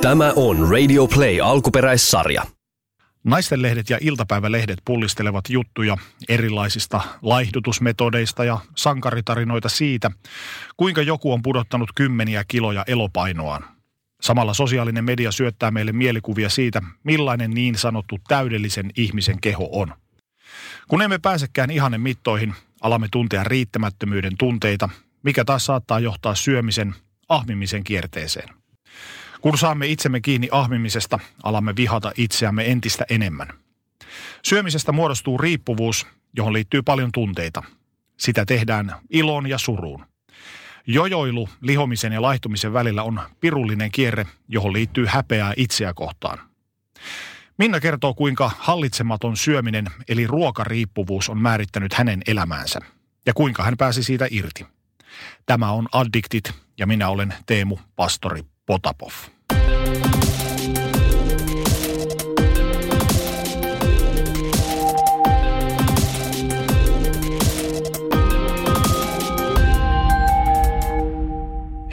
[0.00, 2.42] Tämä on Radio Play alkuperäissarja.
[3.24, 5.96] Naistenlehdet ja iltapäivälehdet pullistelevat juttuja
[6.28, 10.10] erilaisista laihdutusmetodeista ja sankaritarinoita siitä,
[10.76, 13.64] kuinka joku on pudottanut kymmeniä kiloja elopainoaan.
[14.20, 19.94] Samalla sosiaalinen media syöttää meille mielikuvia siitä, millainen niin sanottu täydellisen ihmisen keho on.
[20.88, 24.88] Kun emme pääsekään ihanen mittoihin, alamme tuntea riittämättömyyden tunteita,
[25.22, 26.94] mikä taas saattaa johtaa syömisen,
[27.28, 28.57] ahmimisen kierteeseen.
[29.40, 33.48] Kun saamme itsemme kiinni ahmimisesta, alamme vihata itseämme entistä enemmän.
[34.42, 36.06] Syömisestä muodostuu riippuvuus,
[36.36, 37.62] johon liittyy paljon tunteita.
[38.16, 40.06] Sitä tehdään ilon ja suruun.
[40.86, 46.38] Jojoilu lihomisen ja laihtumisen välillä on pirullinen kierre, johon liittyy häpeää itseä kohtaan.
[47.58, 52.80] Minna kertoo, kuinka hallitsematon syöminen eli ruokariippuvuus on määrittänyt hänen elämäänsä
[53.26, 54.66] ja kuinka hän pääsi siitä irti.
[55.46, 59.12] Tämä on Addictit ja minä olen Teemu Pastori Potapov.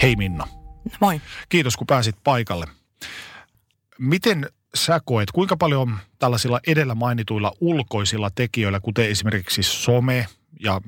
[0.01, 0.47] Hei Minna.
[1.01, 1.21] Moi.
[1.49, 2.65] Kiitos kun pääsit paikalle.
[3.99, 10.27] Miten sä koet, kuinka paljon tällaisilla edellä mainituilla ulkoisilla tekijöillä, kuten esimerkiksi some
[10.59, 10.81] ja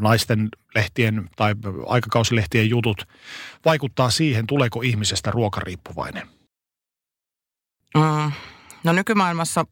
[0.00, 1.54] naisten lehtien tai
[1.86, 3.08] aikakausilehtien jutut,
[3.64, 6.28] vaikuttaa siihen, tuleeko ihmisestä ruokariippuvainen?
[7.94, 8.32] Mm,
[8.84, 9.64] no nykymaailmassa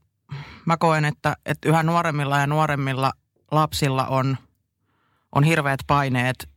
[0.65, 3.12] mä koen, että, että yhä nuoremmilla ja nuoremmilla
[3.50, 4.37] lapsilla on,
[5.33, 6.48] on hirveät paineet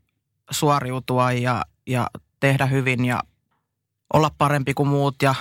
[0.52, 2.08] suoriutua ja, ja
[2.40, 3.20] tehdä hyvin ja
[4.14, 5.36] olla parempi kuin muut ja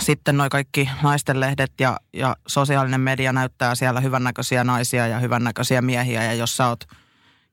[0.00, 6.24] sitten noi kaikki naistenlehdet ja, ja sosiaalinen media näyttää siellä hyvännäköisiä naisia ja hyvännäköisiä miehiä.
[6.24, 6.84] Ja jos sä oot,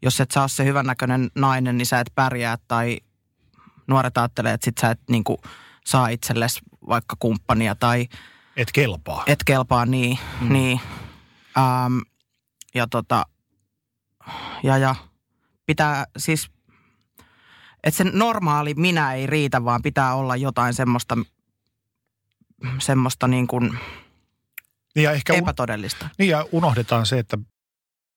[0.01, 2.97] jos et saa se hyvännäköinen nainen, niin sä et pärjää tai
[3.87, 5.37] nuoret ajattelee, että sit sä et niin kuin,
[5.85, 8.07] saa itsellesi vaikka kumppania tai...
[8.57, 9.23] Et kelpaa.
[9.27, 10.19] Et kelpaa, niin.
[10.41, 10.53] Mm.
[10.53, 10.81] niin.
[11.57, 11.97] Ähm,
[12.75, 13.25] ja tota,
[14.63, 14.95] ja, ja
[15.65, 16.51] pitää siis,
[17.83, 21.17] että se normaali minä ei riitä, vaan pitää olla jotain semmoista,
[22.79, 23.77] semmoista niin kuin
[24.95, 26.09] Niin ja ehkä un- epätodellista.
[26.17, 27.37] niin ja unohdetaan se, että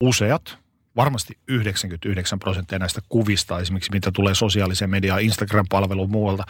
[0.00, 0.58] useat,
[0.96, 6.44] varmasti 99 prosenttia näistä kuvista esimerkiksi, mitä tulee sosiaaliseen mediaan, Instagram-palveluun muualta,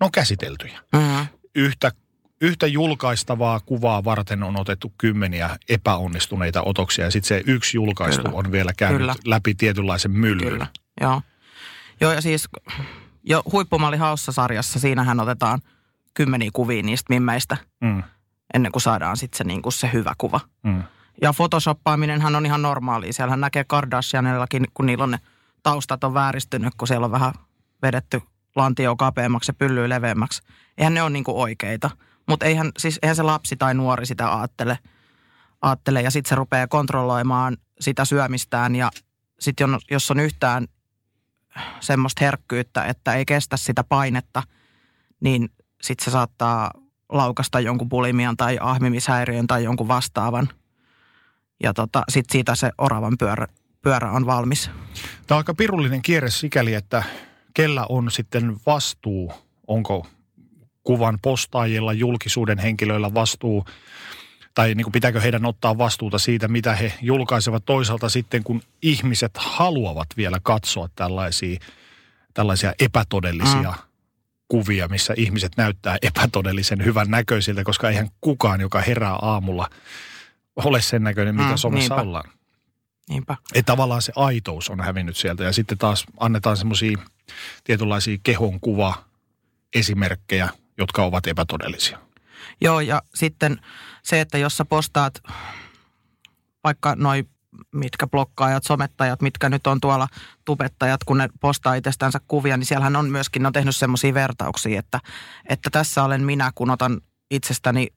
[0.00, 0.80] ne on käsiteltyjä.
[0.92, 1.26] Mm.
[1.54, 1.92] Yhtä,
[2.40, 8.36] yhtä julkaistavaa kuvaa varten on otettu kymmeniä epäonnistuneita otoksia ja sitten se yksi julkaistu Kyllä.
[8.36, 9.14] on vielä käynyt Kyllä.
[9.24, 10.48] läpi tietynlaisen myllyn.
[10.48, 10.66] Kyllä,
[11.00, 11.22] joo.
[12.00, 12.48] Joo, ja siis
[13.24, 15.60] jo huippumalli Haussa-sarjassa, siinähän otetaan
[16.16, 18.02] kymmeniä kuvia niistä mimmeistä, Mm,
[18.54, 20.40] ennen kuin saadaan sitten se, niin kuin se hyvä kuva.
[20.62, 20.82] mm.
[21.22, 23.12] Ja photoshopaaminenhan on ihan normaalia.
[23.12, 25.18] Siellähän näkee Kardashianillakin, kun niillä on ne
[25.62, 27.32] taustat on vääristynyt, kun siellä on vähän
[27.82, 28.22] vedetty
[28.56, 30.42] lantio kapeammaksi ja pyllyä leveämmäksi.
[30.78, 31.90] Eihän ne ole niin kuin oikeita.
[32.28, 34.78] Mutta eihän, siis, eihän se lapsi tai nuori sitä ajattele.
[35.62, 36.02] ajattele.
[36.02, 38.76] Ja sitten se rupeaa kontrolloimaan sitä syömistään.
[38.76, 38.90] Ja
[39.40, 40.66] sitten jos on yhtään
[41.80, 44.42] semmoista herkkyyttä, että ei kestä sitä painetta,
[45.20, 45.48] niin
[45.86, 46.70] sitten se saattaa
[47.08, 50.48] laukasta jonkun bulimian tai ahmimishäiriön tai jonkun vastaavan.
[51.62, 53.46] Ja tota, sitten siitä se oravan pyörä,
[53.82, 54.70] pyörä on valmis.
[55.26, 57.02] Tämä on aika pirullinen kierre sikäli, että
[57.54, 59.32] kellä on sitten vastuu,
[59.66, 60.06] onko
[60.82, 63.64] kuvan postaajilla, julkisuuden henkilöillä vastuu,
[64.54, 69.32] tai niin kuin pitääkö heidän ottaa vastuuta siitä, mitä he julkaisevat toisaalta sitten, kun ihmiset
[69.36, 71.60] haluavat vielä katsoa tällaisia,
[72.34, 73.85] tällaisia epätodellisia mm.
[74.48, 79.70] Kuvia, missä ihmiset näyttää epätodellisen hyvän näköisiltä, koska eihän kukaan, joka herää aamulla,
[80.56, 82.02] ole sen näköinen, mitä Mm, somessa niinpä.
[82.08, 82.30] ollaan.
[83.08, 83.36] Niinpä.
[83.54, 86.98] Että tavallaan se aitous on hävinnyt sieltä ja sitten taas annetaan semmoisia
[87.64, 89.04] tietynlaisia kehon kuva
[89.74, 91.98] esimerkkejä, jotka ovat epätodellisia.
[92.60, 93.60] Joo, ja sitten
[94.02, 95.22] se, että jos sä postaat
[96.64, 97.24] vaikka noi
[97.72, 100.08] mitkä blokkaajat, somettajat, mitkä nyt on tuolla
[100.44, 104.78] tubettajat, kun ne postaa itsestänsä kuvia, niin siellähän on myöskin, ne on tehnyt semmoisia vertauksia,
[104.78, 105.00] että,
[105.48, 107.00] että tässä olen minä, kun otan
[107.30, 107.88] itsestäni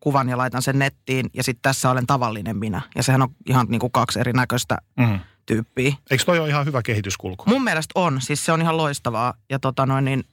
[0.00, 2.82] kuvan ja laitan sen nettiin, ja sitten tässä olen tavallinen minä.
[2.96, 5.20] Ja sehän on ihan niin kuin kaksi erinäköistä Mm.
[5.46, 5.94] tyyppiä.
[6.10, 7.44] Eikö toi ole ihan hyvä kehityskulku?
[7.46, 9.34] Mun mielestä on, siis se on ihan loistavaa.
[9.50, 10.24] Ja tota noin, niin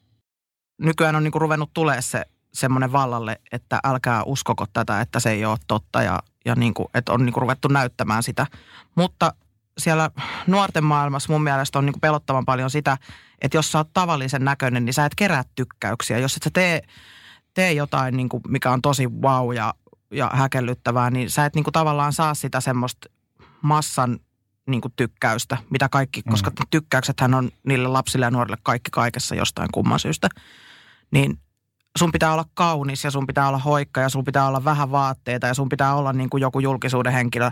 [0.82, 5.46] nykyään on niinku ruvennut tulee se semmoinen vallalle, että älkää uskoko tätä, että se ei
[5.46, 8.48] ole totta ja, ja niinku, että on niinku ruvettu näyttämään sitä.
[8.96, 9.34] Mutta
[9.78, 10.12] siellä
[10.48, 12.98] nuorten maailmassa mun mielestä on niinku pelottavan paljon sitä,
[13.42, 16.20] että jos sä oot tavallisen näköinen, niin sä et kerää tykkäyksiä.
[16.20, 16.82] Jos et sä tee,
[17.54, 19.74] tee jotain, niinku, mikä on tosi wow ja,
[20.12, 23.10] ja häkellyttävää, niin sä et niinku tavallaan saa sitä semmoista
[23.62, 24.20] massan
[24.68, 29.70] niin kuin tykkäystä, mitä kaikki, koska tykkäyksethän on niille lapsille ja nuorille kaikki kaikessa jostain
[29.72, 30.30] kumman syystä.
[31.12, 31.40] Niin
[32.00, 35.48] sun pitää olla kaunis ja sun pitää olla hoikka ja sun pitää olla vähän vaatteita
[35.48, 37.52] ja sun pitää olla niin kuin joku julkisuuden henkilö,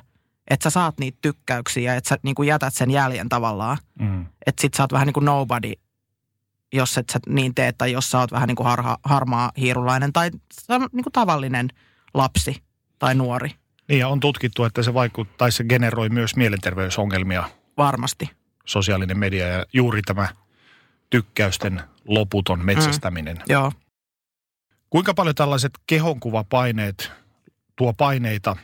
[0.49, 3.77] että sä saat niitä tykkäyksiä, että sä niin kuin jätät sen jäljen tavallaan.
[3.99, 4.25] Mm.
[4.45, 5.73] Että sit sä oot vähän niin kuin nobody,
[6.73, 10.13] jos et sä niin tee, tai jos sä oot vähän niin kuin harha, harmaa hiirulainen
[10.13, 10.29] tai
[10.69, 11.69] niin kuin tavallinen
[12.13, 12.63] lapsi
[12.99, 13.51] tai nuori.
[13.87, 17.43] Niin ja on tutkittu, että se vaikuttaa, tai se generoi myös mielenterveysongelmia,
[17.77, 18.29] Varmasti.
[18.65, 20.27] sosiaalinen media ja juuri tämä
[21.09, 23.37] tykkäysten loputon metsästäminen.
[23.37, 23.43] Mm.
[23.49, 23.71] Joo.
[24.91, 27.11] Kuinka paljon tällaiset kehonkuvapaineet
[27.75, 28.57] tuo paineita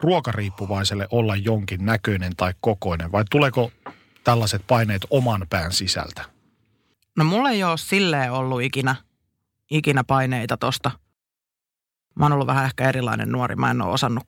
[0.00, 3.72] ruokariippuvaiselle olla jonkin näköinen tai kokoinen vai tuleeko
[4.24, 6.24] tällaiset paineet oman pään sisältä?
[7.16, 8.96] No mulla ei ole silleen ollut ikinä,
[9.70, 10.90] ikinä paineita tosta.
[12.16, 13.56] Mä oon ollut vähän ehkä erilainen nuori.
[13.56, 14.24] Mä en ole osannut.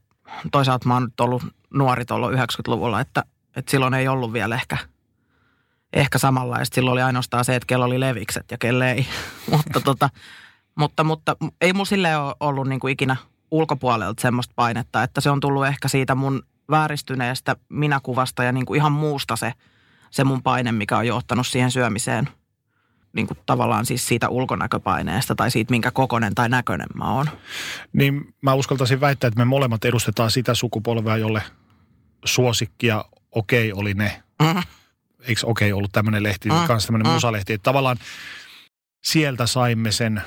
[0.53, 1.43] Toisaalta mä oon nyt ollut
[1.75, 3.25] nuori tuolla 90-luvulla, että,
[3.57, 4.77] että silloin ei ollut vielä ehkä,
[5.93, 6.75] ehkä samanlaista.
[6.75, 9.07] Silloin oli ainoastaan se, että kello oli levikset ja kelle ei.
[9.51, 10.11] mutta, tota,
[10.81, 13.17] mutta, mutta ei mun silleen ole ollut niin kuin ikinä
[13.51, 18.77] ulkopuolelta semmoista painetta, että se on tullut ehkä siitä mun vääristyneestä minäkuvasta ja niin kuin
[18.77, 19.53] ihan muusta se,
[20.11, 22.29] se mun paine, mikä on johtanut siihen syömiseen–
[23.13, 27.27] niin kuin tavallaan siis siitä ulkonäköpaineesta tai siitä, minkä kokonen tai näköinen mä oon.
[27.93, 31.43] Niin mä uskaltaisin väittää, että me molemmat edustetaan sitä sukupolvea, jolle
[32.25, 34.23] suosikkia okei okay oli ne.
[34.43, 34.63] Mm.
[35.21, 36.67] Eikö okei okay ollut tämmöinen lehti, mm.
[36.67, 37.13] kanssa tämmöinen mm.
[37.13, 37.53] musalehti.
[37.53, 37.97] Että tavallaan
[39.05, 40.23] sieltä saimme sen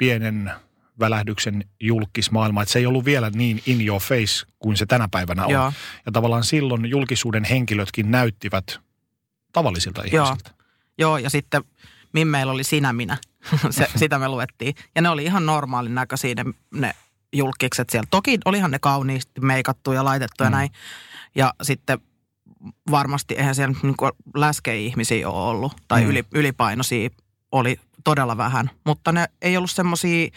[0.00, 0.52] pienen
[1.00, 5.44] välähdyksen julkismaailma, että se ei ollut vielä niin in your face kuin se tänä päivänä
[5.44, 5.50] on.
[5.50, 5.72] Joo.
[6.06, 8.80] Ja tavallaan silloin julkisuuden henkilötkin näyttivät
[9.52, 10.24] tavallisilta Joo.
[10.24, 10.50] ihmisiltä.
[10.98, 11.64] Joo, ja sitten
[12.12, 13.16] Mimmeillä oli sinä minä.
[13.70, 14.74] se, sitä me luettiin.
[14.94, 16.44] Ja ne oli ihan normaalin näköisiä ne,
[16.74, 16.94] ne
[17.32, 18.08] julkikset siellä.
[18.10, 20.46] Toki olihan ne kauniisti meikattu ja laitettu mm.
[20.46, 20.70] ja näin.
[21.34, 21.98] Ja sitten
[22.90, 23.94] varmasti eihän siellä niin
[24.34, 25.72] läskei-ihmisiä ole ollut.
[25.88, 26.10] Tai mm.
[26.10, 27.10] yli, ylipainoisia
[27.52, 28.70] oli todella vähän.
[28.86, 30.28] Mutta ne ei ollut semmoisia,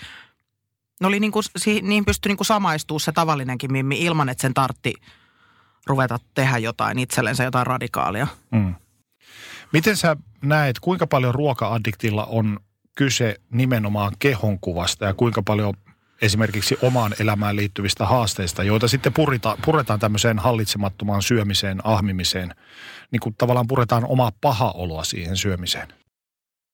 [1.01, 1.43] ne oli niin kuin,
[1.81, 4.93] niin pystyi niin kuin samaistuu se tavallinenkin mimmi ilman, että sen tartti
[5.87, 8.27] ruveta tehdä jotain itsellensä, jotain radikaalia.
[8.51, 8.75] Mm.
[9.73, 12.59] Miten sä näet, kuinka paljon ruoka-addiktilla on
[12.95, 15.73] kyse nimenomaan kehonkuvasta ja kuinka paljon
[16.21, 22.55] esimerkiksi omaan elämään liittyvistä haasteista, joita sitten purita, puretaan tämmöiseen hallitsemattomaan syömiseen, ahmimiseen,
[23.11, 25.93] niin kuin tavallaan puretaan omaa paha oloa siihen syömiseen?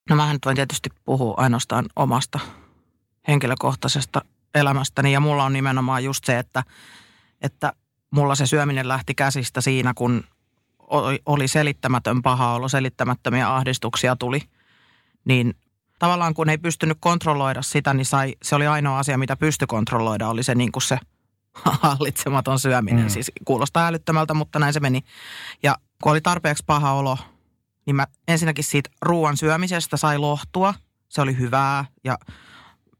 [0.09, 2.39] No mä nyt voin tietysti puhua ainoastaan omasta
[3.27, 4.21] henkilökohtaisesta
[4.55, 6.63] elämästäni ja mulla on nimenomaan just se, että,
[7.41, 7.73] että
[8.11, 10.23] mulla se syöminen lähti käsistä siinä, kun
[11.25, 14.41] oli selittämätön paha olo, selittämättömiä ahdistuksia tuli,
[15.25, 15.55] niin
[15.99, 20.27] tavallaan kun ei pystynyt kontrolloida sitä, niin sai, se oli ainoa asia, mitä pystyi kontrolloida,
[20.27, 20.97] oli se niin kuin se
[21.81, 23.03] hallitsematon syöminen.
[23.03, 23.09] Mm.
[23.09, 25.01] Siis kuulostaa älyttömältä, mutta näin se meni.
[25.63, 27.17] Ja kun oli tarpeeksi paha olo,
[27.89, 30.73] niin mä ensinnäkin siitä ruoan syömisestä sai lohtua.
[31.07, 32.17] Se oli hyvää ja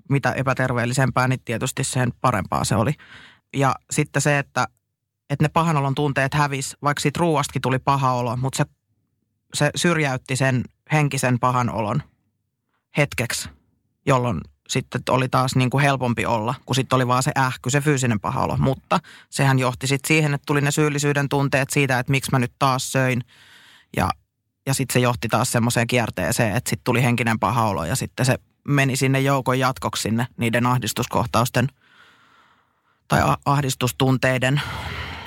[0.09, 2.93] mitä epäterveellisempää, niin tietysti sen parempaa se oli.
[3.53, 4.67] Ja sitten se, että
[5.29, 8.65] että ne pahanolon tunteet hävis, vaikka siitä ruuastakin tuli paha olo, mutta se,
[9.53, 12.03] se syrjäytti sen henkisen pahan olon
[12.97, 13.49] hetkeksi,
[14.05, 17.81] jolloin sitten oli taas niin kuin helpompi olla, kun sitten oli vaan se ähky, se
[17.81, 18.57] fyysinen paha olo.
[18.57, 18.99] Mutta
[19.29, 22.91] sehän johti sitten siihen, että tuli ne syyllisyyden tunteet siitä, että miksi mä nyt taas
[22.91, 23.23] söin.
[23.97, 24.09] Ja,
[24.65, 28.25] ja sitten se johti taas semmoiseen kierteeseen, että sitten tuli henkinen paha olo ja sitten
[28.25, 31.67] se meni sinne joukon jatkoksi sinne niiden ahdistuskohtausten
[33.07, 34.61] tai ahdistustunteiden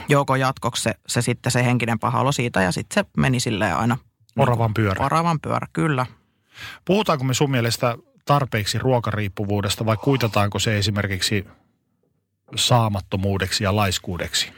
[0.09, 3.77] joukon jatkoksi se, se sitten se henkinen paha olo siitä ja sitten se meni silleen
[3.77, 3.99] aina.
[4.39, 5.05] Oravan pyörä.
[5.05, 6.07] Oravan pyörä, kyllä.
[6.85, 11.45] Puhutaanko me sun mielestä tarpeeksi ruokariippuvuudesta vai kuitataanko se esimerkiksi
[12.57, 14.53] saamattomuudeksi ja laiskuudeksi?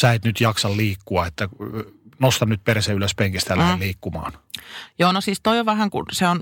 [0.00, 1.48] Sä et nyt jaksa liikkua, että
[2.20, 3.80] nosta nyt perse ylös penkistä ja mm.
[3.80, 4.32] liikkumaan.
[4.98, 6.40] Joo, no siis toi on vähän kuin, se on,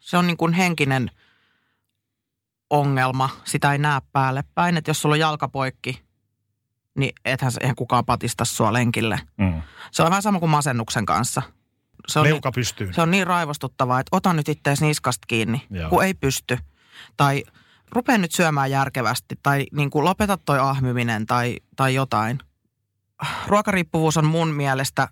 [0.00, 1.10] se on niin kuin henkinen
[2.70, 3.30] ongelma.
[3.44, 6.02] Sitä ei näe päälle päin, että jos sulla on jalkapoikki,
[6.98, 9.20] niin ethän eihän kukaan patista sua lenkille.
[9.36, 9.62] Mm.
[9.90, 11.42] Se on vähän sama kuin masennuksen kanssa.
[12.08, 12.92] Se on Leuka niin, pystyy.
[12.92, 15.90] Se on niin raivostuttavaa, että ota nyt ittees niskasta kiinni, Joo.
[15.90, 16.58] kun ei pysty.
[17.16, 17.44] Tai
[17.92, 22.38] rupea nyt syömään järkevästi tai niin kuin lopeta toi ahmiminen tai, tai jotain.
[23.46, 25.08] Ruokariippuvuus on mun mielestä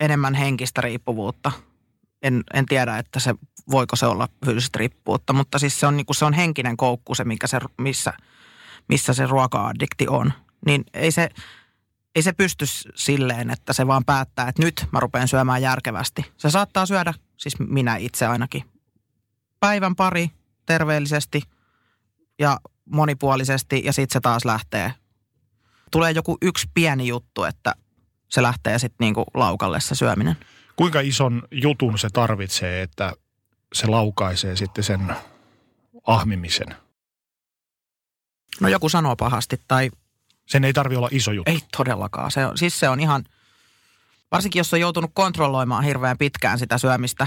[0.00, 1.52] enemmän henkistä riippuvuutta.
[2.22, 3.34] En, en tiedä, että se,
[3.70, 7.14] voiko se olla fyysistä riippuvuutta, mutta siis se on, niin kuin, se on henkinen koukku
[7.14, 8.12] se, mikä se, missä,
[8.88, 10.32] missä se ruoka-addikti on
[10.66, 11.28] niin ei se,
[12.14, 16.32] ei se pysty silleen, että se vaan päättää, että nyt mä rupean syömään järkevästi.
[16.36, 18.64] Se saattaa syödä, siis minä itse ainakin,
[19.60, 20.30] päivän pari
[20.66, 21.42] terveellisesti
[22.38, 24.94] ja monipuolisesti ja sitten se taas lähtee.
[25.92, 27.74] Tulee joku yksi pieni juttu, että
[28.28, 30.36] se lähtee sitten niinku laukalle se syöminen.
[30.76, 33.12] Kuinka ison jutun se tarvitsee, että
[33.72, 35.16] se laukaisee sitten sen
[36.06, 36.76] ahmimisen?
[38.60, 39.90] No joku sanoo pahasti tai
[40.46, 41.50] Sen ei tarvi olla iso juttu.
[41.50, 42.30] ei todellakaan.
[42.30, 43.24] Se on, siis se on ihan,
[44.30, 47.26] varsinkin jos on joutunut kontrolloimaan hirveän pitkään sitä syömistä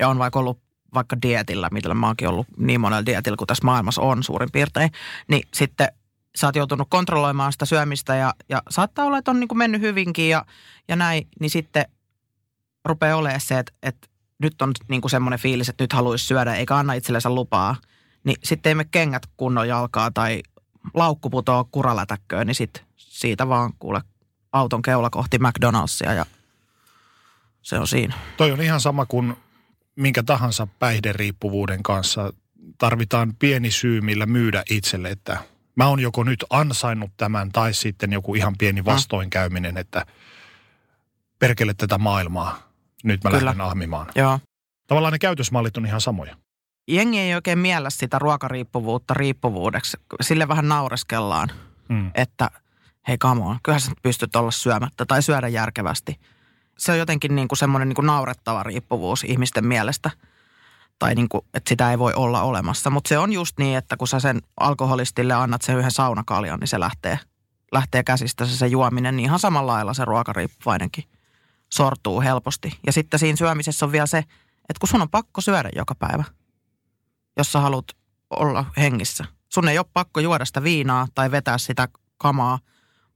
[0.00, 0.58] ja on vaikka ollut
[0.94, 4.90] vaikka dietillä, millä mä oonkin ollut niin monella dietillä kuin tässä maailmassa on suurin piirtein,
[5.28, 5.88] niin sitten
[6.38, 9.80] sä oot joutunut kontrolloimaan sitä syömistä ja, ja saattaa olla, että on niin kuin mennyt
[9.80, 10.44] hyvinkin ja,
[10.88, 11.84] ja näin, niin sitten
[12.84, 14.08] rupeaa olemaan se, että, että
[14.38, 17.76] nyt on niin kuin semmoinen fiilis, että nyt haluaisi syödä eikä anna itsellensä lupaa,
[18.24, 20.42] niin sitten ei me kengät kunnon jalkaa tai
[20.94, 24.00] laukku putoo kuralätäkköön, niin sit siitä vaan kuule
[24.52, 26.26] auton keula kohti McDonald'sia ja
[27.62, 28.14] se on siinä.
[28.36, 29.36] Toi on ihan sama kuin
[29.96, 32.32] minkä tahansa päihderiippuvuuden kanssa.
[32.78, 35.38] Tarvitaan pieni syy, millä myydä itselle, että
[35.76, 40.06] mä oon joko nyt ansainnut tämän tai sitten joku ihan pieni vastoinkäyminen, että
[41.38, 42.58] perkele tätä maailmaa.
[43.04, 43.44] Nyt mä Kyllä.
[43.44, 44.06] lähden ahmimaan.
[44.14, 44.38] Joo.
[44.86, 46.36] Tavallaan ne käytösmallit on ihan samoja.
[46.88, 49.96] Jengi ei oikein miellä sitä ruokariippuvuutta riippuvuudeksi.
[50.20, 51.48] Sille vähän naureskellaan,
[51.88, 52.10] Mm.
[52.14, 52.50] että
[53.08, 56.20] hei come on, kyllähän sä pystyt olla syömättä tai syödä järkevästi.
[56.78, 60.10] Se on jotenkin niin kuin semmoinen niin kuin naurettava riippuvuus ihmisten mielestä.
[61.02, 62.90] Tai niin kuin, että sitä ei voi olla olemassa.
[62.90, 66.68] Mutta se on just niin, että kun sä sen alkoholistille annat sen yhden saunakaljan, niin
[66.68, 67.18] se lähtee,
[67.72, 69.16] lähtee käsistä se, se juominen.
[69.16, 71.04] Niin ihan samalla lailla se ruokariippuvainenkin
[71.72, 72.78] sortuu helposti.
[72.86, 76.24] Ja sitten siinä syömisessä on vielä se, että kun sun on pakko syödä joka päivä,
[77.36, 77.84] jos sä haluat
[78.30, 79.24] olla hengissä.
[79.52, 82.58] Sun ei ole pakko juoda sitä viinaa tai vetää sitä kamaa,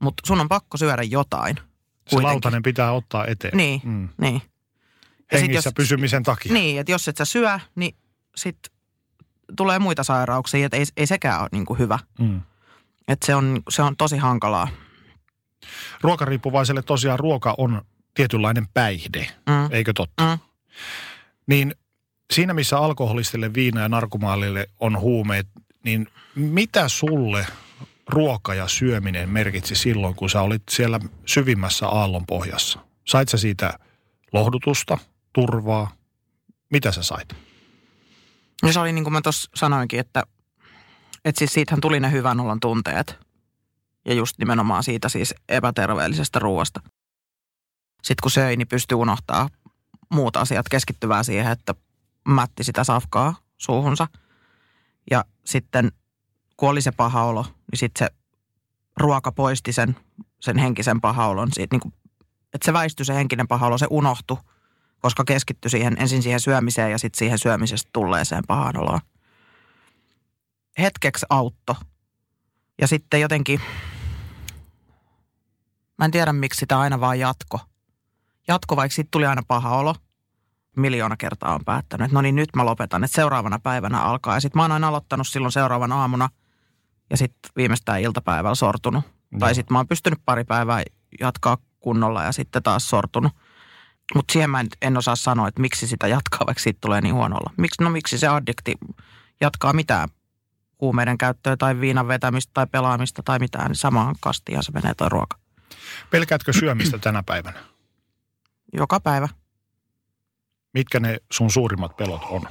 [0.02, 1.56] mutta sun on pakko syödä jotain.
[1.56, 1.62] Se
[2.10, 2.22] kuitenkin.
[2.26, 3.56] lautanen pitää ottaa eteen.
[3.56, 4.08] Niin, Mm.
[4.20, 4.42] niin.
[5.32, 6.52] Hengissä jos- pysymisen takia.
[6.52, 7.96] Niin, että jos et sä syö, niin
[8.36, 8.58] sit
[9.56, 11.98] tulee muita sairauksia, että ei, ei sekään ole niin kuin hyvä.
[12.18, 12.40] Mm.
[13.08, 14.68] Että se on, se on tosi hankalaa.
[16.00, 17.82] Ruokariippuvaiselle tosiaan ruoka on
[18.14, 19.68] tietynlainen päihde, Mm.
[19.70, 20.22] eikö totta?
[20.36, 20.38] Mm.
[21.46, 21.74] Niin
[22.32, 25.46] siinä missä alkoholistille, viina ja narkomaalille on huumeet,
[25.84, 27.46] niin mitä sulle
[28.08, 32.78] ruoka ja syöminen merkitsi silloin, kun sä olit siellä syvimmässä aallonpohjassa?
[33.04, 33.78] Sait sä siitä
[34.32, 34.98] lohdutusta,
[35.36, 35.90] turvaa?
[36.70, 37.28] Mitä sä sait?
[38.62, 40.22] Ja se oli niin kuin mä tuossa sanoinkin, että,
[41.24, 43.18] että siis siitähän tuli ne hyvän olon tunteet.
[44.04, 46.80] Ja just nimenomaan siitä siis epäterveellisestä ruoasta.
[48.02, 49.48] Sitten kun söi, niin pystyi unohtaa
[50.12, 51.74] muut asiat keskittyvää siihen, että
[52.28, 54.06] mätti sitä safkaa suuhunsa.
[55.10, 55.92] Ja sitten
[56.56, 58.14] kun oli se paha olo, niin sitten se
[58.96, 59.96] ruoka poisti sen,
[60.40, 61.48] sen henkisen paha olon.
[61.52, 61.94] Siitä niin kuin,
[62.54, 64.38] että se väistyi se henkinen paha olo, se unohtui,
[65.06, 69.00] koska keskittyi siihen, ensin siihen syömiseen ja sitten siihen syömisestä tulleeseen pahaan oloon.
[70.78, 71.76] Hetkeksi autto.
[72.80, 73.60] Ja sitten jotenkin,
[75.98, 77.60] mä en tiedä miksi sitä aina vaan jatko.
[78.48, 79.94] Jatko, vaikka sitten tuli aina paha olo.
[80.76, 84.34] Miljoona kertaa on päättänyt, että no niin nyt mä lopetan, että seuraavana päivänä alkaa.
[84.34, 86.28] Ja sitten mä oon aina aloittanut silloin seuraavan aamuna
[87.10, 89.04] ja sitten viimeistään iltapäivällä sortunut.
[89.30, 89.38] No.
[89.38, 90.82] Tai sitten mä oon pystynyt pari päivää
[91.20, 93.32] jatkaa kunnolla ja sitten taas sortunut.
[94.14, 97.14] Mutta siihen mä en, en osaa sanoa, että miksi sitä jatkaa, vaikka siitä tulee niin
[97.14, 97.52] huonolla.
[97.56, 98.74] Miksi, no miksi se addikti
[99.40, 100.08] jatkaa mitään
[100.80, 105.08] huumeiden käyttöä tai viinan vetämistä tai pelaamista tai mitään, niin samaan kastiin se menee toi
[105.08, 105.38] ruoka.
[106.10, 107.64] Pelkäätkö syömistä tänä päivänä?
[108.72, 109.28] Joka päivä.
[110.74, 112.42] Mitkä ne sun suurimmat pelot on?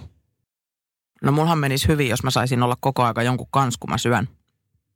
[1.24, 4.30] No mullahan menisi hyvin, jos mä saisin olla koko aika jonkun kanssa, kun mä syön.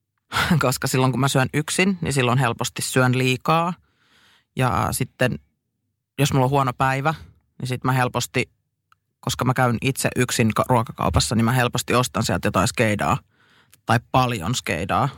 [0.66, 3.74] Koska silloin kun mä syön yksin, niin silloin helposti syön liikaa.
[4.56, 5.39] Ja sitten
[6.20, 7.14] jos mulla on huono päivä,
[7.62, 8.50] niin sitten mä helposti,
[9.20, 13.18] koska mä käyn itse yksin ka- ruokakaupassa, niin mä helposti ostan sieltä jotain skeidaa
[13.86, 15.10] tai paljon skeidaa.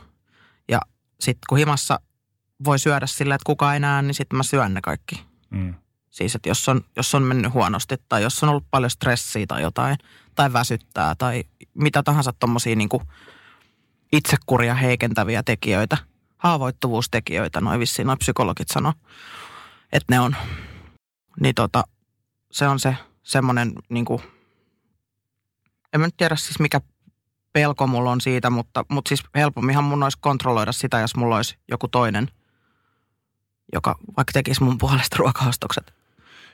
[0.68, 0.80] Ja
[1.20, 2.00] sitten kun himassa
[2.64, 5.24] voi syödä sillä, että kukaan ei näe, niin sitten mä syön ne kaikki.
[5.50, 5.74] Mm.
[6.10, 9.62] Siis, että jos on, jos on mennyt huonosti tai jos on ollut paljon stressiä tai
[9.62, 9.96] jotain,
[10.34, 11.44] tai väsyttää tai
[11.74, 12.88] mitä tahansa tuommoisia niin
[14.12, 15.96] itsekuria heikentäviä tekijöitä,
[16.38, 18.92] haavoittuvuustekijöitä, noin vissiin noin psykologit sanoo,
[19.92, 20.36] että ne on.
[21.40, 21.84] Niin tota,
[22.52, 24.22] se on se semmoinen niin kuin,
[25.92, 26.80] en mä nyt tiedä siis mikä
[27.52, 31.58] pelko mulla on siitä, mutta, mutta siis helpomminhan mun olisi kontrolloida sitä, jos mulla olisi
[31.68, 32.28] joku toinen,
[33.72, 35.94] joka vaikka tekisi mun puolesta ruokaostokset.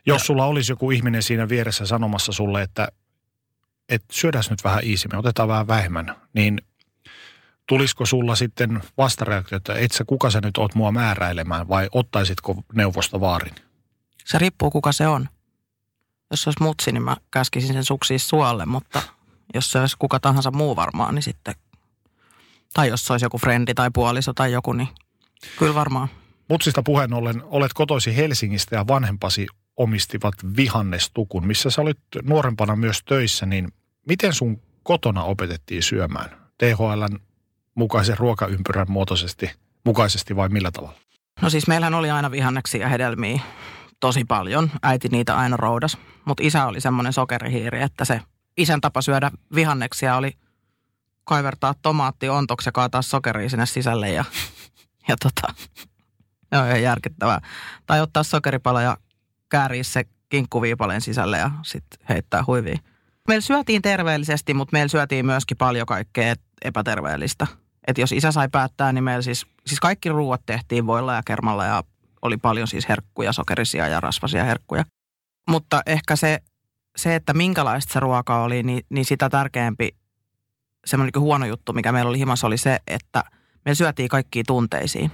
[0.06, 2.88] Jos sulla olisi joku ihminen siinä vieressä sanomassa sulle, että,
[3.88, 6.62] että syödäs nyt vähän iisimmin, otetaan vähän vähemmän, niin
[7.66, 12.62] tulisiko sulla sitten vastareaktio, että et sä kuka sä nyt oot mua määräilemään vai ottaisitko
[12.74, 13.54] neuvosta vaarin?
[14.30, 15.28] Se riippuu kuka se on.
[16.30, 19.02] Jos se olisi mutsi, niin mä käskisin sen suksiin suolle, mutta
[19.54, 21.54] jos se olisi kuka tahansa muu varmaan, niin sitten...
[22.74, 24.88] Tai jos se olisi joku frendi tai puoliso tai joku, niin
[25.58, 26.08] kyllä varmaan.
[26.48, 33.02] Mutsista puheen ollen, olet kotoisi Helsingistä ja vanhempasi omistivat vihannestukun, missä sä olit nuorempana myös
[33.04, 33.72] töissä, niin
[34.08, 36.30] miten sun kotona opetettiin syömään?
[36.58, 37.18] THLn
[37.74, 39.50] mukaisen ruokaympyrän muotoisesti,
[39.84, 40.98] mukaisesti vai millä tavalla?
[41.42, 43.40] No siis meillähän oli aina vihanneksia ja hedelmiä
[44.00, 44.70] tosi paljon.
[44.82, 45.98] Äiti niitä aina roudas.
[46.24, 48.20] Mutta isä oli semmoinen sokerihiiri, että se
[48.56, 50.32] isän tapa syödä vihanneksia oli
[51.24, 54.24] kaivertaa tomaatti ontoksi ja kaataa sokeria sinne sisälle ja,
[55.08, 55.54] ja tota,
[56.52, 57.40] on ihan järkyttävää.
[57.86, 58.96] Tai ottaa sokeripala ja
[59.48, 62.78] kääriä se kinkkuviipaleen sisälle ja sitten heittää huiviin.
[63.28, 67.46] Meillä syötiin terveellisesti, mutta meillä syötiin myöskin paljon kaikkea epäterveellistä.
[67.86, 71.64] Että jos isä sai päättää, niin meillä siis, siis kaikki ruuat tehtiin voilla ja kermalla
[71.64, 71.82] ja
[72.22, 74.84] oli paljon siis herkkuja, sokerisia ja rasvasia herkkuja.
[75.48, 76.38] Mutta ehkä se,
[76.96, 79.88] se että minkälaista se ruoka oli, niin, niin sitä tärkeämpi
[80.84, 83.24] semmoinen niin huono juttu, mikä meillä oli himassa, oli se, että
[83.64, 85.12] me syötiin kaikkiin tunteisiin.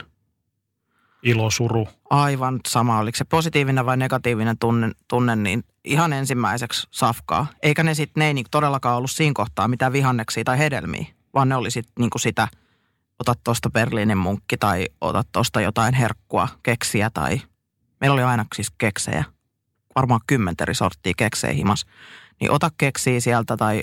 [1.23, 1.89] Ilo, suru.
[2.11, 7.47] Aivan sama, oliko se positiivinen vai negatiivinen tunne, tunne niin ihan ensimmäiseksi safkaa.
[7.63, 11.49] Eikä ne sitten, ne ei niin todellakaan ollut siinä kohtaa mitään vihanneksia tai hedelmiä, vaan
[11.49, 12.49] ne oli sitten niin sitä–
[13.29, 17.41] ota tuosta Berliinin munkki tai ota tuosta jotain herkkua, keksiä tai
[18.01, 19.25] meillä oli aina siis keksejä.
[19.97, 21.87] Varmaan kymmenteri sorttia keksejä himas.
[22.41, 23.83] Niin ota keksiä sieltä tai,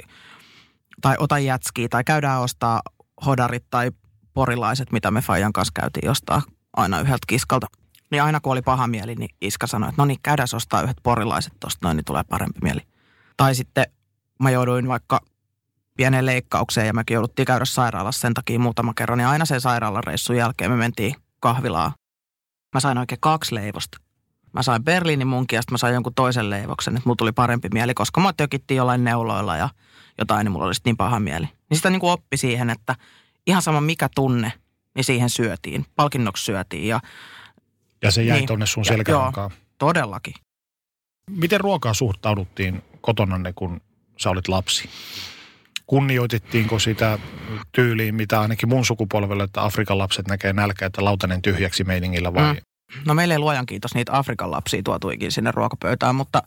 [1.02, 2.82] tai ota jätskiä tai käydään ostaa
[3.26, 3.92] hodarit tai
[4.34, 6.42] porilaiset, mitä me Fajan kanssa käytiin ostaa
[6.78, 7.68] aina yhdeltä kiskalta.
[8.12, 10.98] Niin aina kun oli paha mieli, niin Iska sanoi, että no niin, käydään ostaa yhdet
[11.04, 12.82] porilaiset tuosta, noin niin tulee parempi mieli.
[13.38, 13.86] Tai sitten
[14.40, 15.22] mä jouduin vaikka
[15.98, 19.20] pieneen leikkaukseen ja mekin jouduttiin käydä sairaalassa sen takia muutama kerran.
[19.20, 21.92] Ja aina sen sairaalareissun jälkeen me mentiin kahvilaan.
[22.74, 23.98] Mä sain oikein kaksi leivosta.
[24.54, 27.70] Mä sain Berliinin munkin ja sitten mä sain jonkun toisen leivoksen, että mulla tuli parempi
[27.74, 29.70] mieli, koska mä tökittiin jollain neuloilla ja
[30.18, 31.46] jotain, niin mulla oli niin paha mieli.
[31.70, 32.96] Niin sitä niin kuin oppi siihen, että
[33.48, 34.54] ihan sama mikä tunne,
[34.96, 35.86] niin siihen syötiin.
[35.96, 37.00] Palkinnoksi syötiin ja...
[38.02, 39.52] Ja se jäi niin, tonne sun selkärankaan.
[39.52, 40.34] Joo, todellakin.
[41.30, 43.82] Miten ruokaa suhtauduttiin kotonanne, kun
[44.18, 44.90] sä olit lapsi?
[45.92, 47.20] Kunnioitettiinko sitä
[47.72, 52.54] tyyliin, mitä ainakin mun sukupolvelle, että Afrikan lapset näkee nälkää, että lautanen tyhjäksi meiningillä vai?
[52.54, 52.62] Mm.
[53.06, 56.44] No meille ei luojan kiitos niitä Afrikan lapsia tuotuikin sinne ruokapöytään, mutta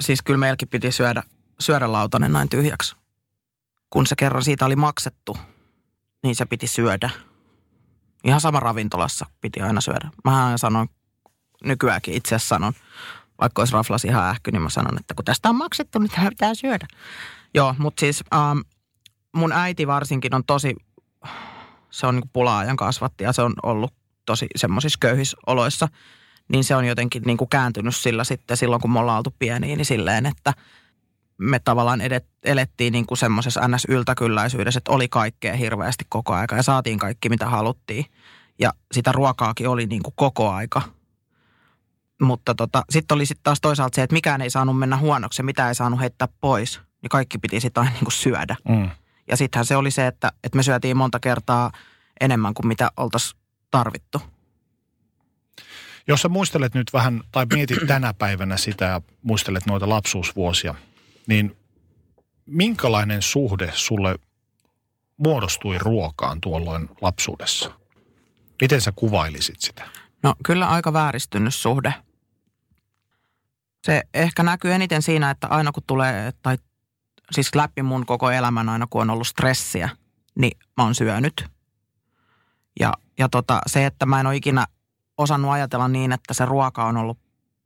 [0.00, 1.22] siis kyllä meilläkin piti syödä,
[1.60, 2.96] syödä lautanen näin tyhjäksi.
[3.90, 5.36] Kun se kerran siitä oli maksettu,
[6.22, 7.10] niin se piti syödä.
[8.24, 10.10] Ihan sama ravintolassa piti aina syödä.
[10.24, 10.88] Mä sanon,
[11.64, 12.72] nykyäänkin itse sanon,
[13.40, 16.28] vaikka olisi raflas ihan ähky, niin mä sanon, että kun tästä on maksettu, niin tämä
[16.28, 16.86] pitää syödä.
[17.54, 18.58] Joo, mutta siis ähm,
[19.32, 20.76] mun äiti varsinkin on tosi,
[21.90, 23.94] se on niin pulaajan kasvatti ja se on ollut
[24.26, 25.88] tosi semmoisissa köyhissä oloissa.
[26.48, 29.76] Niin se on jotenkin niin kuin kääntynyt sillä sitten silloin, kun me ollaan oltu pieniä,
[29.76, 30.52] niin silleen, että
[31.38, 36.98] me tavallaan edet, elettiin niin semmoisessa ns-yltäkylläisyydessä, että oli kaikkea hirveästi koko aika ja saatiin
[36.98, 38.04] kaikki, mitä haluttiin.
[38.58, 40.82] Ja sitä ruokaakin oli niin kuin koko aika.
[42.22, 45.68] Mutta tota, sitten oli sitten taas toisaalta se, että mikään ei saanut mennä huonoksi mitä
[45.68, 48.56] ei saanut heittää pois– niin kaikki piti sitä aina niin kuin syödä.
[48.68, 48.90] Mm.
[49.28, 51.72] Ja sittenhän se oli se, että, että me syötiin monta kertaa
[52.20, 54.22] enemmän kuin mitä oltaisiin tarvittu.
[56.08, 60.74] Jos sä muistelet nyt vähän, tai mietit tänä päivänä sitä ja muistelet noita lapsuusvuosia,
[61.26, 61.56] niin
[62.46, 64.18] minkälainen suhde sulle
[65.16, 67.72] muodostui ruokaan tuolloin lapsuudessa?
[68.60, 69.84] Miten sä kuvailisit sitä?
[70.22, 71.94] No kyllä aika vääristynyt suhde.
[73.84, 76.58] Se ehkä näkyy eniten siinä, että aina kun tulee tai
[77.32, 79.88] siis läpi mun koko elämän aina, kun on ollut stressiä,
[80.34, 81.46] niin mä oon syönyt.
[82.80, 84.66] Ja, ja tota, se, että mä en ole ikinä
[85.18, 87.18] osannut ajatella niin, että se ruoka on ollut,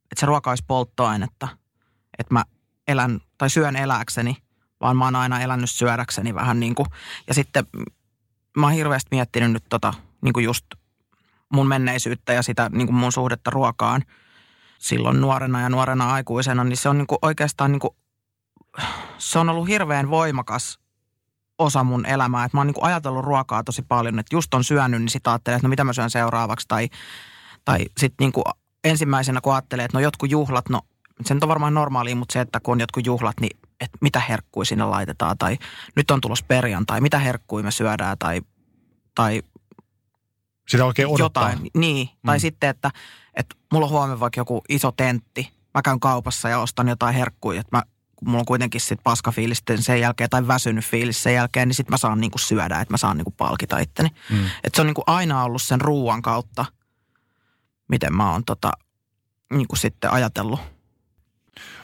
[0.02, 1.48] että se ruoka olisi polttoainetta.
[2.18, 2.44] Että mä
[2.88, 4.36] elän tai syön eläkseni,
[4.80, 6.86] vaan mä oon aina elänyt syödäkseni vähän niin kuin.
[7.26, 7.66] Ja sitten
[8.56, 10.66] mä oon hirveästi miettinyt nyt tota, niin kuin just
[11.52, 14.02] mun menneisyyttä ja sitä niin kuin mun suhdetta ruokaan
[14.78, 17.96] silloin nuorena ja nuorena aikuisena, niin se on niin kuin oikeastaan niin kuin
[19.18, 20.78] se on ollut hirveän voimakas
[21.58, 22.44] osa mun elämää.
[22.44, 25.56] Että mä oon niin ajatellut ruokaa tosi paljon, että just on syönyt, niin sitten ajattelee,
[25.56, 26.68] että no mitä mä syön seuraavaksi.
[26.68, 26.88] Tai,
[27.64, 28.44] tai sitten niin
[28.84, 30.80] ensimmäisenä kun ajattelee, että no jotkut juhlat, no
[31.24, 34.66] se on varmaan normaalia, mutta se, että kun on jotkut juhlat, niin että mitä herkkui
[34.66, 35.38] sinne laitetaan.
[35.38, 35.58] Tai
[35.96, 38.40] nyt on tulos perjantai, mitä herkkui me syödään tai,
[39.14, 39.42] tai
[40.68, 41.50] sitä oikein odottaa.
[41.50, 42.08] Jotain, niin.
[42.12, 42.26] Mm.
[42.26, 42.90] Tai sitten, että,
[43.34, 45.52] että mulla on huomenna vaikka joku iso tentti.
[45.74, 47.82] Mä käyn kaupassa ja ostan jotain herkkuja, että mä
[48.16, 51.74] kun mulla on kuitenkin sit paska fiilis sen jälkeen tai väsynyt fiilis sen jälkeen, niin
[51.74, 54.08] sit mä saan niinku syödä, että mä saan niinku palkita itteni.
[54.30, 54.46] Mm.
[54.46, 56.64] Että se on niinku aina ollut sen ruuan kautta,
[57.88, 58.72] miten mä oon tota,
[59.52, 60.60] niinku sitten ajatellut.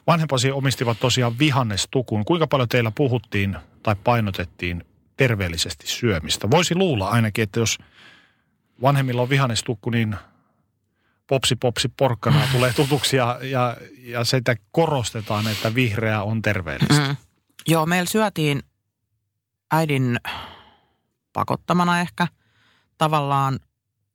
[0.07, 2.25] Vanhempasi omistivat tosiaan vihannestukun.
[2.25, 4.85] Kuinka paljon teillä puhuttiin tai painotettiin
[5.17, 6.51] terveellisesti syömistä?
[6.51, 7.79] Voisi luulla ainakin, että jos
[8.83, 10.17] vanhemmilla on vihannestukku, niin
[11.27, 17.09] popsi popsi porkkana tulee tutuksi ja, ja, ja sitä korostetaan, että vihreä on terveellistä.
[17.09, 17.17] Mm.
[17.69, 18.63] Joo, meillä syötiin
[19.71, 20.21] äidin
[21.33, 22.27] pakottamana ehkä
[22.99, 23.59] tavallaan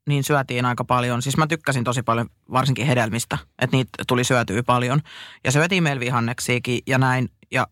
[0.07, 1.21] niin syötiin aika paljon.
[1.21, 5.01] Siis mä tykkäsin tosi paljon varsinkin hedelmistä, että niitä tuli syötyä paljon.
[5.43, 7.67] Ja syötiin meillä vihanneksiakin ja näin ja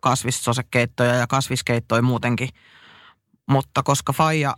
[0.00, 2.48] kasvissosekeittoja ja kasviskeittoja muutenkin.
[3.48, 4.54] Mutta koska Faija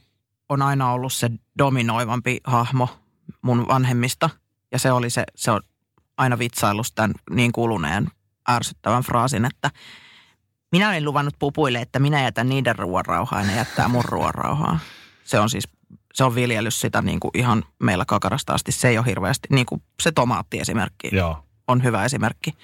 [0.48, 2.88] on aina ollut se dominoivampi hahmo
[3.42, 4.30] mun vanhemmista
[4.72, 5.60] ja se oli se, se on
[6.16, 8.08] aina vitsaillut tämän niin kuluneen
[8.50, 9.70] ärsyttävän fraasin, että
[10.72, 14.34] minä olen luvannut pupuille, että minä jätän niiden ruoan rauhaa ja ne jättää mun ruoan
[14.34, 14.78] rauhaa.
[15.24, 15.68] Se on siis,
[16.14, 18.72] se on viljellyt sitä niin kuin ihan meillä kakarasta asti.
[18.72, 21.44] Se ei ole hirveästi, niin kuin se tomaatti esimerkki Joo.
[21.68, 22.54] on hyvä esimerkki.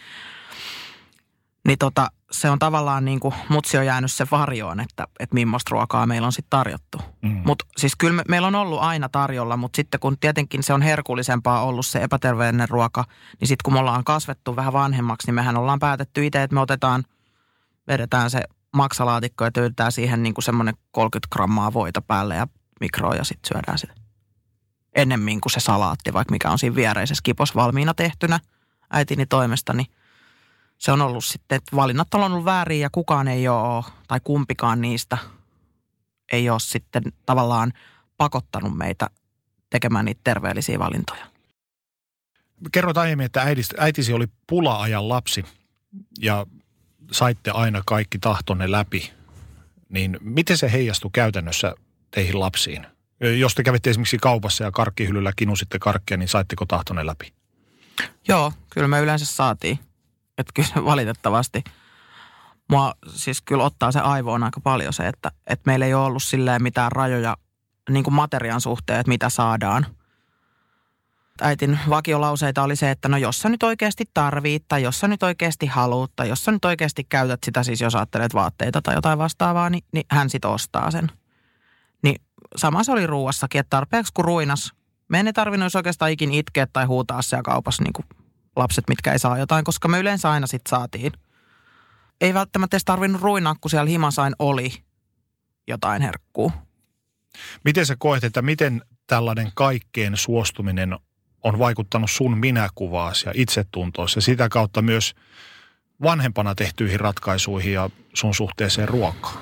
[1.66, 5.68] Niin tota, se on tavallaan niin kuin, mutsi on jäänyt se varjoon, että, että millaista
[5.70, 6.98] ruokaa meillä on sitten tarjottu.
[7.22, 7.42] Mm.
[7.44, 10.82] Mutta siis kyllä me, meillä on ollut aina tarjolla, mutta sitten kun tietenkin se on
[10.82, 13.04] herkullisempaa ollut se epäterveellinen ruoka,
[13.40, 16.60] niin sitten kun me ollaan kasvettu vähän vanhemmaksi, niin mehän ollaan päätetty itse, että me
[16.60, 17.04] otetaan,
[17.88, 22.46] vedetään se maksalaatikko ja tyydytään siihen niin kuin semmoinen 30 grammaa voita päälle ja
[22.80, 23.94] mikroa ja sitten syödään sitä.
[24.94, 28.40] Ennemmin kuin se salaatti, vaikka mikä on siinä viereisessä kipos valmiina tehtynä
[28.90, 29.86] äitini toimesta, niin
[30.80, 34.80] se on ollut sitten, että valinnat on ollut väärin ja kukaan ei ole, tai kumpikaan
[34.80, 35.18] niistä
[36.32, 37.72] ei ole sitten tavallaan
[38.16, 39.10] pakottanut meitä
[39.70, 41.26] tekemään niitä terveellisiä valintoja.
[42.72, 45.44] Kerroit aiemmin, että äitisi, äitisi oli pula-ajan lapsi
[46.18, 46.46] ja
[47.12, 49.12] saitte aina kaikki tahtonne läpi.
[49.88, 51.74] Niin miten se heijastui käytännössä
[52.10, 52.86] teihin lapsiin?
[53.38, 57.32] Jos te kävitte esimerkiksi kaupassa ja karkkihyllyllä kinusitte karkkia, niin saitteko tahtonne läpi?
[58.28, 59.78] Joo, kyllä me yleensä saatiin.
[60.40, 61.64] Että kyllä valitettavasti
[62.70, 66.22] mua siis kyllä ottaa se aivoon aika paljon se, että, että meillä ei ole ollut
[66.22, 67.36] silleen mitään rajoja
[67.90, 69.86] niin kuin materiaan suhteen, että mitä saadaan.
[71.40, 75.22] Äitin vakiolauseita oli se, että no jos sä nyt oikeasti tarvit tai jos sä nyt
[75.22, 79.18] oikeasti haluut tai jos sä nyt oikeasti käytät sitä siis jos ajattelet vaatteita tai jotain
[79.18, 81.10] vastaavaa, niin, niin hän sit ostaa sen.
[82.02, 82.22] Niin
[82.56, 84.72] sama se oli ruuassakin, että tarpeeksi kun ruinas,
[85.08, 88.06] me ei tarvinnut oikeastaan ikin itkeä tai huutaa siellä kaupassa niin kuin
[88.56, 91.12] lapset, mitkä ei saa jotain, koska me yleensä aina sitten saatiin.
[92.20, 94.72] Ei välttämättä edes tarvinnut ruinaa, kun siellä himasain oli
[95.68, 96.52] jotain herkkuu.
[97.64, 100.98] Miten sä koet, että miten tällainen kaikkeen suostuminen
[101.44, 105.14] on vaikuttanut sun minäkuvaasi ja itsetuntoisi ja sitä kautta myös
[106.02, 109.38] vanhempana tehtyihin ratkaisuihin ja sun suhteeseen ruokaan?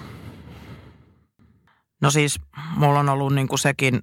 [2.00, 2.40] No siis
[2.76, 4.02] mulla on ollut niin kuin sekin,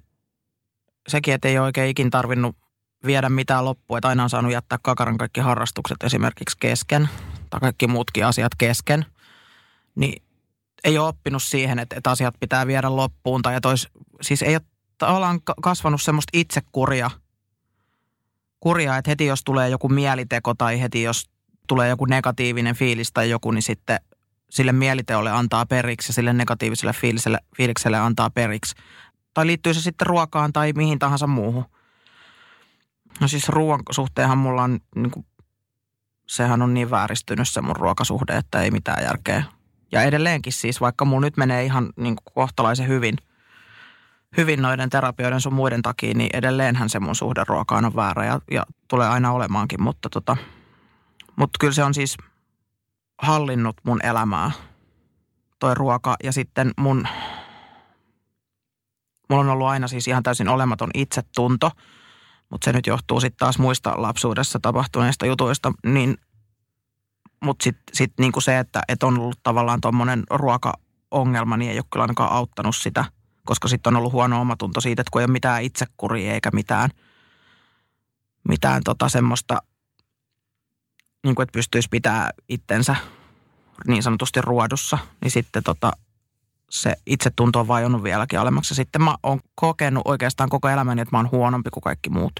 [1.08, 2.56] sekin, että ei oikein ikin tarvinnut
[3.06, 7.08] viedä mitään loppua, että aina on saanut jättää kakaran kaikki harrastukset esimerkiksi kesken
[7.50, 9.06] tai kaikki muutkin asiat kesken,
[9.94, 10.22] niin
[10.84, 13.88] ei ole oppinut siihen, että, että asiat pitää viedä loppuun tai että olisi,
[14.22, 14.62] siis ei ole
[14.98, 17.10] tavallaan kasvanut semmoista itsekuria,
[18.60, 21.30] kuria, että heti jos tulee joku mieliteko tai heti jos
[21.66, 24.00] tulee joku negatiivinen fiilis tai joku, niin sitten
[24.50, 28.76] sille mieliteolle antaa periksi ja sille negatiiviselle fiiliselle, fiilikselle antaa periksi.
[29.34, 31.64] Tai liittyy se sitten ruokaan tai mihin tahansa muuhun.
[33.20, 35.26] No siis ruoan suhteenhan mulla on, niin kuin,
[36.26, 39.42] sehän on niin vääristynyt se mun ruokasuhde, että ei mitään järkeä.
[39.92, 43.16] Ja edelleenkin siis, vaikka mulla nyt menee ihan niin kuin kohtalaisen hyvin,
[44.36, 48.40] hyvin noiden terapioiden sun muiden takia, niin edelleenhän se mun suhde ruokaan on väärä ja,
[48.50, 49.82] ja tulee aina olemaankin.
[49.82, 50.36] Mutta, tota,
[51.36, 52.16] mutta kyllä se on siis
[53.18, 54.50] hallinnut mun elämää,
[55.58, 56.16] toi ruoka.
[56.24, 57.08] Ja sitten mun,
[59.30, 61.70] mulla on ollut aina siis ihan täysin olematon itsetunto–
[62.50, 66.16] mutta se nyt johtuu sitten taas muista lapsuudessa tapahtuneista jutuista, niin
[67.44, 71.84] mutta sitten sit niinku se, että et on ollut tavallaan tuommoinen ruokaongelma, niin ei ole
[71.92, 73.04] kyllä ainakaan auttanut sitä,
[73.44, 76.90] koska sitten on ollut huono omatunto siitä, että kun ei ole mitään itsekuria eikä mitään,
[78.48, 79.62] mitään tota semmoista,
[81.24, 82.96] niin kuin, että pystyisi pitää itsensä
[83.86, 85.92] niin sanotusti ruodussa, niin sitten tota,
[86.70, 88.74] se itsetunto on vajonnut vieläkin alemmaksi.
[88.74, 92.32] Sitten mä oon kokenut oikeastaan koko elämäni, että mä oon huonompi kuin kaikki muut.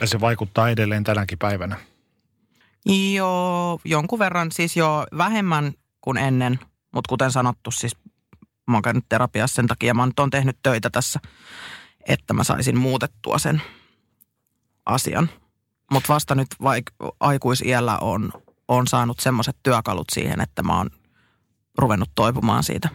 [0.00, 1.76] Ja se vaikuttaa edelleen tänäkin päivänä.
[3.14, 6.58] Joo, jonkun verran siis jo vähemmän kuin ennen,
[6.94, 7.96] mutta kuten sanottu, siis
[8.66, 11.20] mä oon käynyt terapiassa sen takia, mä oon tehnyt töitä tässä,
[12.08, 13.62] että mä saisin muutettua sen
[14.86, 15.30] asian.
[15.92, 18.32] Mutta vasta nyt vaik- aikuisiellä on,
[18.68, 20.90] on saanut semmoiset työkalut siihen, että mä oon
[21.78, 22.88] ruvennut toipumaan siitä.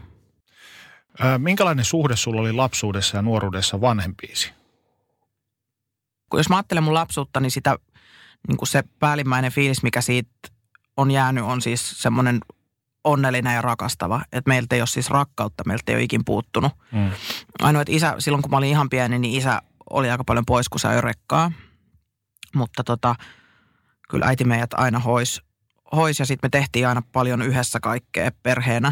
[1.38, 4.54] minkälainen suhde sulla oli lapsuudessa ja nuoruudessa vanhempiisi?
[6.30, 7.78] Kun jos mä ajattelen mun lapsuutta, niin sitä
[8.48, 10.32] niin kuin se päällimmäinen fiilis, mikä siitä
[10.98, 12.40] on jäänyt, on siis semmoinen
[13.04, 14.22] onnellinen ja rakastava.
[14.32, 16.72] Että meiltä ei ole siis rakkautta, meiltä ei ole ikin puuttunut.
[16.92, 17.12] Mm.
[17.62, 20.70] Ainoa, että isä, silloin kun mä olin ihan pieni, niin isä oli aika paljon pois,
[20.70, 21.52] kun se rekkaa.
[22.56, 23.16] Mutta tota,
[24.10, 25.42] kyllä äiti meidät aina hois,
[25.95, 28.91] hois ja sitten me tehtiin aina paljon yhdessä kaikkea perheenä.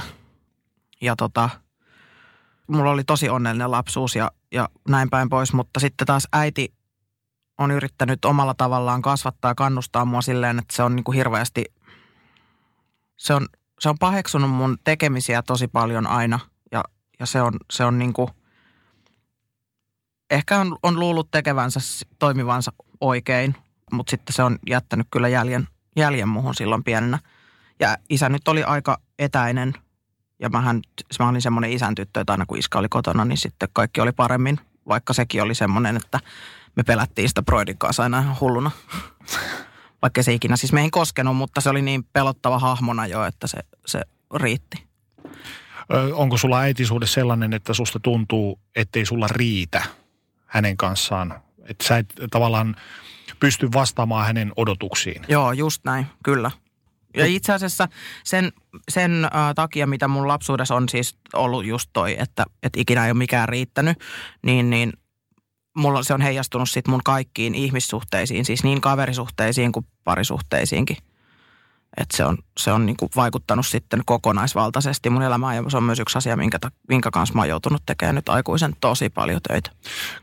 [1.02, 1.50] Ja tota,
[2.68, 6.74] mulla oli tosi onnellinen lapsuus ja, ja näin päin pois, mutta sitten taas äiti
[7.58, 11.66] on yrittänyt omalla tavallaan kasvattaa ja kannustaa mua silleen, että se on niin kuin hirveästi,
[13.18, 13.48] se on,
[13.80, 16.40] se on paheksunut mun tekemisiä tosi paljon aina
[16.72, 16.84] ja,
[17.20, 18.30] ja se on, se on niin kuin,
[20.32, 21.80] ehkä on, on luullut tekevänsä
[22.20, 23.56] toimivansa oikein,
[23.92, 27.20] mutta sitten se on jättänyt kyllä jäljen, jäljen muhun silloin pienenä.
[27.80, 29.74] Ja isä nyt oli aika etäinen
[30.40, 30.82] ja mähän,
[31.20, 34.12] mä olin semmoinen isän tyttö, että aina kun iska oli kotona, niin sitten kaikki oli
[34.12, 36.20] paremmin, vaikka sekin oli semmoinen, että
[36.76, 38.72] me pelättiin sitä Broidin kanssa aina hulluna.
[40.02, 43.58] Vaikka se ikinä siis meihin koskenut, mutta se oli niin pelottava hahmona jo, että se,
[43.86, 44.02] se
[44.36, 44.84] riitti.
[45.94, 49.84] Ö, onko sulla äitisuhde sellainen, että susta tuntuu, ettei sulla riitä
[50.46, 51.42] hänen kanssaan?
[51.70, 52.76] Että sä et tavallaan
[53.46, 55.22] pysty vastaamaan hänen odotuksiin.
[55.28, 56.52] Joo, just näin, kyllä.
[57.18, 57.88] Ja itse asiassa
[58.24, 58.52] sen,
[58.90, 63.12] sen äh, takia, mitä mun lapsuudessa on siis ollut just toi, että, että ikinä ei
[63.12, 63.98] ole mikään riittänyt,
[64.46, 64.94] niin, niin
[65.78, 70.98] mulla se on heijastunut sitten mun kaikkiin ihmissuhteisiin, siis niin kaverisuhteisiin kuin parisuhteisiinkin.
[71.98, 76.00] Että se on, se on niinku vaikuttanut sitten kokonaisvaltaisesti mun elämään ja se on myös
[76.00, 79.72] yksi asia, minkä, minkä kanssa mä oon joutunut tekemään nyt aikuisen tosi paljon töitä.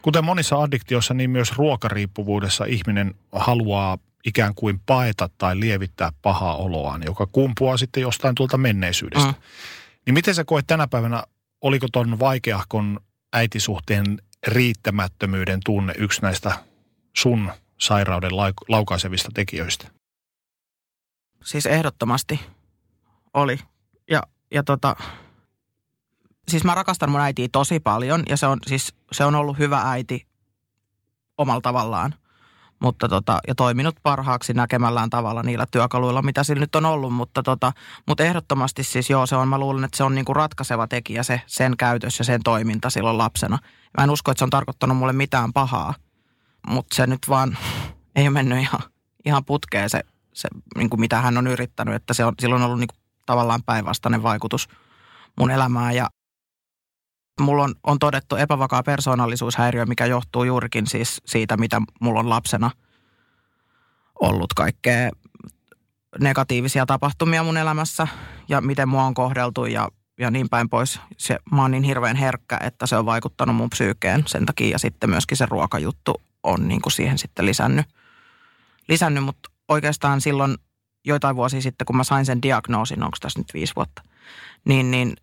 [0.02, 7.02] Kuten monissa addiktioissa, niin myös ruokariippuvuudessa ihminen haluaa ikään kuin paeta tai lievittää pahaa oloaan,
[7.06, 9.28] joka kumpuaa sitten jostain tuolta menneisyydestä.
[9.28, 9.34] Mm.
[10.06, 11.22] Niin miten sä koet tänä päivänä,
[11.60, 13.00] oliko ton vaikeahkon
[13.32, 16.58] äitisuhteen riittämättömyyden tunne yksi näistä
[17.16, 18.36] sun sairauden
[18.68, 20.01] laukaisevista tekijöistä?
[21.44, 22.40] Siis ehdottomasti
[23.34, 23.58] oli.
[24.10, 24.96] Ja, ja tota,
[26.48, 29.82] siis mä rakastan mun äitiä tosi paljon ja se on, siis, se on ollut hyvä
[29.90, 30.26] äiti
[31.38, 32.14] omalla tavallaan
[32.82, 37.14] mutta tota, ja toiminut parhaaksi näkemällään tavalla niillä työkaluilla, mitä sillä nyt on ollut.
[37.14, 37.72] Mutta, tota,
[38.06, 41.40] mutta ehdottomasti siis joo, se on, mä luulen, että se on niinku ratkaiseva tekijä se,
[41.46, 43.58] sen käytös ja sen toiminta silloin lapsena.
[43.98, 45.94] Mä en usko, että se on tarkoittanut mulle mitään pahaa,
[46.66, 47.58] mutta se nyt vaan
[48.16, 48.80] ei ole mennyt ihan,
[49.24, 50.00] ihan putkeen se,
[50.32, 53.02] se niin kuin mitä hän on yrittänyt, että se on, silloin on ollut niin kuin
[53.26, 54.68] tavallaan päinvastainen vaikutus
[55.38, 56.08] mun elämään ja
[57.40, 62.70] Mulla on, on todettu epävakaa persoonallisuushäiriö, mikä johtuu juurikin siis siitä, mitä mulla on lapsena
[64.20, 65.10] ollut kaikkea
[66.20, 68.08] negatiivisia tapahtumia mun elämässä
[68.48, 71.00] ja miten mua on kohdeltu ja, ja niin päin pois.
[71.18, 74.78] Se, mä oon niin hirveän herkkä, että se on vaikuttanut mun psyykeen sen takia ja
[74.78, 77.86] sitten myöskin se ruokajuttu on niin kuin siihen sitten lisännyt.
[78.88, 79.24] lisännyt.
[79.24, 80.56] Mutta oikeastaan silloin
[81.04, 84.02] joitain vuosia sitten, kun mä sain sen diagnoosin, onko tässä nyt viisi vuotta,
[84.64, 85.16] niin, niin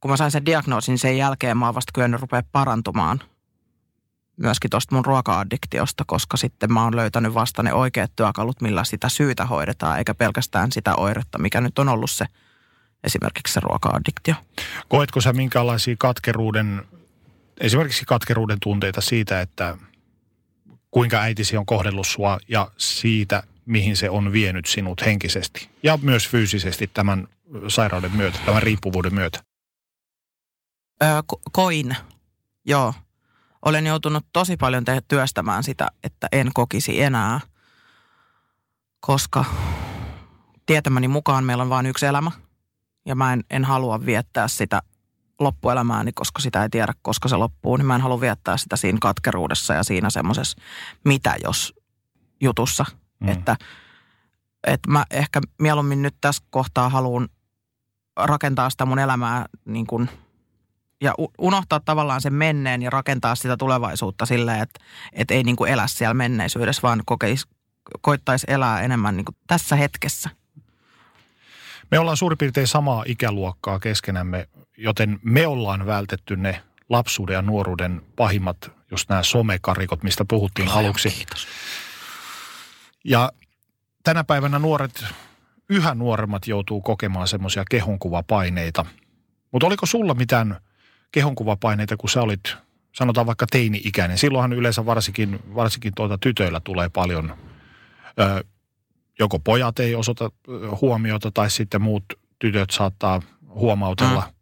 [0.00, 3.20] kun mä sain sen diagnoosin, sen jälkeen mä oon vasta kyennyt rupea parantumaan
[4.36, 9.08] myöskin tuosta mun ruoka-addiktiosta, koska sitten mä oon löytänyt vasta ne oikeat työkalut, millä sitä
[9.08, 12.26] syytä hoidetaan, eikä pelkästään sitä oiretta, mikä nyt on ollut se
[13.04, 14.34] esimerkiksi se ruoka-addiktio.
[14.88, 16.82] Koetko sä minkälaisia katkeruuden,
[17.60, 19.78] esimerkiksi katkeruuden tunteita siitä, että
[20.90, 26.28] kuinka äitisi on kohdellut sua ja siitä, mihin se on vienyt sinut henkisesti ja myös
[26.28, 27.28] fyysisesti tämän
[27.68, 29.40] sairauden myötä, tämän riippuvuuden myötä?
[31.02, 31.96] Öö, ko- koin,
[32.64, 32.94] joo.
[33.64, 37.40] Olen joutunut tosi paljon te- työstämään sitä, että en kokisi enää,
[39.00, 39.44] koska
[40.66, 42.30] tietämäni mukaan meillä on vain yksi elämä.
[43.06, 44.82] Ja mä en, en halua viettää sitä
[45.40, 47.76] loppuelämääni, koska sitä ei tiedä, koska se loppuu.
[47.76, 50.60] Niin mä en halua viettää sitä siinä katkeruudessa ja siinä semmoisessa
[51.04, 51.74] mitä jos
[52.40, 52.84] jutussa.
[53.20, 53.28] Mm.
[53.28, 53.56] Että,
[54.66, 57.28] että mä ehkä mieluummin nyt tässä kohtaa haluan
[58.16, 60.10] rakentaa sitä mun elämää niin kuin–
[61.00, 64.80] ja unohtaa tavallaan sen menneen ja rakentaa sitä tulevaisuutta silleen, että,
[65.12, 67.46] että ei niin kuin elä siellä menneisyydessä, vaan kokeisi,
[68.00, 70.30] koittaisi elää enemmän niin kuin tässä hetkessä.
[71.90, 78.02] Me ollaan suurin piirtein samaa ikäluokkaa keskenämme, joten me ollaan vältetty ne lapsuuden ja nuoruuden
[78.16, 81.10] pahimmat, just nämä somekarikot, mistä puhuttiin Ai aluksi.
[81.10, 81.46] Kiitos.
[83.04, 83.32] Ja
[84.04, 85.04] tänä päivänä nuoret,
[85.68, 88.86] yhä nuoremmat joutuu kokemaan semmoisia kehonkuvapaineita.
[89.52, 90.56] Mutta oliko sulla mitään–
[91.12, 92.56] kehonkuvapaineita, kun sä olit,
[92.92, 94.18] sanotaan vaikka teini-ikäinen.
[94.18, 97.34] Silloinhan yleensä varsinkin, varsinkin tuota tytöillä tulee paljon,
[98.20, 98.44] ö,
[99.18, 100.30] joko pojat ei osoita
[100.80, 102.04] huomiota tai sitten muut
[102.38, 104.34] tytöt saattaa huomautella mm.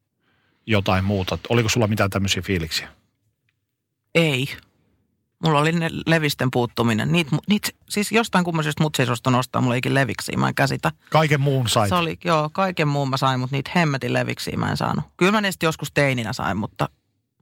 [0.67, 1.39] jotain muuta.
[1.49, 2.89] Oliko sulla mitään tämmöisiä fiiliksiä?
[4.15, 4.49] Ei.
[5.45, 7.13] Mulla oli ne levisten puuttuminen.
[7.13, 10.93] Niit, niit, siis jostain kummallisesta mut siis nostaa mulla ikin leviksi, mä en käsitä.
[11.11, 11.89] Kaiken muun sai.
[11.89, 15.05] Se oli, joo, kaiken muun mä sain, mutta niitä hemmetin leviksi mä en saanut.
[15.17, 16.89] Kyllä mä niistä joskus teininä sain, mutta,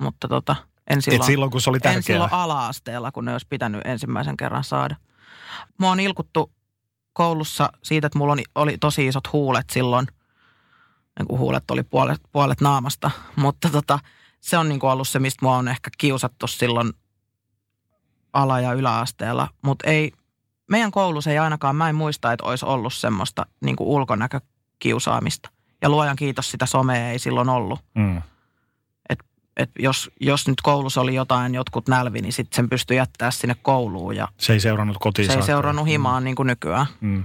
[0.00, 0.56] mutta tota.
[0.90, 2.02] En silloin, Et silloin, kun se oli en tärkeää.
[2.02, 4.96] silloin ala-asteella, kun ne olisi pitänyt ensimmäisen kerran saada.
[5.78, 6.52] Mua on ilkuttu
[7.12, 10.06] koulussa siitä, että mulla oli, oli tosi isot huulet silloin.
[11.18, 13.10] Niin kuin huulet oli puolet, puolet naamasta.
[13.36, 13.98] Mutta tota,
[14.40, 16.92] se on niin kuin ollut se, mistä mua on ehkä kiusattu silloin
[18.36, 19.48] ala- ja yläasteella.
[19.62, 20.12] Mutta ei,
[20.70, 25.50] meidän koulussa ei ainakaan, mä en muista, että olisi ollut semmoista niin kuin ulkonäkökiusaamista.
[25.82, 27.80] Ja luojan kiitos, sitä somea ei silloin ollut.
[27.94, 28.22] Mm.
[29.56, 33.56] Et jos, jos nyt koulussa oli jotain, jotkut nälvi, niin sitten sen pystyi jättää sinne
[33.62, 36.86] kouluun ja Se ei seurannut kotiin se ei seurannut himaan niin kuin nykyään.
[37.00, 37.24] Mm.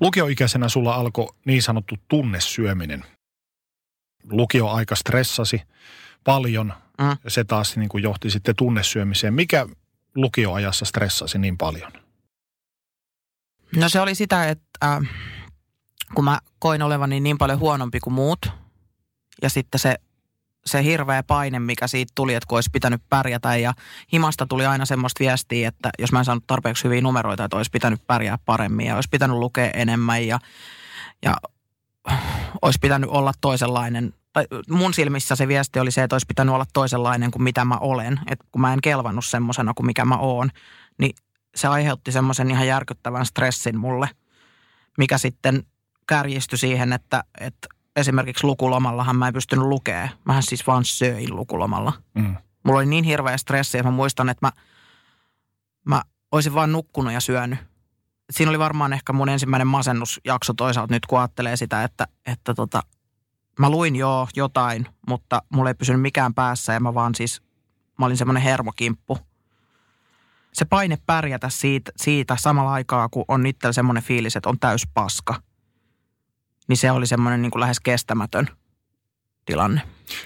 [0.00, 3.04] Lukioikäisenä sulla alkoi niin sanottu tunnesyöminen.
[4.30, 5.62] Lukioaika stressasi
[6.24, 7.16] paljon Mm.
[7.28, 9.34] se taas niin kuin johti sitten tunnesyömiseen.
[9.34, 9.66] Mikä
[10.14, 11.92] lukioajassa stressasi niin paljon?
[13.76, 14.98] No se oli sitä, että äh,
[16.14, 18.50] kun mä koin olevani niin paljon huonompi kuin muut
[19.42, 19.94] ja sitten se,
[20.66, 23.74] se hirveä paine, mikä siitä tuli, että kun olisi pitänyt pärjätä ja
[24.12, 27.70] himasta tuli aina semmoista viestiä, että jos mä en saanut tarpeeksi hyviä numeroita, että olisi
[27.70, 30.38] pitänyt pärjää paremmin ja olisi pitänyt lukea enemmän ja,
[31.22, 31.36] ja
[32.62, 34.14] olisi pitänyt olla toisenlainen.
[34.32, 37.76] Tai mun silmissä se viesti oli se, että olisi pitänyt olla toisenlainen kuin mitä mä
[37.76, 38.20] olen.
[38.30, 40.50] Että kun mä en kelvannut semmoisena kuin mikä mä oon,
[40.98, 41.14] niin
[41.54, 44.08] se aiheutti semmoisen ihan järkyttävän stressin mulle,
[44.98, 45.66] mikä sitten
[46.06, 50.08] kärjistyi siihen, että, että esimerkiksi lukulomallahan mä en pystynyt lukemaan.
[50.24, 51.92] Mähän siis vaan söin lukulomalla.
[52.14, 52.36] Mm.
[52.64, 54.52] Mulla oli niin hirveä stressi, että mä muistan, että mä,
[55.84, 57.58] mä olisin vaan nukkunut ja syönyt.
[58.28, 62.54] Et siinä oli varmaan ehkä mun ensimmäinen masennusjakso toisaalta nyt, kun ajattelee sitä, että, että
[62.54, 62.82] tota,
[63.58, 67.42] mä luin joo jotain, mutta mulla ei pysynyt mikään päässä ja mä vaan siis,
[67.98, 69.18] mä olin semmoinen hermokimppu.
[70.52, 74.82] Se paine pärjätä siitä, siitä samalla aikaa, kun on itsellä semmoinen fiilis, että on täys
[74.94, 75.42] paska,
[76.68, 78.48] niin se oli semmoinen niin kuin lähes kestämätön
[79.44, 79.80] tilanne.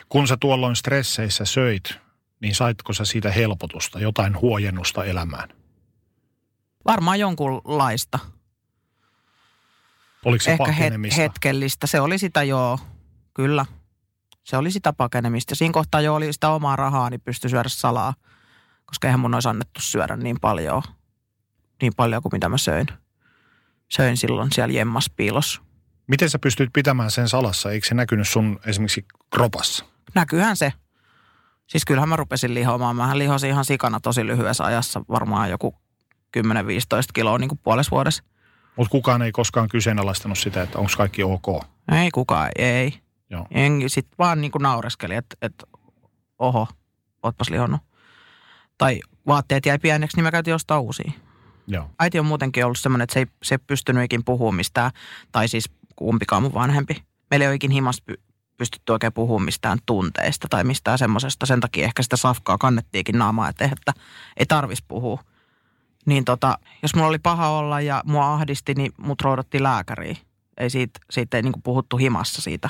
[0.09, 1.95] Kun sä tuolloin stresseissä söit,
[2.41, 5.49] niin saitko sä siitä helpotusta, jotain huojennusta elämään?
[6.87, 8.19] Varmaan jonkunlaista.
[10.25, 11.21] Oliko se Ehkä het- pakenemista?
[11.21, 11.87] hetkellistä.
[11.87, 12.79] Se oli sitä joo,
[13.37, 13.67] kyllä.
[14.45, 15.55] Se oli sitä pakenemista.
[15.55, 18.15] Siinä kohtaa jo oli sitä omaa rahaa, niin pystyi syödä salaa.
[18.87, 20.83] Koska eihän mun olisi annettu syödä niin paljon,
[21.83, 22.87] niin paljon kuin mitä mä söin.
[23.89, 25.63] Söin silloin siellä jemmas piilossa.
[26.07, 27.71] Miten sä pystyt pitämään sen salassa?
[27.71, 29.85] Eikö se näkynyt sun esimerkiksi kropassa?
[30.15, 30.73] Näkyyhän se.
[31.67, 32.97] Siis kyllähän mä rupesin lihoamaan.
[32.97, 35.03] Mähän lihosin ihan sikana tosi lyhyessä ajassa.
[35.09, 35.75] Varmaan joku
[36.39, 36.41] 10-15
[37.15, 38.23] kiloa niin kuin puolessa vuodessa.
[38.77, 41.47] Mutta kukaan ei koskaan kyseenalaistanut sitä, että onko kaikki ok.
[41.93, 43.06] Ei kukaan, ei.
[43.89, 45.67] Sitten vaan niin kuin naureskeli, että, että
[46.39, 46.69] oho,
[47.23, 47.81] ootpas lihonnut.
[48.79, 51.13] Tai vaatteet jäi pieneksi, niin mä käytin ostaa uusia.
[51.67, 51.91] Joo.
[51.99, 54.91] Äiti on muutenkin ollut semmoinen, että se ei, se ei pystynyt ikin puhumaan mistään,
[55.33, 57.03] tai siis kumpikaan mun vanhempi.
[57.31, 58.15] Meillä ei ole ikin himasta py,
[58.57, 61.47] pystytty oikein puhumaan mistään tunteista tai mistään semmoisesta.
[61.47, 63.93] Sen takia ehkä sitä safkaa kannettiinkin naamaa, että, että
[64.37, 65.23] ei tarvis puhua.
[66.07, 70.17] Niin tota, jos mulla oli paha olla ja mua ahdisti, niin mut roudottiin lääkäriin.
[70.57, 72.69] Ei siitä, siitä ei niinku puhuttu himassa siitä.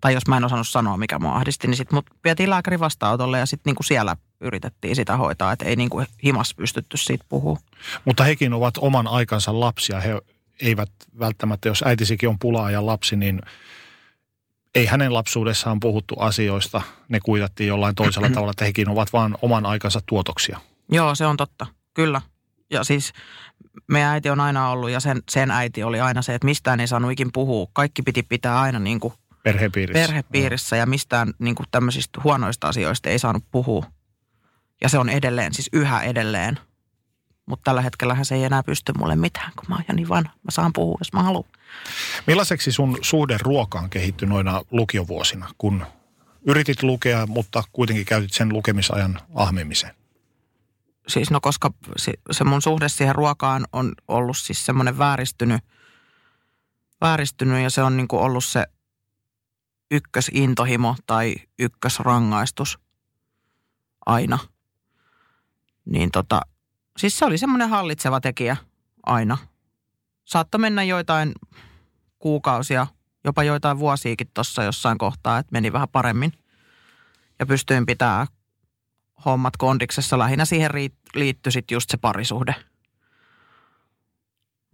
[0.00, 3.38] Tai jos mä en osannut sanoa, mikä mua ahdisti, niin sitten mut vietiin lääkärin vastaanotolle
[3.38, 5.52] ja sitten niinku siellä yritettiin sitä hoitaa.
[5.52, 7.58] Että ei niinku himassa pystytty siitä puhua.
[8.04, 10.00] Mutta hekin ovat oman aikansa lapsia.
[10.00, 10.20] He
[10.62, 13.40] eivät välttämättä, jos äitisikin on pulaajan lapsi, niin
[14.74, 16.82] ei hänen lapsuudessaan puhuttu asioista.
[17.08, 20.60] Ne kuitattiin jollain toisella tavalla, että hekin ovat vain oman aikansa tuotoksia.
[20.92, 21.66] Joo, se on totta.
[21.94, 22.20] Kyllä.
[22.70, 23.12] Ja siis
[23.86, 26.86] meidän äiti on aina ollut ja sen, sen äiti oli aina se, että mistään ei
[26.86, 27.66] saanut ikin puhua.
[27.72, 30.06] Kaikki piti pitää aina niin kuin Perhepiirissä.
[30.06, 33.86] perhepiirissä ja mistään niin kuin tämmöisistä huonoista asioista ei saanut puhua.
[34.82, 36.58] Ja se on edelleen, siis yhä edelleen.
[37.46, 40.32] Mutta tällä hetkellähän se ei enää pysty mulle mitään, kun mä oon jo niin vanha.
[40.34, 41.44] Mä saan puhua, jos mä haluan.
[42.26, 45.86] Millaiseksi sun suhde ruokaan kehittyi noina lukiovuosina, kun
[46.46, 49.94] yritit lukea, mutta kuitenkin käytit sen lukemisajan ahmimiseen?
[51.08, 55.60] Siis no koska se, se mun suhde siihen ruokaan on ollut siis semmoinen vääristynyt,
[57.00, 58.66] vääristynyt ja se on niin kuin ollut se
[59.90, 62.78] ykkösintohimo tai ykkösrangaistus
[64.06, 64.38] aina.
[65.84, 66.40] Niin tota,
[66.96, 68.56] siis se oli semmoinen hallitseva tekijä
[69.06, 69.38] aina.
[70.24, 71.32] Saattoi mennä joitain
[72.18, 72.86] kuukausia,
[73.24, 76.32] jopa joitain vuosiakin tuossa jossain kohtaa, että meni vähän paremmin.
[77.38, 78.26] Ja pystyin pitää
[79.24, 80.18] hommat kondiksessa.
[80.18, 80.70] Lähinnä siihen
[81.14, 82.54] liittyi sitten just se parisuhde.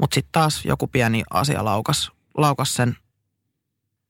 [0.01, 2.97] Mutta sitten taas joku pieni asia laukas, laukas sen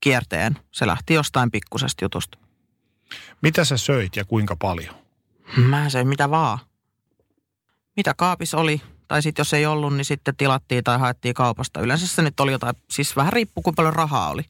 [0.05, 0.57] kierteen.
[0.71, 2.37] Se lähti jostain pikkusesta jutusta.
[3.41, 4.95] Mitä sä söit ja kuinka paljon?
[5.57, 6.59] Mä söin mitä vaan.
[7.97, 11.81] Mitä kaapis oli, tai sitten jos ei ollut, niin sitten tilattiin tai haettiin kaupasta.
[11.81, 14.43] Yleensä se nyt oli jotain, siis vähän riippuu kuinka paljon rahaa oli.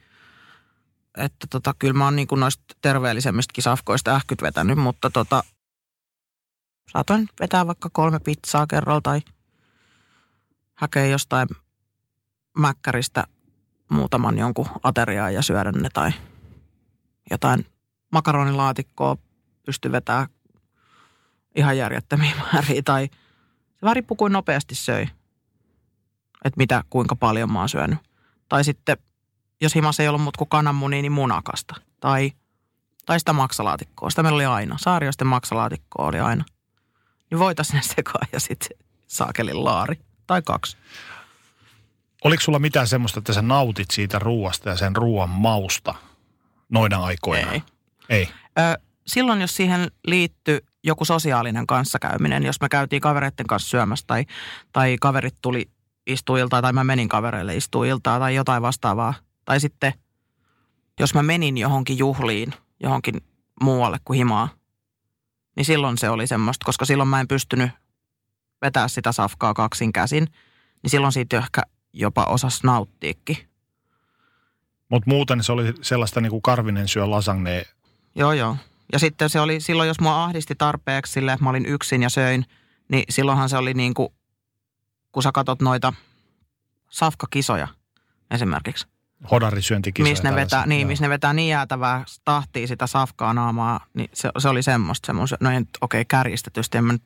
[1.18, 5.44] että tota, kyllä mä oon niin kuin noista terveellisemmistäkin safkoista ähkyt vetänyt, mutta tota,
[6.92, 9.22] saatoin vetää vaikka kolme pizzaa kerralla tai
[10.76, 11.48] hakea jostain
[12.58, 13.24] mäkkäristä
[13.90, 16.12] muutaman jonkun ateriaa ja syödä ne tai
[17.32, 17.66] jotain
[18.12, 19.18] makaronilaatikkoa
[19.66, 20.28] pysty vetää
[21.56, 23.10] ihan järjettömiä määriä tai
[23.76, 25.04] se vähän riippuu kuin nopeasti söi,
[26.46, 28.00] että mitä, kuinka paljon mä oon syönyt.
[28.50, 28.98] Tai sitten,
[29.62, 31.76] jos himassa ei ollut muut kuin kananmunia, niin munakasta.
[32.00, 32.32] Tai,
[33.06, 34.10] tai sitä maksalaatikkoa.
[34.10, 34.78] Sitä meillä oli aina.
[34.80, 36.46] Saarioisten maksalaatikkoa oli aina.
[37.32, 38.78] Niin voitaisiin ne sekaan ja sitten
[39.08, 40.00] saakelin laari.
[40.28, 40.78] Tai kaksi.
[42.26, 45.96] Oliko sulla mitään semmoista, että sä nautit siitä ruuasta ja sen ruoan mausta
[46.70, 47.52] noina aikoina?
[47.52, 47.64] Ei.
[48.10, 48.30] Ei.
[48.60, 54.26] Ö, silloin, jos siihen liittyy joku sosiaalinen kanssakäyminen, jos me käytiin kavereiden kanssa syömässä tai,
[54.72, 55.70] tai kaverit tuli
[56.08, 59.14] istuiltaa tai mä menin kavereille istuiltaa tai jotain vastaavaa.
[59.46, 59.94] Tai sitten,
[61.00, 62.54] jos mä menin johonkin juhliin,
[62.84, 63.22] johonkin
[63.64, 64.50] muualle kuin himaa,
[65.56, 67.72] niin silloin se oli semmoista, koska silloin mä en pystynyt
[68.62, 70.28] vetää sitä safkaa kaksin käsin,
[70.84, 71.62] niin silloin siitä ehkä
[71.96, 73.38] jopa osas nauttiikin.
[74.90, 77.66] Mutta muuten se oli sellaista niin kuin Karvinen syö lasagne.
[78.16, 78.58] Joo, joo.
[78.94, 82.10] Ja sitten se oli silloin, jos mua ahdisti tarpeeksi sille, että mä olin yksin ja
[82.10, 82.46] söin,
[82.88, 84.10] niin silloinhan se oli niin kuin,
[85.12, 85.94] kun sä katot noita
[86.90, 87.68] safkakisoja
[88.32, 88.88] esimerkiksi.
[89.32, 90.12] Hodarisyöntikisoja.
[90.12, 94.30] Missä ne, vetää, niin, missä ne vetää niin jäätävää tahtia sitä safkaa naamaa, niin se,
[94.38, 95.06] se oli semmoista.
[95.06, 97.04] semmoista no okei, okay, kärjistetysti, en mä nyt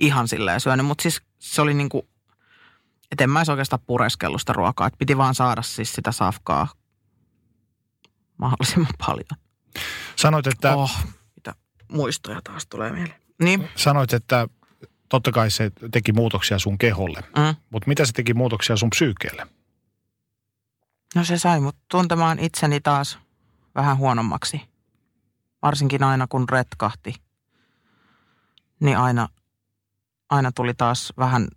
[0.00, 2.08] ihan silleen syönyt, mutta siis se oli niin kuin,
[3.12, 6.68] että en mä oikeastaan pureskellut sitä ruokaa, että piti vaan saada siis sitä safkaa
[8.36, 9.40] mahdollisimman paljon.
[10.16, 10.90] Sanoit, että, Oh,
[11.36, 11.54] mitä
[11.92, 13.20] muistoja taas tulee mieleen.
[13.42, 14.48] Niin, sanoit, että
[15.08, 17.20] totta kai se teki muutoksia sun keholle.
[17.20, 17.56] mm.
[17.70, 19.46] Mutta mitä se teki muutoksia sun psyykeelle?
[21.14, 23.18] no se sai mut tuntemaan itseni taas
[23.74, 24.60] vähän huonommaksi.
[25.62, 27.14] Varsinkin aina kun retkahti,
[28.80, 29.28] niin aina,
[30.30, 31.48] aina tuli taas vähän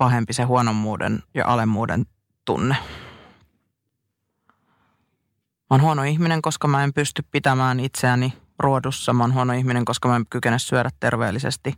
[0.00, 2.06] pahempi se huonommuuden ja alemmuuden
[2.44, 2.76] tunne.
[5.70, 9.12] Mä oon huono ihminen, koska mä en pysty pitämään itseäni ruodussa.
[9.12, 11.74] Mä oon huono ihminen, koska mä en kykene syödä terveellisesti.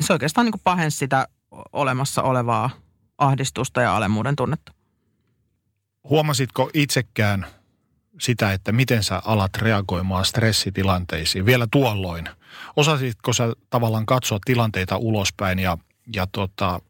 [0.00, 1.28] Se oikeastaan niin pahensi sitä
[1.72, 2.70] olemassa olevaa
[3.18, 4.72] ahdistusta ja alemmuuden tunnetta.
[6.04, 7.46] Huomasitko itsekään
[8.20, 12.28] sitä, että miten sä alat reagoimaan stressitilanteisiin vielä tuolloin?
[12.76, 15.78] Osasitko sä tavallaan katsoa tilanteita ulospäin ja,
[16.14, 16.80] ja tota,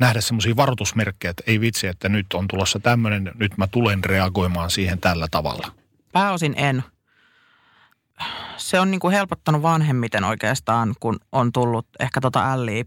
[0.00, 4.70] nähdä semmoisia varoitusmerkkejä, että ei vitsi, että nyt on tulossa tämmöinen, nyt mä tulen reagoimaan
[4.70, 5.72] siihen tällä tavalla?
[6.12, 6.84] Pääosin en.
[8.56, 12.84] Se on niin kuin helpottanut vanhemmiten oikeastaan, kun on tullut ehkä tota älliä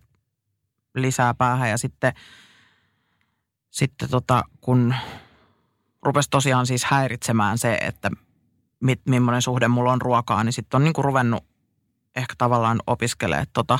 [0.95, 2.13] lisää päähän ja sitten,
[3.71, 4.95] sitten tota, kun
[6.03, 8.11] rupesi tosiaan siis häiritsemään se, että
[8.79, 11.45] mit, millainen suhde mulla on ruokaa, niin sitten on niin kuin ruvennut
[12.15, 13.79] ehkä tavallaan opiskelemaan tota,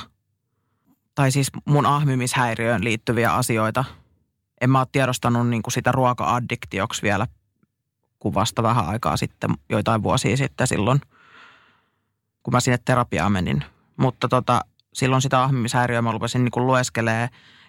[1.16, 3.84] tai siis mun ahmimishäiriöön liittyviä asioita.
[4.60, 7.26] En mä ole tiedostanut niin kuin sitä ruoka-addiktioksi vielä
[8.18, 11.00] kuin vasta vähän aikaa sitten, joitain vuosia sitten silloin,
[12.42, 13.64] kun mä sinne terapiaan menin.
[13.96, 14.60] Mutta tota,
[14.94, 17.28] silloin sitä ahmimishäiriöä mä rupesin niin kuin lueskelee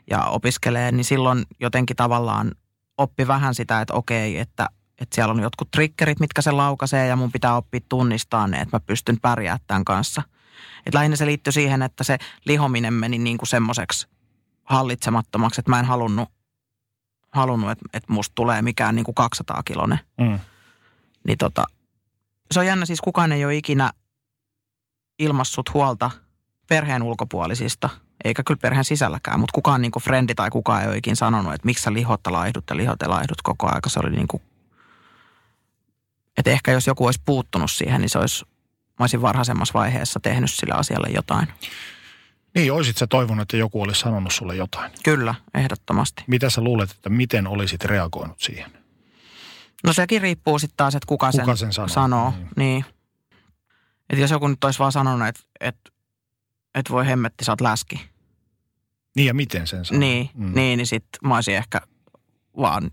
[0.09, 2.51] ja opiskelee, niin silloin jotenkin tavallaan
[2.97, 4.67] oppi vähän sitä, että okei, että,
[5.01, 8.75] että siellä on jotkut triggerit, mitkä se laukaisee ja mun pitää oppia tunnistaa ne, että
[8.75, 10.21] mä pystyn pärjäämään tämän kanssa.
[10.85, 14.07] Et lähinnä se liittyi siihen, että se lihominen meni niin kuin semmoiseksi
[14.63, 16.29] hallitsemattomaksi, että mä en halunnut,
[17.31, 19.99] halunnut että, että musta tulee mikään niin kuin 200 kilonen.
[20.17, 20.39] Mm.
[21.27, 21.65] Niin tota,
[22.51, 23.91] se on jännä, siis kukaan ei ole ikinä
[25.19, 26.11] ilmassut huolta
[26.69, 27.89] perheen ulkopuolisista,
[28.23, 31.53] eikä kyllä perheen sisälläkään, mutta kukaan niin kuin frendi tai kukaan ei ole ikinä sanonut,
[31.53, 33.89] että miksi sä lihot ja laihdut ja lihot ja laihdut koko aika.
[33.89, 34.43] Se oli niin kuin,
[36.37, 38.45] että ehkä jos joku olisi puuttunut siihen, niin se olisi,
[38.99, 41.47] mä olisin varhaisemmassa vaiheessa tehnyt sille asialle jotain.
[42.55, 44.91] Niin, olisit sä toivonut, että joku olisi sanonut sulle jotain.
[45.03, 46.23] Kyllä, ehdottomasti.
[46.27, 48.71] Mitä sä luulet, että miten olisit reagoinut siihen?
[49.83, 52.31] No sekin riippuu sitten taas, että kuka, Kuka sen, sen sanoo, sanoo.
[52.31, 52.49] niin.
[52.55, 52.85] Niin.
[54.09, 55.91] Että jos joku nyt olisi vaan sanonut, että, että,
[56.75, 58.09] että voi hemmetti, sä oot läski.
[59.15, 59.99] Niin ja miten sen sanoo?
[59.99, 60.55] Niin, mm.
[60.55, 61.81] niin, niin sitten mä olisin ehkä
[62.57, 62.91] vaan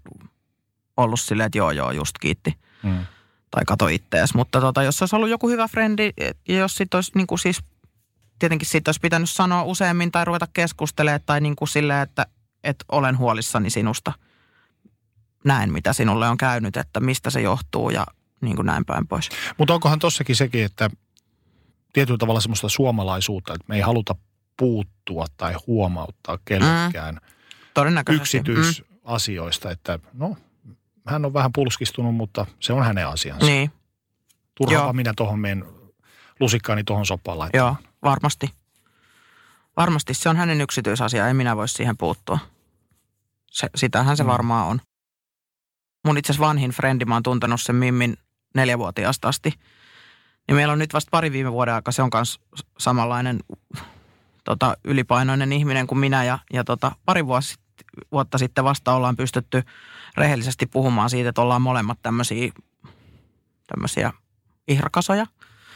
[0.96, 2.58] ollut silleen, että joo, joo, just kiitti.
[2.82, 3.06] Mm.
[3.54, 4.34] Tai kato ittees.
[4.34, 6.10] Mutta tota, jos olisi ollut joku hyvä frendi,
[6.48, 7.58] ja jos sit olisi niin kuin siis,
[8.38, 12.26] tietenkin siitä olisi pitänyt sanoa useammin tai ruveta keskustelemaan tai niin kuin silleen, että,
[12.64, 14.12] että olen huolissani sinusta.
[15.44, 18.06] Näen, mitä sinulle on käynyt, että mistä se johtuu ja
[18.40, 19.28] niin kuin näin päin pois.
[19.58, 20.90] Mutta onkohan tossakin sekin, että
[21.92, 24.14] tietyllä tavalla semmoista suomalaisuutta, että me ei haluta
[24.56, 27.20] puuttua tai huomauttaa kellekään
[27.74, 28.38] Todennäköisesti.
[28.38, 28.56] Mm.
[28.56, 30.36] yksityisasioista, että no,
[31.06, 33.46] hän on vähän pulskistunut, mutta se on hänen asiansa.
[33.46, 33.70] Niin,
[34.54, 34.92] Turhaapa Joo.
[34.92, 35.64] minä tuohon meidän
[36.40, 37.58] lusikkaani tuohon soppaan laittaa.
[37.58, 38.50] joo, varmasti.
[39.76, 42.38] Varmasti se on hänen yksityisasia, ei minä voi siihen puuttua.
[43.50, 44.28] Se, sitähän se Mm.
[44.28, 44.80] varmaan on.
[46.04, 48.16] Mun itse asiassa vanhin frendi, mä oon tuntenut sen Mimmin
[48.54, 49.52] neljävuotiaasta asti.
[50.48, 52.40] Niin meillä on nyt vasta pari viime vuoden aikaa, se on myös
[52.78, 53.40] samanlainen
[54.44, 56.24] tota, ylipainoinen ihminen kuin minä.
[56.24, 57.54] Ja, ja tota, pari vuosi,
[58.12, 59.62] vuotta sitten vasta ollaan pystytty
[60.16, 62.52] rehellisesti puhumaan siitä, että ollaan molemmat tämmöisiä,
[63.66, 64.12] tämmöisiä
[64.68, 65.26] ihrakasoja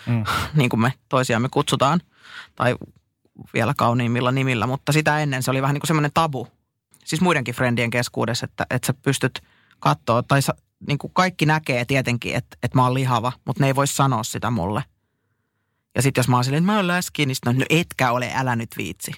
[0.08, 0.24] Mm.
[0.60, 2.00] niin kuin me toisiamme kutsutaan,
[2.56, 2.76] tai
[3.54, 6.48] vielä kauniimmilla nimillä, mutta sitä ennen se oli vähän niin kuin semmoinen tabu,
[7.04, 9.40] siis muidenkin friendien keskuudessa, että, että sä pystyt
[9.80, 10.54] katsoa, tai sä,
[10.88, 14.22] niin kuin kaikki näkee tietenkin, että, että mä oon lihava, mutta ne ei voi sanoa
[14.22, 14.84] sitä mulle.
[15.94, 18.30] Ja sitten jos mä oon silleen, että mä oon läski, niin sitten no etkä ole,
[18.34, 19.12] älä nyt viitsi.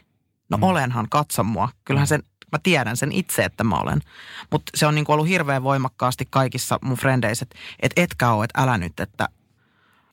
[0.50, 0.60] No Mm.
[0.60, 0.64] mm.
[0.64, 1.68] olenhan, katso mua.
[1.84, 2.22] Kyllähän sen,
[2.53, 4.01] mä tiedän sen itse, että mä olen.
[4.51, 8.44] Mutta se on niin kuin ollut hirveän voimakkaasti kaikissa mun frendeissä, että et etkä ole,
[8.44, 9.28] että älä nyt, että,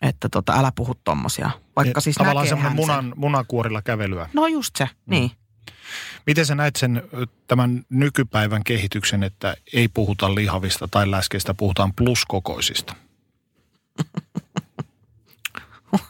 [0.01, 1.49] että tota, älä puhu tommosia.
[1.75, 4.29] Vaikka Et siis Tavallaan semmoinen munan, munakuorilla kävelyä.
[4.33, 5.31] No just se, niin.
[6.25, 7.03] Miten sä näet sen
[7.47, 12.95] tämän nykypäivän kehityksen, että ei puhuta lihavista tai läskeistä, puhutaan pluskokoisista?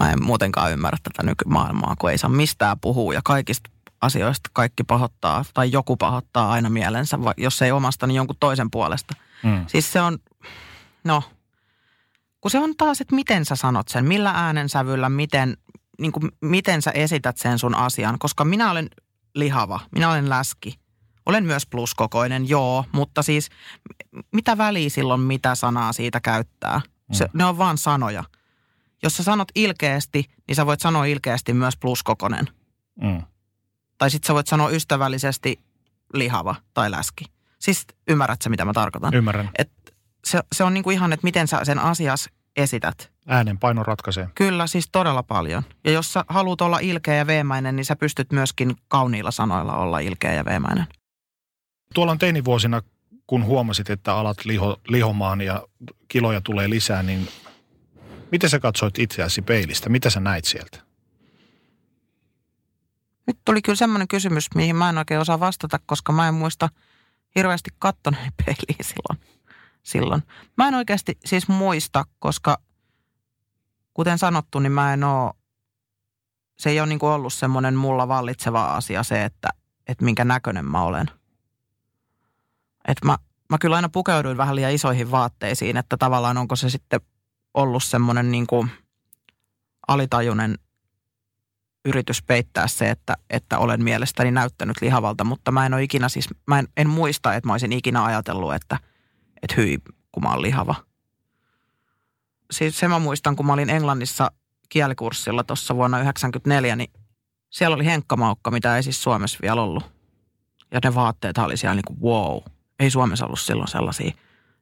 [0.00, 3.70] Mä en muutenkaan ymmärrä tätä nykymaailmaa, kun ei saa mistään puhua ja kaikista
[4.00, 9.14] asioista kaikki pahoittaa tai joku pahoittaa aina mielensä, jos ei omasta, niin jonkun toisen puolesta.
[9.42, 9.64] Mm.
[9.66, 10.18] Siis se on,
[11.04, 11.22] no,
[12.40, 15.56] kun se on taas, että miten sä sanot sen, millä äänensävyllä, miten,
[15.98, 18.18] niin kuin, miten sä esität sen sun asian.
[18.18, 18.90] Koska minä olen
[19.34, 20.80] lihava, minä olen läski.
[21.26, 23.48] Olen myös pluskokoinen, joo, mutta siis
[24.32, 26.80] mitä väliä silloin, mitä sanaa siitä käyttää?
[27.12, 28.24] Se, ne on vaan sanoja.
[29.02, 32.48] Jos sä sanot ilkeästi, niin sä voit sanoa ilkeästi myös pluskokonen.
[33.00, 33.22] Mm.
[34.00, 35.60] Tai sitten sä voit sanoa ystävällisesti
[36.14, 37.24] lihava tai läski.
[37.58, 39.14] Siis ymmärrät sä, mitä mä tarkoitan?
[39.14, 39.50] Ymmärrän.
[40.24, 43.12] se, se on niin kuin ihan, että miten sä sen asias esität.
[43.28, 44.28] Äänen paino ratkaisee.
[44.34, 45.62] Kyllä, siis todella paljon.
[45.84, 49.98] Ja jos sä haluat olla ilkeä ja veemäinen, niin sä pystyt myöskin kauniilla sanoilla olla
[49.98, 50.86] ilkeä ja veemäinen.
[51.94, 52.82] Tuolla on teinivuosina,
[53.26, 55.66] kun huomasit, että alat liho, lihomaan ja
[56.08, 57.28] kiloja tulee lisää, niin
[58.32, 59.88] miten sä katsoit itseäsi peilistä?
[59.88, 60.89] Mitä sä näit sieltä?
[63.26, 66.68] Nyt tuli kyllä semmoinen kysymys, mihin mä en oikein osaa vastata, koska mä en muista
[67.34, 69.20] hirveästi kattoneeni peiliin silloin.
[69.82, 70.22] silloin.
[70.56, 72.58] Mä en oikeasti siis muista, koska
[73.94, 75.32] kuten sanottu, niin mä en oo,
[76.58, 79.48] se ei ole niin ollut semmoinen mulla vallitseva asia se, että,
[79.86, 81.10] että minkä näköinen mä olen.
[82.88, 83.18] Että mä,
[83.50, 87.00] mä kyllä aina pukeuduin vähän liian isoihin vaatteisiin, että tavallaan onko se sitten
[87.54, 88.46] ollut semmoinen niin
[89.88, 90.58] alitajunen
[91.84, 96.28] yritys peittää se, että, että olen mielestäni näyttänyt lihavalta, mutta mä en ole ikinä siis,
[96.46, 98.78] mä en, en muista, että mä olisin ikinä ajatellut, että,
[99.42, 99.78] että hyi,
[100.12, 100.74] kun mä oon lihava.
[102.50, 104.30] Siis se mä muistan, kun mä olin Englannissa
[104.68, 106.90] kielikurssilla tuossa vuonna 1994, niin
[107.50, 109.92] siellä oli henkkamaukka, mitä ei siis Suomessa vielä ollut.
[110.70, 112.38] Ja ne vaatteet oli siellä niin kuin wow.
[112.78, 114.12] Ei Suomessa ollut silloin sellaisia.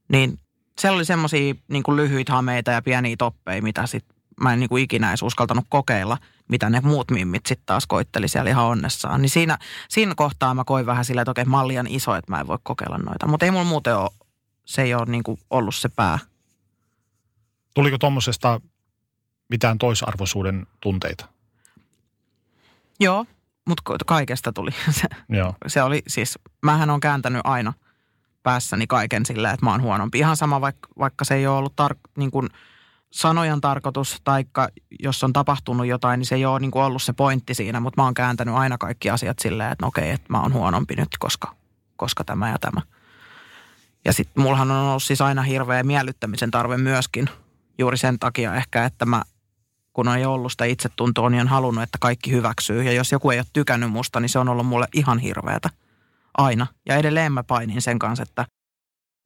[0.09, 0.39] Niin
[0.79, 4.05] siellä oli semmoisia niin lyhyitä hameita ja pieniä toppeja, mitä sit
[4.41, 6.18] mä en niin kuin ikinä edes uskaltanut kokeilla,
[6.49, 9.22] mitä ne muut mimmit sitten taas koitteli siellä ihan onnessaan.
[9.22, 9.59] Niin siinä,
[9.89, 12.99] siinä kohtaa mä koin vähän silleen, että okei, liian iso, että mä en voi kokeilla
[12.99, 13.26] noita.
[13.26, 14.11] Mutta ei mulla muuten ole,
[14.64, 16.18] se ei ole niin kuin ollut se pää.
[17.74, 18.61] Tuliko tuommoisesta
[19.49, 21.28] mitään toisarvoisuuden tunteita?
[23.01, 23.26] Joo,
[23.68, 24.70] mutta kaikesta tuli.
[24.91, 25.55] Se, Joo.
[25.66, 27.72] se oli siis, mähän on kääntänyt aina
[28.43, 30.18] päässäni kaiken sillä, että mä oon huonompi.
[30.18, 32.49] Ihan sama, vaikka, vaikka se ei ole ollut tar- niin kuin
[33.11, 34.69] sanojan tarkoitus, taikka
[35.01, 38.03] jos on tapahtunut jotain, niin se ei ole niin kuin ollut se pointti siinä, mutta
[38.03, 41.09] mä oon kääntänyt aina kaikki asiat silleen, että no okei, että mä oon huonompi nyt,
[41.19, 41.55] koska,
[41.97, 42.81] koska tämä ja tämä.
[44.05, 47.29] Ja sitten mullahan on ollut siis aina hirveä miellyttämisen tarve myöskin,
[47.79, 49.23] juuri sen takia ehkä, että mä
[49.99, 52.83] kun ei ollut sitä itsetuntoa, niin on halunnut, että kaikki hyväksyy.
[52.83, 55.71] Ja jos joku ei ole tykännyt musta, niin se on ollut mulle ihan hirveätä.
[56.35, 56.67] Aina.
[56.87, 58.47] Ja edelleen mä painin sen kanssa, että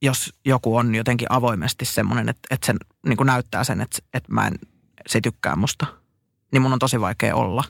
[0.03, 2.73] jos joku on jotenkin avoimesti semmoinen, että, että se
[3.05, 4.59] niin kuin näyttää sen, että, että mä en,
[5.07, 5.85] se tykkää musta,
[6.51, 7.63] niin mun on tosi vaikea olla.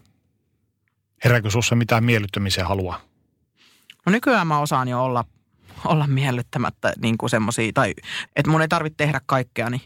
[1.24, 3.02] Herääkö sussa mitään miellyttämisen halua?
[4.06, 5.26] No nykyään mä osaan jo olla,
[5.86, 7.94] olla miellyttämättä niin kuin semmosia, tai
[8.36, 9.82] että mun ei tarvitse tehdä kaikkeani,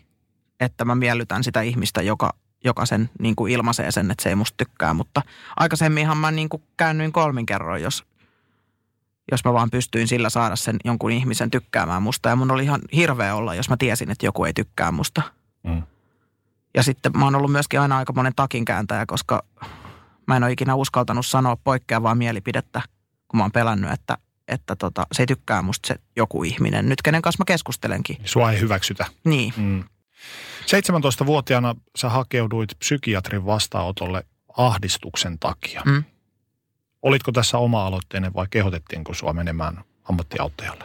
[0.60, 2.34] että mä miellytän sitä ihmistä, joka,
[2.64, 4.94] joka sen niin kuin ilmaisee sen, että se ei musta tykkää.
[4.94, 5.22] Mutta
[5.56, 8.04] aikaisemminhan mä niin kuin käännyin kolmin kerroin, jos,
[9.32, 12.30] jos mä vaan pystyin sillä saada sen jonkun ihmisen tykkäämään musta.
[12.30, 15.22] Ja mun oli ihan hirveä olla, jos mä tiesin, että joku ei tykkää musta.
[15.64, 15.84] Mm.
[16.74, 19.44] Ja sitten mä oon ollut myöskin aina aika monen takinkääntäjä, koska
[20.28, 22.82] mä en ole ikinä uskaltanut sanoa poikkeavaa mielipidettä,
[23.28, 24.18] kun mä oon pelännyt, että,
[24.48, 26.90] että tota, se ei tykkää musta se joku ihminen.
[26.90, 28.18] Nyt kenen kanssa mä keskustelenkin.
[28.26, 29.06] Sua ei hyväksytä.
[29.24, 29.54] Niin.
[29.58, 29.84] Mm.
[30.66, 34.24] 17-vuotiaana sä hakeuduit psykiatrin vastaanotolle
[34.58, 35.82] ahdistuksen takia.
[35.86, 36.04] Mm.
[37.08, 40.84] Olitko tässä oma-aloitteinen vai kehotettiinko sua menemään ammattiauttajalle?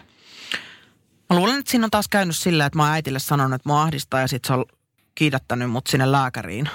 [1.31, 3.83] Mä luulen, että siinä on taas käynyt sillä, että mä oon äitille sanonut, että mua
[3.83, 4.65] ahdistaa ja sit se on
[5.15, 6.69] kiidättänyt mut sinne lääkäriin,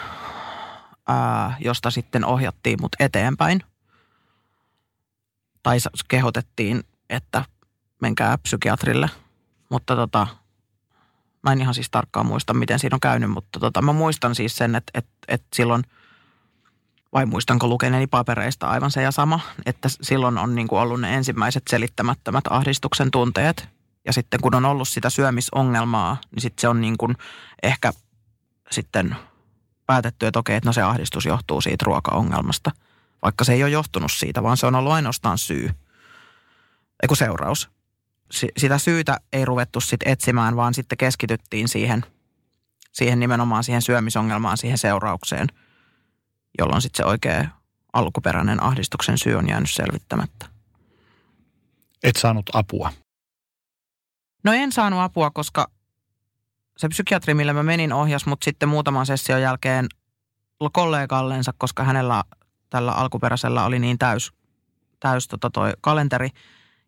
[1.08, 3.64] ää, josta sitten ohjattiin mut eteenpäin.
[5.64, 5.78] Tai
[6.08, 7.46] kehotettiin, että
[8.02, 9.10] menkää psykiatrille.
[9.70, 10.28] Mutta tota,
[11.44, 14.58] mä en ihan siis tarkkaan muista, miten siinä on käynyt, mutta tota, mä muistan siis
[14.58, 15.84] sen, että, että, että silloin,
[17.14, 21.16] vai muistanko lukeneeni papereista aivan se ja sama, että silloin on niin kuin ollut ne
[21.16, 23.70] ensimmäiset selittämättömät ahdistuksen tunteet.
[24.06, 27.18] Ja sitten kun on ollut sitä syömisongelmaa, niin sitten se on niin kuin
[27.64, 27.94] ehkä
[28.72, 29.16] sitten
[29.86, 32.72] päätetty, että okei, että no se ahdistus johtuu siitä ruokaongelmasta.
[33.22, 35.70] Vaikka se ei ole johtunut siitä, vaan se on ollut ainoastaan syy.
[37.04, 37.70] Eiku seuraus.
[38.32, 42.06] Si- sitä syytä ei ruvettu sitten etsimään, vaan sitten keskityttiin siihen,
[42.94, 45.48] siihen nimenomaan siihen syömisongelmaan, siihen seuraukseen,
[46.58, 47.46] jolloin sitten se oikea
[47.94, 50.46] alkuperäinen ahdistuksen syy on jäänyt selvittämättä.
[52.04, 52.94] Et saanut apua.
[54.44, 55.68] No en saanut apua, koska
[56.78, 59.88] se psykiatri, millä mä menin, ohjas mut sitten muutaman session jälkeen
[60.74, 62.24] kollegallensa, koska hänellä
[62.70, 64.34] tällä alkuperäisellä oli niin täys,
[65.00, 66.30] täys tota toi kalenteri.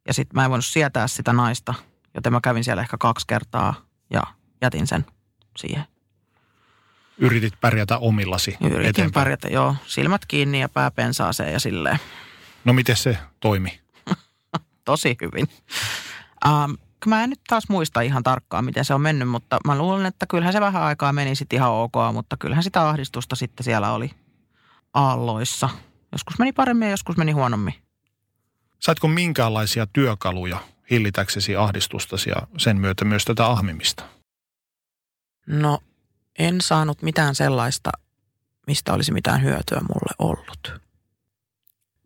[0.07, 1.73] Ja sitten mä en voinut sietää sitä naista,
[2.15, 3.73] joten mä kävin siellä ehkä kaksi kertaa
[4.09, 4.23] ja
[4.61, 5.05] jätin sen
[5.57, 5.85] siihen.
[7.19, 9.23] Yritit pärjätä omillasi Yritin eteenpäin.
[9.23, 11.99] pärjätä, joo, silmät kiinni ja pää pensaaseen ja silleen.
[12.65, 13.79] No miten se toimi?
[14.85, 15.47] tosi hyvin.
[16.47, 16.71] Ähm,
[17.05, 20.25] mä en nyt taas muista ihan tarkkaan, miten se on mennyt, mutta mä luulen, että
[20.25, 24.11] kyllähän se vähän aikaa meni sitten ihan ok, mutta kyllähän sitä ahdistusta sitten siellä oli
[24.93, 25.69] aalloissa.
[26.11, 27.73] Joskus meni paremmin ja joskus meni huonommin.
[28.79, 30.57] Saitko minkäänlaisia työkaluja
[30.89, 34.03] hillitäksesi ahdistustasi ja sen myötä myös tätä ahmimista?
[35.47, 35.79] No,
[36.39, 37.89] en saanut mitään sellaista,
[38.67, 40.81] mistä olisi mitään hyötyä mulle ollut.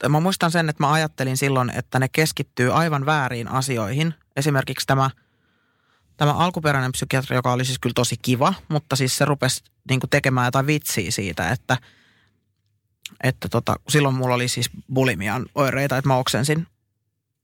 [0.10, 4.14] Mä muistan sen, että mä ajattelin silloin, että ne keskittyy aivan väärin asioihin.
[4.36, 5.10] Esimerkiksi tämä,
[6.18, 10.48] tämä alkuperäinen psykiatri, joka oli siis kyllä tosi kiva, mutta siis se rupesi niin tekemään
[10.48, 11.78] jotain vitsiä siitä, että,
[13.24, 16.68] että tota, silloin mulla oli siis bulimian oireita, että mä oksensin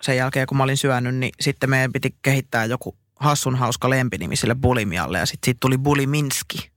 [0.02, 4.36] sen jälkeen, kun mä olin syönyt, niin sitten meidän piti kehittää joku hassun hauska lempinimi
[4.36, 6.72] sille bulimialle ja sitten siitä tuli buliminski.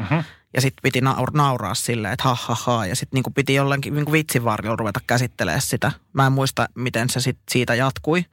[0.00, 0.24] Uh-huh.
[0.54, 2.86] Ja sitten piti naur- nauraa silleen, että ha ha ha.
[2.86, 5.92] Ja sitten niinku piti jollakin niinku vitsin varjolla ruveta käsittelemään sitä.
[6.12, 8.24] Mä en muista, miten se sit siitä jatkui.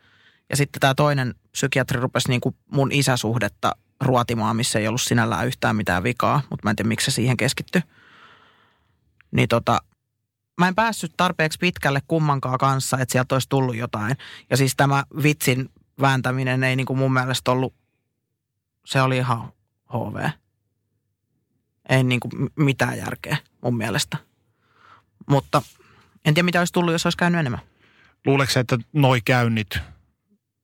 [0.49, 5.75] Ja sitten tämä toinen psykiatri rupesi niinku mun isäsuhdetta ruotimaan, missä ei ollut sinällään yhtään
[5.75, 6.41] mitään vikaa.
[6.49, 7.81] Mutta mä en tiedä, miksi se siihen keskittyi.
[9.31, 9.79] Niin tota,
[10.59, 14.17] mä en päässyt tarpeeksi pitkälle kummankaan kanssa, että sieltä olisi tullut jotain.
[14.49, 15.69] Ja siis tämä vitsin
[16.01, 17.73] vääntäminen ei niinku mun mielestä ollut,
[18.85, 19.51] se oli ihan
[19.93, 20.29] HV.
[21.91, 24.17] Ei niinku m- mitään järkeä mun mielestä.
[25.29, 25.61] Mutta
[26.25, 27.61] en tiedä mitä olisi tullut, jos olisi käynyt enemmän.
[28.25, 29.79] Luuleeko että noi käynnit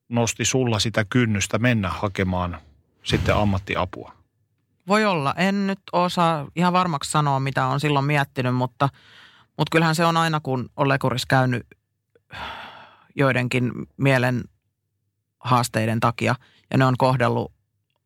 [0.09, 2.57] nosti sulla sitä kynnystä mennä hakemaan
[3.03, 4.13] sitten ammattiapua?
[4.87, 5.33] Voi olla.
[5.37, 8.89] En nyt osaa ihan varmaksi sanoa, mitä on silloin miettinyt, mutta,
[9.57, 11.67] mutta kyllähän se on aina, kun on lekurissa käynyt
[13.15, 14.43] joidenkin mielen
[15.39, 16.35] haasteiden takia
[16.71, 17.53] ja ne on kohdellut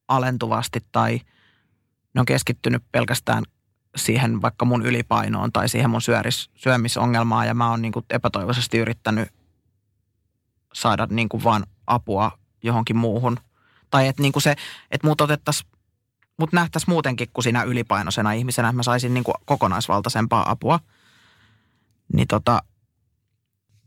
[0.08, 1.20] alentuvasti tai
[2.14, 3.44] ne on keskittynyt pelkästään
[3.96, 9.30] siihen vaikka mun ylipainoon tai siihen mun syöris, syömisongelmaan ja mä oon niin epätoivoisesti yrittänyt
[10.74, 12.32] saada niin kuin vaan apua
[12.64, 13.40] johonkin muuhun.
[13.90, 14.56] Tai että niin se,
[14.92, 15.72] että mut otettaisiin
[16.42, 20.80] mut nähtäisiin muutenkin kuin sinä ylipainoisena ihmisenä, että mä saisin niin kuin kokonaisvaltaisempaa apua.
[22.14, 22.64] Niin tota,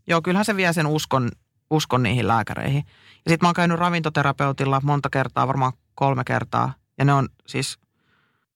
[0.06, 1.30] joo, kyllähän se vie sen uskon,
[1.70, 2.84] uskon niihin lääkäreihin.
[3.24, 6.74] Ja sitten mä oon käynyt ravintoterapeutilla monta kertaa, varmaan kolme kertaa.
[6.98, 7.78] Ja ne on siis,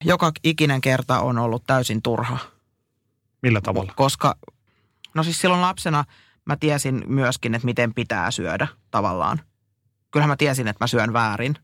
[0.04, 2.38] joka ikinen kerta on ollut täysin turha.
[3.42, 3.92] Millä tavalla?
[3.96, 4.34] Koska,
[5.14, 6.04] no siis silloin lapsena
[6.44, 9.40] mä tiesin myöskin, että miten pitää syödä tavallaan.
[10.10, 11.54] Kyllähän mä tiesin, että mä syön väärin.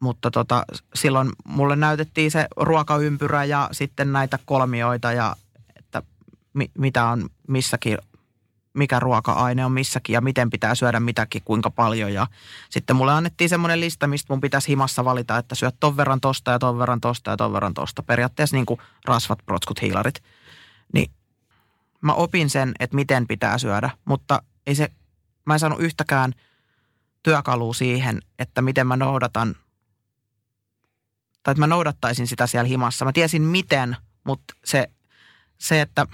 [0.00, 0.64] Mutta tota,
[0.94, 5.36] silloin mulle näytettiin se ruokaympyrä ja sitten näitä kolmioita ja
[5.76, 6.02] että
[6.52, 7.98] mi, mitä on missäkin,
[8.76, 12.12] mikä ruoka-aine on missäkin ja miten pitää syödä mitäkin, kuinka paljon.
[12.12, 12.26] Ja
[12.70, 16.50] sitten mulle annettiin semmoinen lista, mistä mun pitäisi himassa valita, että syöt ton verran tosta
[16.50, 18.02] ja ton verran tosta ja ton verran tosta.
[18.02, 20.22] Periaatteessa niin kuin rasvat, protskut, hiilarit.
[20.92, 21.10] Niin
[22.00, 24.88] mä opin sen, että miten pitää syödä, mutta ei se,
[25.44, 26.32] mä en saanut yhtäkään
[27.22, 29.56] työkalua siihen, että miten mä noudatan,
[31.42, 33.04] tai että mä noudattaisin sitä siellä himassa.
[33.04, 34.90] Mä tiesin miten, mutta se,
[35.58, 36.06] se että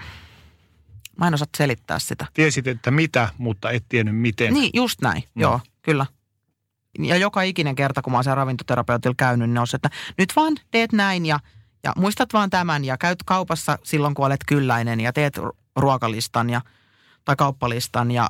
[1.17, 2.25] Mä en osaa selittää sitä.
[2.33, 4.53] Tiesit, että mitä, mutta et tiennyt miten.
[4.53, 5.23] Niin, just näin.
[5.35, 5.41] Mm.
[5.41, 6.05] Joo, kyllä.
[6.99, 10.33] Ja joka ikinen kerta, kun mä oon siellä ravintoterapeutilla käynyt, niin on se, että nyt
[10.35, 11.39] vaan teet näin ja,
[11.83, 15.39] ja muistat vaan tämän ja käyt kaupassa silloin, kun olet kylläinen ja teet
[15.75, 16.61] ruokalistan ja,
[17.25, 18.29] tai kauppalistan ja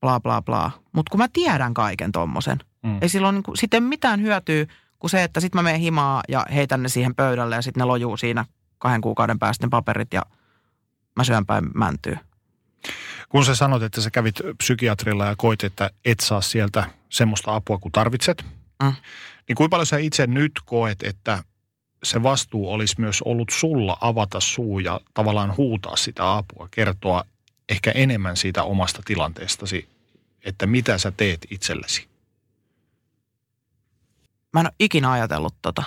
[0.00, 0.70] bla bla bla.
[0.92, 2.98] Mutta kun mä tiedän kaiken tommosen, mm.
[3.02, 4.66] ei silloin niin kuin, sitten mitään hyötyä
[4.98, 7.84] kuin se, että sitten mä menen himaa ja heitän ne siihen pöydälle ja sitten ne
[7.84, 8.44] lojuu siinä
[8.78, 10.22] kahden kuukauden päästä ne paperit ja
[11.16, 12.16] mä syön päin mäntyy.
[13.28, 17.78] Kun sä sanot, että sä kävit psykiatrilla ja koit, että et saa sieltä semmoista apua
[17.78, 18.44] kuin tarvitset,
[18.82, 18.92] mm.
[19.48, 21.44] niin kuinka paljon sä itse nyt koet, että
[22.02, 27.24] se vastuu olisi myös ollut sulla avata suu ja tavallaan huutaa sitä apua, kertoa
[27.68, 29.88] ehkä enemmän siitä omasta tilanteestasi,
[30.44, 32.08] että mitä sä teet itsellesi?
[34.52, 35.82] Mä en ole ikinä ajatellut tota.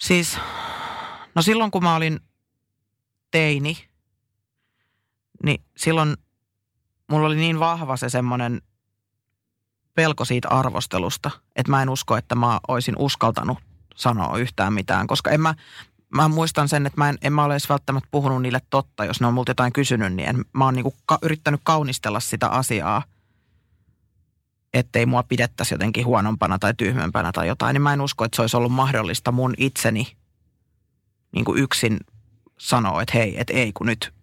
[0.00, 0.38] Siis,
[1.34, 2.20] no silloin kun mä olin
[3.34, 3.76] teini,
[5.44, 6.16] niin silloin
[7.10, 8.62] mulla oli niin vahva se semmoinen
[9.94, 13.58] pelko siitä arvostelusta, että mä en usko, että mä olisin uskaltanut
[13.96, 15.54] sanoa yhtään mitään, koska en mä,
[16.14, 19.20] mä muistan sen, että mä en, en mä ole edes välttämättä puhunut niille totta, jos
[19.20, 23.02] ne on multa jotain kysynyt, niin en, mä oon niinku ka, yrittänyt kaunistella sitä asiaa,
[24.74, 28.42] ettei mua pidettäisi jotenkin huonompana tai tyhmempänä tai jotain, niin mä en usko, että se
[28.42, 30.16] olisi ollut mahdollista mun itseni
[31.32, 31.98] niin kuin yksin
[32.64, 34.14] sanoa, että hei, että ei, kun nyt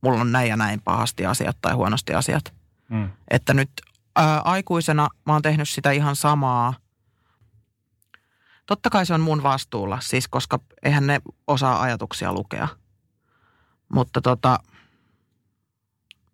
[0.00, 2.54] mulla on näin ja näin pahasti asiat tai huonosti asiat.
[2.88, 3.10] Mm.
[3.30, 3.70] Että nyt
[4.16, 6.74] ää, aikuisena mä oon tehnyt sitä ihan samaa.
[8.66, 12.68] Totta kai se on mun vastuulla, siis koska eihän ne osaa ajatuksia lukea.
[13.88, 14.58] Mutta tota,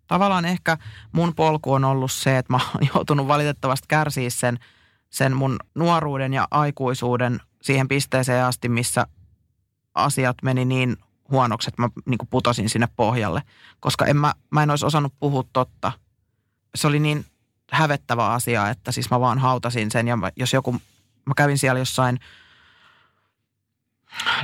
[0.07, 0.79] tavallaan ehkä
[1.13, 4.59] mun polku on ollut se, että mä oon joutunut valitettavasti kärsiä sen,
[5.11, 9.07] sen mun nuoruuden ja aikuisuuden siihen pisteeseen asti, missä
[9.95, 10.97] asiat meni niin
[11.31, 13.43] huonoksi, että mä niin putosin sinne pohjalle.
[13.81, 15.93] Koska en mä, mä en olisi osannut puhua totta.
[16.75, 17.25] Se oli niin
[17.71, 20.09] hävettävä asia, että siis mä vaan hautasin sen.
[20.09, 20.73] Ja mä, jos joku,
[21.27, 22.21] mä kävin siellä jossain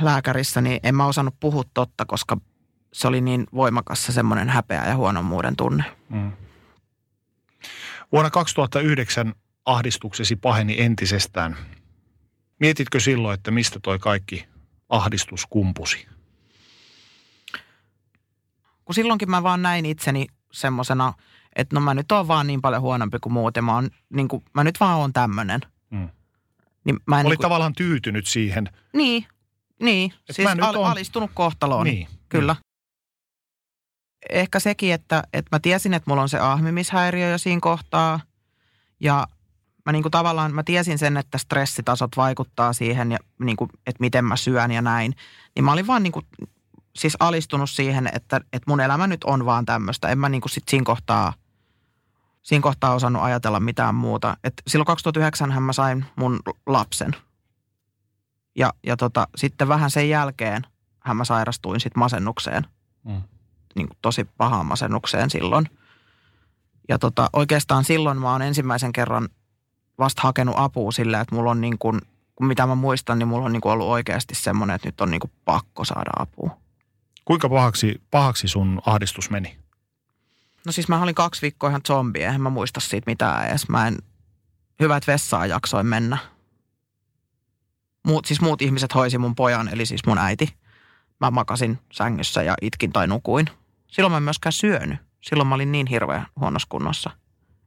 [0.01, 2.37] lääkärissä, niin en mä osannut puhua totta, koska
[2.93, 5.83] se oli niin voimakas se semmoinen häpeä ja huonommuuden tunne.
[6.09, 6.31] Mm.
[8.11, 9.33] Vuonna 2009
[9.65, 11.57] ahdistuksesi paheni entisestään.
[12.59, 14.47] Mietitkö silloin, että mistä toi kaikki
[14.89, 16.07] ahdistus kumpusi?
[18.87, 21.13] Kun silloinkin mä vaan näin itseni semmosena,
[21.55, 24.27] että no mä nyt oon vaan niin paljon huonompi kuin muut ja mä, oon, niin
[24.27, 25.61] kuin, mä nyt vaan oon tämmönen.
[25.89, 26.09] Mm.
[26.83, 28.69] Niin mä en Olit niin kuin, tavallaan tyytynyt siihen.
[28.93, 29.25] Niin,
[29.81, 30.13] niin.
[30.29, 30.91] Et siis al, on...
[30.91, 31.83] alistunut kohtaloon.
[31.83, 32.07] Niin.
[32.29, 32.53] Kyllä.
[32.53, 32.59] Mm.
[34.29, 38.19] Ehkä sekin, että, että mä tiesin, että mulla on se ahmimishäiriö jo siinä kohtaa.
[38.99, 39.27] Ja
[39.85, 44.01] mä niin kuin tavallaan, mä tiesin sen, että stressitasot vaikuttaa siihen, ja niin kuin, että
[44.01, 45.15] miten mä syön ja näin.
[45.55, 46.25] Niin mä olin vaan niin kuin,
[46.97, 50.09] siis alistunut siihen, että, että mun elämä nyt on vaan tämmöistä.
[50.09, 51.33] En mä niin kuin sit siinä kohtaa,
[52.43, 54.37] siinä kohtaa osannut ajatella mitään muuta.
[54.43, 57.15] Et silloin 2009 mä sain mun lapsen.
[58.55, 60.61] Ja, ja tota, sitten vähän sen jälkeen
[60.99, 62.67] hän mä sairastuin sitten masennukseen.
[63.03, 63.21] Mm.
[63.75, 65.69] Niin kuin tosi pahaan masennukseen silloin.
[66.89, 69.29] Ja tota, oikeastaan silloin mä oon ensimmäisen kerran
[69.99, 72.01] vasta hakenut apua sillä, että mulla on niin kuin,
[72.41, 75.19] mitä mä muistan, niin mulla on niin kuin ollut oikeasti semmoinen, että nyt on niin
[75.19, 76.57] kuin pakko saada apua.
[77.27, 79.57] Kuinka pahaksi, pahaksi sun ahdistus meni?
[80.65, 83.69] No siis mä olin kaksi viikkoa ihan zombi, eihän mä muista siitä mitään edes.
[83.69, 83.97] Mä en,
[84.79, 86.17] hyvät vessaa jaksoin mennä.
[88.05, 90.55] Muut, siis muut ihmiset hoisi mun pojan, eli siis mun äiti.
[91.19, 93.49] Mä makasin sängyssä ja itkin tai nukuin.
[93.87, 94.99] Silloin mä en myöskään syönyt.
[95.21, 97.09] Silloin mä olin niin hirveän huonossa kunnossa.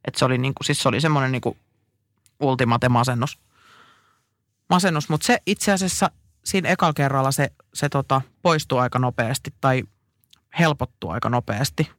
[0.05, 1.57] Että se oli, niinku, siis se oli semmoinen niinku
[2.41, 3.39] ultimate masennus.
[4.71, 6.11] Masennus, mutta se itse asiassa
[6.45, 9.83] siinä ekalla kerralla se, se tota, poistuu aika nopeasti tai
[10.59, 11.91] helpottuu aika nopeasti.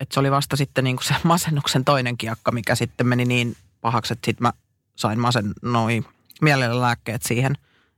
[0.00, 4.12] Et se oli vasta sitten niinku se masennuksen toinen kiakka, mikä sitten meni niin pahaksi,
[4.12, 4.52] että sitten mä
[4.96, 6.04] sain masennoi
[6.80, 7.54] lääkkeet siihen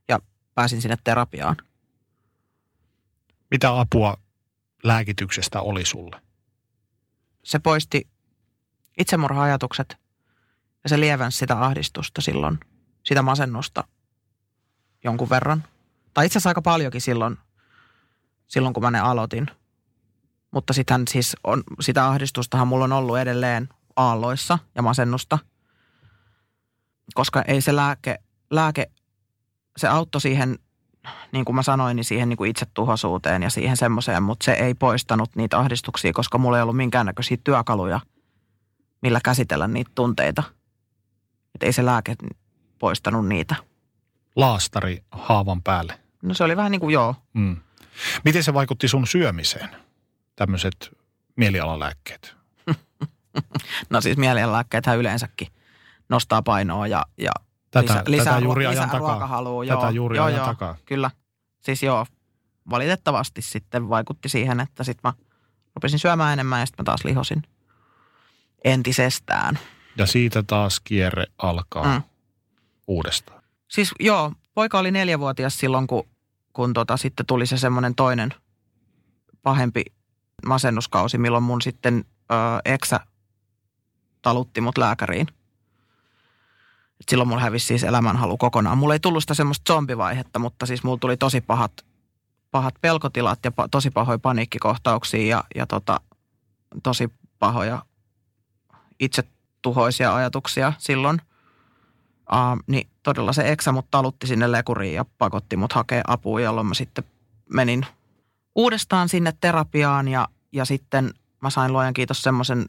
[0.07, 0.19] ja
[0.55, 1.57] pääsin sinne terapiaan.
[3.51, 4.17] Mitä apua
[4.83, 6.21] lääkityksestä oli sulle?
[7.43, 8.07] Se poisti
[8.97, 9.97] itsemurha-ajatukset
[10.83, 12.59] ja se lievensi sitä ahdistusta silloin,
[13.03, 13.83] sitä masennusta
[15.03, 15.63] jonkun verran.
[16.13, 17.37] Tai itse asiassa aika paljonkin silloin,
[18.47, 19.47] silloin kun mä ne aloitin.
[20.51, 25.39] Mutta sitten siis on, sitä ahdistustahan mulla on ollut edelleen aalloissa ja masennusta.
[27.13, 28.19] Koska ei se lääke,
[28.51, 28.91] lääke
[29.77, 30.59] se auttoi siihen,
[31.31, 34.73] niin kuin mä sanoin, niin siihen niin kuin itsetuhoisuuteen ja siihen semmoiseen, mutta se ei
[34.73, 37.99] poistanut niitä ahdistuksia, koska mulla ei ollut minkäännäköisiä työkaluja,
[39.01, 40.43] millä käsitellä niitä tunteita.
[41.55, 42.15] Että ei se lääke
[42.79, 43.55] poistanut niitä.
[44.35, 45.99] Laastari haavan päälle.
[46.21, 47.15] No se oli vähän niin kuin joo.
[47.33, 47.57] Mm.
[48.25, 49.69] Miten se vaikutti sun syömiseen,
[50.35, 50.97] tämmöiset
[51.35, 52.35] mielialalääkkeet?
[53.89, 55.47] No siis mielialalääkkeethän yleensäkin
[56.09, 57.31] nostaa painoa ja, ja
[57.71, 58.99] Tätä, lisää, lisää, tätä juuri ajan lisää takaa.
[58.99, 59.65] ruokahalua.
[59.65, 60.75] Tätä joo, juuri joo, ajan joo, takaa.
[60.85, 61.11] Kyllä.
[61.61, 62.05] Siis joo,
[62.69, 65.13] valitettavasti sitten vaikutti siihen, että sitten mä
[65.75, 67.43] rupesin syömään enemmän ja sitten mä taas lihosin
[68.63, 69.59] entisestään.
[69.97, 72.03] Ja siitä taas kierre alkaa mm.
[72.87, 73.42] uudestaan.
[73.67, 76.03] Siis joo, poika oli neljävuotias silloin, kun,
[76.53, 78.33] kun tota, sitten tuli se semmoinen toinen
[79.43, 79.83] pahempi
[80.45, 82.35] masennuskausi, milloin mun sitten ö,
[82.65, 82.99] eksä
[84.21, 85.27] talutti mut lääkäriin.
[86.99, 88.77] Et silloin mulla hävisi siis elämänhalu kokonaan.
[88.77, 91.71] Mulla ei tullut sitä semmoista zombivaihetta, mutta siis mulla tuli tosi pahat,
[92.51, 96.01] pahat pelkotilat ja pa, tosi pahoja paniikkikohtauksia ja, ja tota,
[96.83, 97.09] tosi
[97.39, 97.85] pahoja
[98.99, 101.21] itsetuhoisia ajatuksia silloin.
[102.33, 106.67] Uh, niin todella se eksä mut talutti sinne lekuriin ja pakotti mut hakea apua, jolloin
[106.67, 107.03] mä sitten
[107.49, 107.85] menin
[108.55, 112.65] uudestaan sinne terapiaan ja, ja sitten mä sain luojan kiitos semmoisen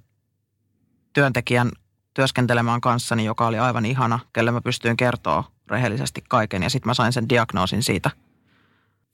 [1.13, 1.71] työntekijän
[2.15, 6.63] työskentelemään kanssani, joka oli aivan ihana, kelle mä pystyin kertoa rehellisesti kaiken.
[6.63, 8.11] Ja sitten mä sain sen diagnoosin siitä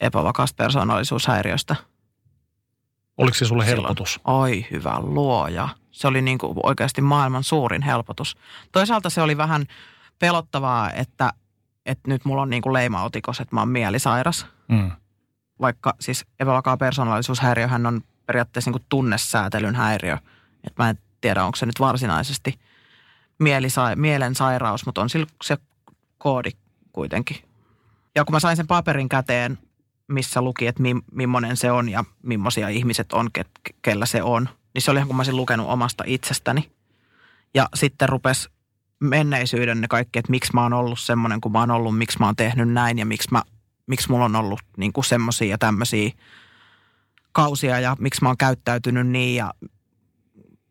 [0.00, 1.76] epävakaasta persoonallisuushäiriöstä.
[3.18, 3.84] Oliko se sulle Silloin.
[3.84, 4.20] helpotus?
[4.24, 5.68] Oi hyvä luoja.
[5.90, 8.36] Se oli niin kuin oikeasti maailman suurin helpotus.
[8.72, 9.66] Toisaalta se oli vähän
[10.20, 11.32] pelottavaa, että,
[11.86, 14.46] että nyt mulla on niin kuin leimautikos, että mä oon mielisairas.
[14.68, 14.90] Mm.
[15.60, 20.18] Vaikka siis epävakaa persoonallisuushäiriöhän on periaatteessa niin kuin tunnesäätelyn häiriö.
[20.64, 22.58] Että mä en tiedä, onko se nyt varsinaisesti
[23.38, 25.10] mielisa- mielensairaus, mutta on
[25.44, 25.58] se
[26.18, 26.50] koodi
[26.92, 27.36] kuitenkin.
[28.14, 29.58] Ja kun mä sain sen paperin käteen,
[30.08, 33.44] missä luki, että mi, millainen se on ja millaisia ihmiset on, ke,
[33.82, 36.70] kellä se on, niin se oli ihan kun mä olisin lukenut omasta itsestäni.
[37.54, 38.50] Ja sitten rupes
[39.00, 42.26] menneisyyden ne kaikki, että miksi mä oon ollut semmoinen kuin mä oon ollut, miksi mä
[42.26, 43.42] oon tehnyt näin ja miksi, mä,
[43.86, 46.10] miksi mulla on ollut niin kuin semmoisia ja tämmöisiä
[47.32, 49.54] kausia ja miksi mä oon käyttäytynyt niin ja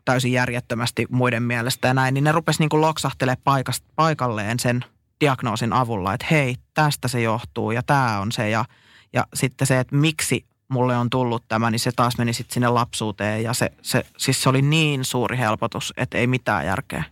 [0.05, 4.85] täysin järjettömästi muiden mielestä ja näin, niin ne rupes niin loksahtelemaan paikast, paikalleen sen
[5.21, 8.65] diagnoosin avulla, että hei, tästä se johtuu ja tämä on se ja,
[9.13, 12.67] ja sitten se, että miksi mulle on tullut tämä, niin se taas meni sitten sinne
[12.67, 17.03] lapsuuteen ja se, se, siis se oli niin suuri helpotus, että ei mitään järkeä.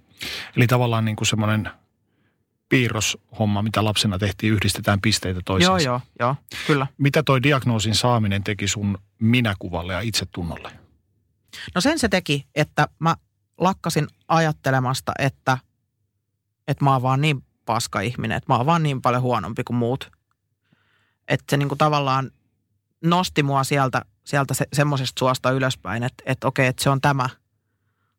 [0.56, 1.70] Eli tavallaan niin kuin semmoinen
[2.70, 5.82] piirroshomma, mitä lapsena tehtiin, yhdistetään pisteitä toisiinsa.
[5.82, 6.36] Joo, joo, joo,
[6.68, 6.88] kyllä.
[6.98, 10.72] Mitä toi diagnoosin saaminen teki sun minäkuvalle ja itsetunnolle?
[11.76, 13.16] No sen se teki, että mä
[13.58, 15.58] lakkasin ajattelemasta, että,
[16.68, 19.78] että mä oon vaan niin paska ihminen, että mä oon vaan niin paljon huonompi kuin
[19.78, 20.12] muut.
[21.28, 22.32] Että se niinku tavallaan
[23.04, 27.30] nosti mua sieltä, sieltä se, semmoisesta suosta ylöspäin, että, että okei, että se on tämä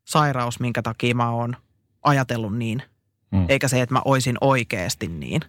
[0.05, 1.55] sairaus, minkä takia mä oon
[2.03, 2.83] ajatellut niin.
[3.31, 3.45] Mm.
[3.49, 5.41] Eikä se, että mä oisin oikeasti niin.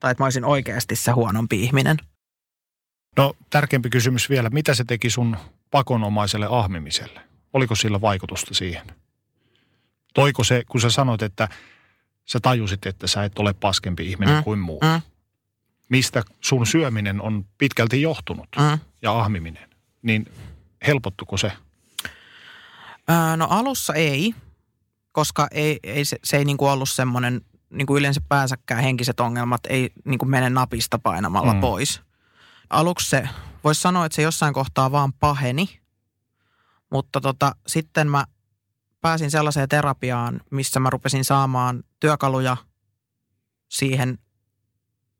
[0.00, 1.96] Tai että mä olisin oikeasti se huonompi ihminen.
[3.16, 5.36] No tärkeämpi kysymys vielä, mitä se teki sun
[5.70, 7.20] pakonomaiselle ahmimiselle?
[7.52, 8.86] Oliko sillä vaikutusta siihen?
[10.14, 11.48] Toiko se, kun sä sanoit, että
[12.24, 14.80] sä tajusit, että sä et ole paskempi ihminen Mm, kuin muu.
[14.80, 15.00] Mm,
[15.88, 18.78] Mistä sun syöminen on pitkälti johtunut mm.
[19.02, 19.68] ja ahmiminen,
[20.02, 20.26] niin
[20.86, 21.52] helpottuko se?
[23.10, 24.34] Öö, no alussa ei,
[25.14, 27.40] koska ei, ei se, se ei niinku ollut semmoinen,
[27.70, 31.60] niin kuin yleensä päänsäkään henkiset ongelmat ei niinku mene napista painamalla mm.
[31.60, 32.00] pois.
[32.70, 33.28] Aluksi se,
[33.64, 35.80] voisi sanoa, että se jossain kohtaa vaan paheni,
[36.90, 38.24] mutta tota, sitten mä
[39.00, 42.56] pääsin sellaiseen terapiaan, missä mä rupesin saamaan työkaluja
[43.68, 44.18] siihen,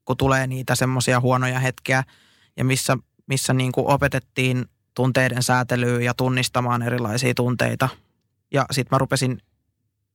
[0.04, 2.04] kun tulee niitä semmoisia huonoja hetkiä
[2.56, 4.64] ja missä, missä niin kuin opetettiin
[4.94, 7.88] tunteiden säätelyä ja tunnistamaan erilaisia tunteita.
[8.52, 9.40] Ja sitten mä rupesin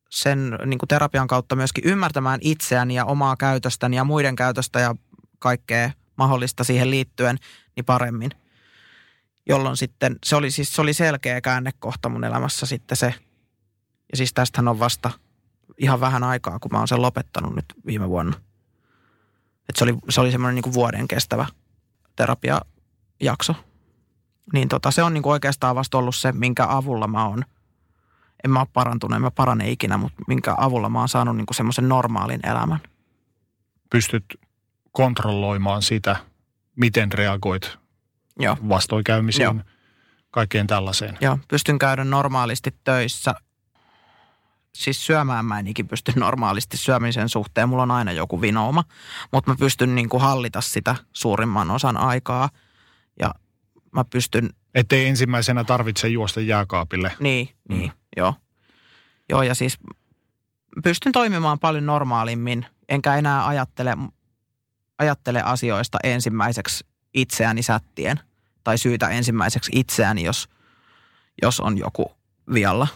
[0.09, 4.95] sen niin kuin terapian kautta myöskin ymmärtämään itseäni ja omaa käytöstäni ja muiden käytöstä ja
[5.39, 7.37] kaikkea mahdollista siihen liittyen
[7.75, 8.31] niin paremmin.
[9.49, 13.13] Jolloin sitten, se oli siis se oli selkeä käännekohta mun elämässä sitten se.
[14.11, 15.11] Ja siis tästähän on vasta
[15.77, 18.37] ihan vähän aikaa, kun mä oon sen lopettanut nyt viime vuonna.
[19.69, 21.45] Et se oli, se oli semmoinen niin vuoden kestävä
[22.15, 23.55] terapiajakso.
[24.53, 27.45] Niin tota, se on niin kuin oikeastaan vasta ollut se, minkä avulla mä oon,
[28.43, 31.45] en mä ole parantunut, en mä parane ikinä, mutta minkä avulla mä oon saanut niin
[31.51, 32.79] semmoisen normaalin elämän.
[33.89, 34.25] Pystyt
[34.91, 36.15] kontrolloimaan sitä,
[36.75, 37.77] miten reagoit
[38.39, 38.57] Joo.
[38.69, 39.55] vastoinkäymisiin, Joo.
[40.31, 41.17] kaikkeen tällaiseen.
[41.21, 43.35] Joo, pystyn käydä normaalisti töissä.
[44.75, 47.69] Siis syömään mä en ikin pysty normaalisti syömisen suhteen.
[47.69, 48.83] Mulla on aina joku vinooma,
[49.31, 52.49] mutta mä pystyn niin kuin hallita sitä suurimman osan aikaa.
[53.19, 53.33] Ja
[53.91, 57.11] mä pystyn, Ettei ensimmäisenä tarvitse juosta jääkaapille.
[57.19, 57.75] niin, Mm.
[57.77, 58.33] niin, joo.
[59.29, 59.79] Joo, ja siis
[60.83, 63.97] pystyn toimimaan paljon normaalimmin, enkä enää ajattele,
[64.97, 68.19] ajattele asioista ensimmäiseksi itseäni sättien.
[68.63, 70.49] Tai syytä ensimmäiseksi itseäni, jos,
[71.41, 72.11] jos on joku
[72.53, 72.87] vialla.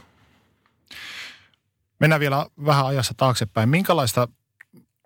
[1.99, 3.69] Mennään vielä vähän ajassa taaksepäin.
[3.69, 4.27] Minkälaista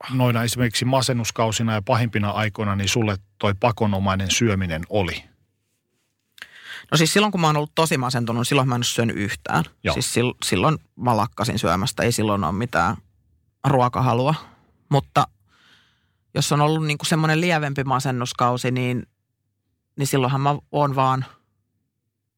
[0.09, 5.23] noina esimerkiksi masennuskausina ja pahimpina aikoina niin sulle toi pakonomainen syöminen oli?
[6.91, 9.63] No siis silloin, kun mä oon ollut tosi masentunut, niin silloin mä en syönyt yhtään.
[9.83, 9.93] Joo.
[9.93, 12.97] Siis sil, silloin mä lakkasin syömästä, ei silloin ole mitään
[13.67, 14.35] ruokahalua.
[14.89, 15.27] Mutta
[16.35, 19.07] jos on ollut niin kuin semmoinen lievempi masennuskausi, niin,
[19.97, 21.25] niin silloinhan mä oon vaan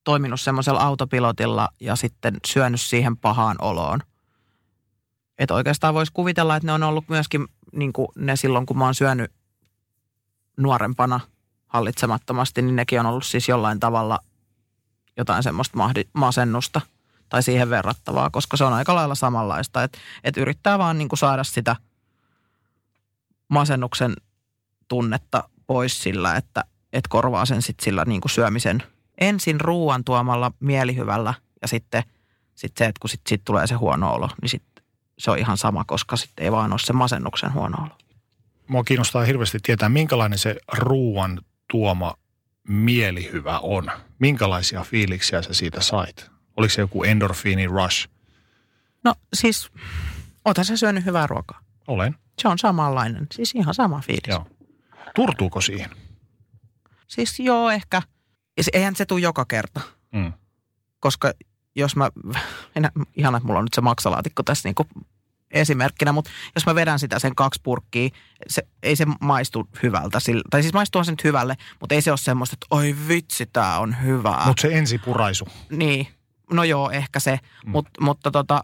[0.04, 4.00] toiminut semmoisella autopilotilla ja sitten syönyt siihen pahaan oloon.
[5.38, 8.86] Että oikeastaan voisi kuvitella, että ne on ollut myöskin niin kuin ne silloin, kun mä
[8.86, 9.32] oon syönyt
[10.58, 11.20] nuorempana
[11.68, 14.20] hallitsemattomasti, niin nekin on ollut siis jollain tavalla
[15.20, 15.78] jotain semmoista
[16.14, 16.82] masennusta
[17.30, 19.84] tai siihen verrattavaa, koska se on aika lailla samanlaista.
[19.84, 21.76] Että et yrittää vaan niin kuin saada sitä
[23.48, 24.14] masennuksen
[24.88, 26.64] tunnetta pois sillä, että
[26.94, 28.84] et korvaa sen sitten sillä niin kuin syömisen
[29.22, 32.04] ensin ruoan tuomalla mielihyvällä ja sitten
[32.56, 34.64] sit se, että kun sitten sit tulee se huono olo, niin sit
[35.20, 37.98] se on ihan sama, koska sitten ei vaan ole se masennuksen huono olo.
[38.68, 41.42] Mua kiinnostaa hirveästi tietää, minkälainen se ruuan
[41.72, 42.14] tuoma
[42.70, 43.92] mielihyvä on.
[44.20, 46.32] Minkälaisia fiiliksiä sä siitä sait?
[46.58, 48.10] Oliko se joku endorfiini rush?
[49.04, 49.72] No siis,
[50.46, 51.60] oothan sä syönyt hyvää ruokaa.
[51.88, 52.16] Olen.
[52.42, 54.28] Se on samanlainen, siis ihan sama fiilis.
[54.28, 54.48] Joo.
[55.16, 55.90] Turtuuko siihen?
[57.08, 58.02] Siis joo, ehkä.
[58.74, 60.34] Eihän se tule joka kerta, Mm.
[61.00, 61.34] koska
[61.76, 62.10] jos mä,
[62.76, 64.88] enä, ihana, että mulla on nyt se maksalaatikko tässä niinku
[65.52, 68.10] esimerkkinä, mutta jos mä vedän sitä sen kaksi purkkiä,
[68.48, 70.20] se, ei se maistu hyvältä.
[70.20, 73.46] Sillä, tai siis maistuuhan se nyt hyvälle, mutta ei se ole semmoista, että oi vitsi,
[73.46, 74.46] tää on hyvää.
[74.46, 75.48] Mutta se ensipuraisu.
[75.70, 76.08] Niin,
[76.54, 77.40] no joo, ehkä se.
[77.66, 77.72] Mm.
[77.72, 78.64] Mut, mutta tota,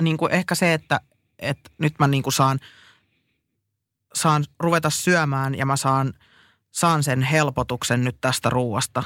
[0.00, 1.00] niin kuin ehkä se, että,
[1.38, 2.60] että nyt mä niin kuin saan,
[4.14, 6.12] saan ruveta syömään ja mä saan,
[6.72, 9.02] saan sen helpotuksen nyt tästä ruuasta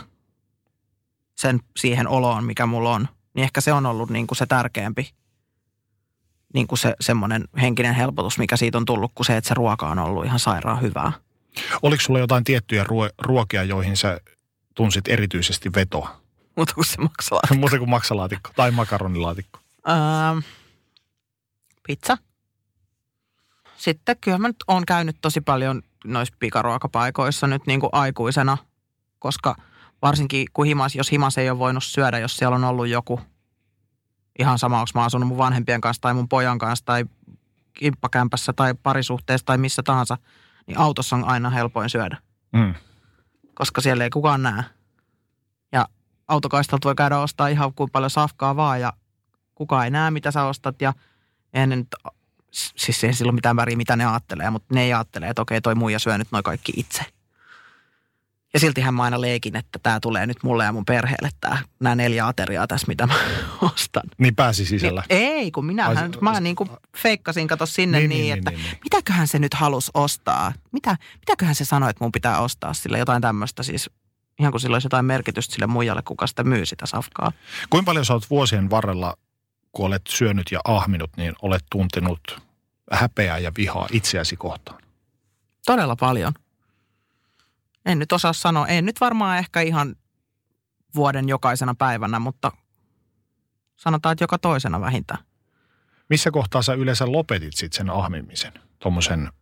[1.39, 3.09] sen siihen oloon, mikä mulla on.
[3.35, 5.11] Niin ehkä se on ollut niin kuin se tärkeämpi
[6.55, 9.89] niin kuin se semmoinen henkinen helpotus, mikä siitä on tullut, kuin se, että se ruoka
[9.89, 11.13] on ollut ihan sairaan hyvää.
[11.83, 14.21] Oliko sulla jotain tiettyjä ruo- ruokia, joihin sä
[14.75, 16.21] tunsit erityisesti vetoa?
[16.57, 17.41] Mutta kun se maksaa.
[17.59, 19.61] Muuta kuin maksalaatikko tai makaronilaatikko.
[19.89, 20.39] Ähm,
[21.87, 22.19] pizza.
[23.77, 28.59] Sitten kyllä mä nyt oon käynyt tosi paljon noissa pikaruokapaikoissa nyt niin kuin aikuisena,
[29.19, 29.57] koska
[30.03, 33.21] varsinkin kun himas, jos himas ei ole voinut syödä, jos siellä on ollut joku,
[34.39, 37.05] ihan sama, onko mä asunut mun vanhempien kanssa tai mun pojan kanssa tai
[37.73, 40.19] kimppakämpässä tai parisuhteessa tai missä tahansa,
[40.67, 42.17] niin autossa on aina helpoin syödä,
[42.53, 42.75] Mm.
[43.55, 44.65] koska siellä ei kukaan näe.
[45.73, 45.87] Ja
[46.29, 48.93] autokaistalta voi käydä ostaa ihan kuin paljon safkaa vaan ja
[49.55, 50.93] kukaan ei näe, mitä sä ostat ja
[51.53, 51.89] ne nyt,
[52.53, 55.75] siis ei silloin mitään väriä, mitä ne ajattelee, mutta ne ei ajattele, että okei, toi
[55.75, 57.03] muija syö nyt noin kaikki itse.
[58.55, 61.95] Ja siltihän mä aina leikin, että tämä tulee nyt mulle ja mun perheelle, tää, nämä
[61.95, 63.15] neljä ateriaa tässä, mitä mä
[63.75, 64.03] ostan.
[64.19, 65.03] Niin pääsi sisällä.
[65.09, 68.39] Niin, ei, kun minähän, Ai se- mä niin kuin feikkasin, kato sinne niin, niin, niin
[68.39, 68.79] että niin, niin.
[68.85, 70.53] mitäköhän se nyt halus ostaa?
[70.73, 73.91] Mitä, mitäköhän se sanoi, että mun pitää ostaa sille jotain tämmöistä siis,
[74.41, 77.33] ihan kuin sillä olisi jotain merkitystä sille muijalle, kuka sitä myy sitä safkaa.
[77.71, 79.17] Kuinka paljon sä oot vuosien varrella,
[79.73, 82.41] kun olet syönyt ja ahminut, niin olet tuntenut
[82.93, 84.83] häpeää ja vihaa itseäsi kohtaan?
[85.67, 86.33] Todella paljon.
[87.87, 89.97] En nyt osaa sanoa, en nyt varmaan ehkä ihan
[90.95, 92.53] vuoden jokaisena päivänä, mutta
[93.77, 95.25] sanotaan, että joka toisena vähintään.
[96.11, 99.33] Missä kohtaa sä yleensä lopetit sit sen ahmimisen, tuommoisen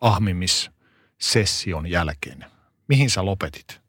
[0.00, 2.44] ahmimissession jälkeen?
[2.88, 3.80] Mihin sä lopetit?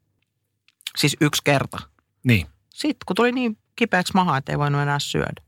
[0.98, 1.78] Siis yksi kerta.
[2.24, 2.48] Niin.
[2.70, 5.42] Sitten kun tuli niin kipeäksi maha, että ei voinut enää syödä.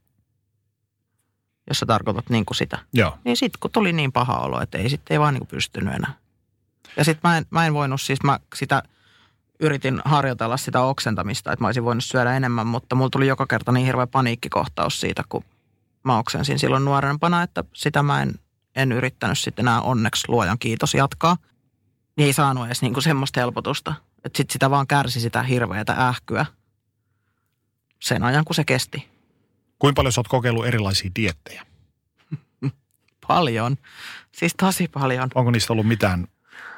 [1.69, 2.79] Jos sä tarkoitat niin kuin sitä.
[2.93, 3.17] Joo.
[3.25, 5.93] Niin sitten kun tuli niin paha olo, että ei sitten ei vaan niin kuin pystynyt
[5.93, 6.13] enää.
[6.97, 8.83] Ja sitten mä en, mä en voinut siis, mä sitä
[9.59, 13.71] yritin harjoitella sitä oksentamista, että mä olisin voinut syödä enemmän, mutta mulla tuli joka kerta
[13.71, 15.43] niin hirveä paniikkikohtaus siitä, kun
[16.03, 18.33] mä oksensin silloin nuorempana, että sitä mä en,
[18.75, 21.37] en yrittänyt sitten enää onneksi luojan kiitos jatkaa.
[22.15, 23.93] Niin ei saanut edes niinku semmoista helpotusta.
[24.25, 26.45] Että sitten sitä vaan kärsi sitä hirveätä ähkyä
[27.99, 29.09] sen ajan, kun se kesti.
[29.79, 31.65] Kuinka paljon sä oot kokeillut erilaisia diettejä?
[33.27, 33.77] Paljon.
[34.31, 35.29] Siis tosi paljon.
[35.35, 36.27] Onko niistä ollut mitään,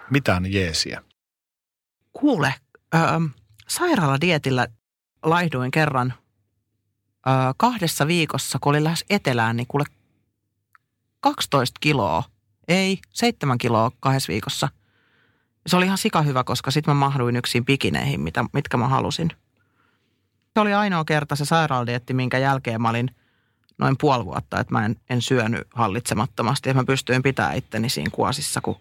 [0.09, 1.01] mitään jeesiä?
[2.13, 2.53] Kuule,
[2.95, 3.01] öö,
[3.67, 4.67] sairaaladietillä
[5.23, 6.13] laihduin kerran
[7.27, 9.85] öö, kahdessa viikossa, kun olin lähes etelään, niin kuule
[11.19, 12.23] 12 kiloa,
[12.67, 14.69] ei, 7 kiloa kahdessa viikossa.
[15.67, 19.29] Se oli ihan sika hyvä, koska sitten mä mahduin yksin pikineihin, mitä, mitkä mä halusin.
[20.53, 23.15] Se oli ainoa kerta se sairaaladietti, minkä jälkeen mä olin
[23.77, 26.69] noin puoli vuotta, että mä en, en syönyt hallitsemattomasti.
[26.69, 28.77] Ja mä pystyin pitämään itteni siinä kuosissa, kun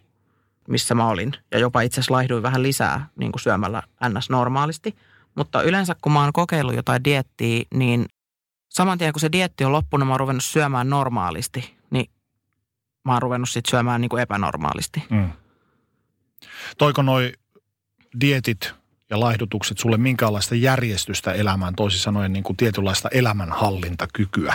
[0.69, 1.33] missä mä olin.
[1.53, 4.31] Ja jopa itse asiassa laihduin vähän lisää niin kuin syömällä ns.
[4.31, 4.97] normaalisti.
[5.35, 8.07] Mutta yleensä kun mä oon kokeillut jotain diettiä, niin
[8.71, 12.11] saman tien kun se dietti on loppunut, mä oon ruvennut syömään normaalisti, niin
[13.05, 15.05] mä oon ruvennut sitten syömään niin kuin epänormaalisti.
[15.11, 15.33] Mm.
[16.79, 17.33] Toiko noi
[18.21, 18.75] dietit
[19.11, 24.55] ja laihdutukset sulle minkäänlaista järjestystä elämään, toisin sanoen niin kuin tietynlaista elämänhallintakykyä?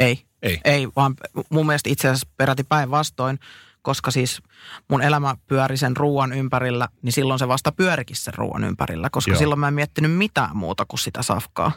[0.00, 0.24] Ei.
[0.42, 0.60] Ei.
[0.64, 1.14] Ei, vaan
[1.50, 3.38] mun mielestä itse asiassa peräti päinvastoin,
[3.82, 4.42] koska siis
[4.88, 9.30] mun elämä pyöri sen ruoan ympärillä, niin silloin se vasta pyörikin sen ruoan ympärillä, koska
[9.30, 9.38] Joo.
[9.38, 11.72] Silloin mä en miettinyt mitään muuta kuin sitä safkaa.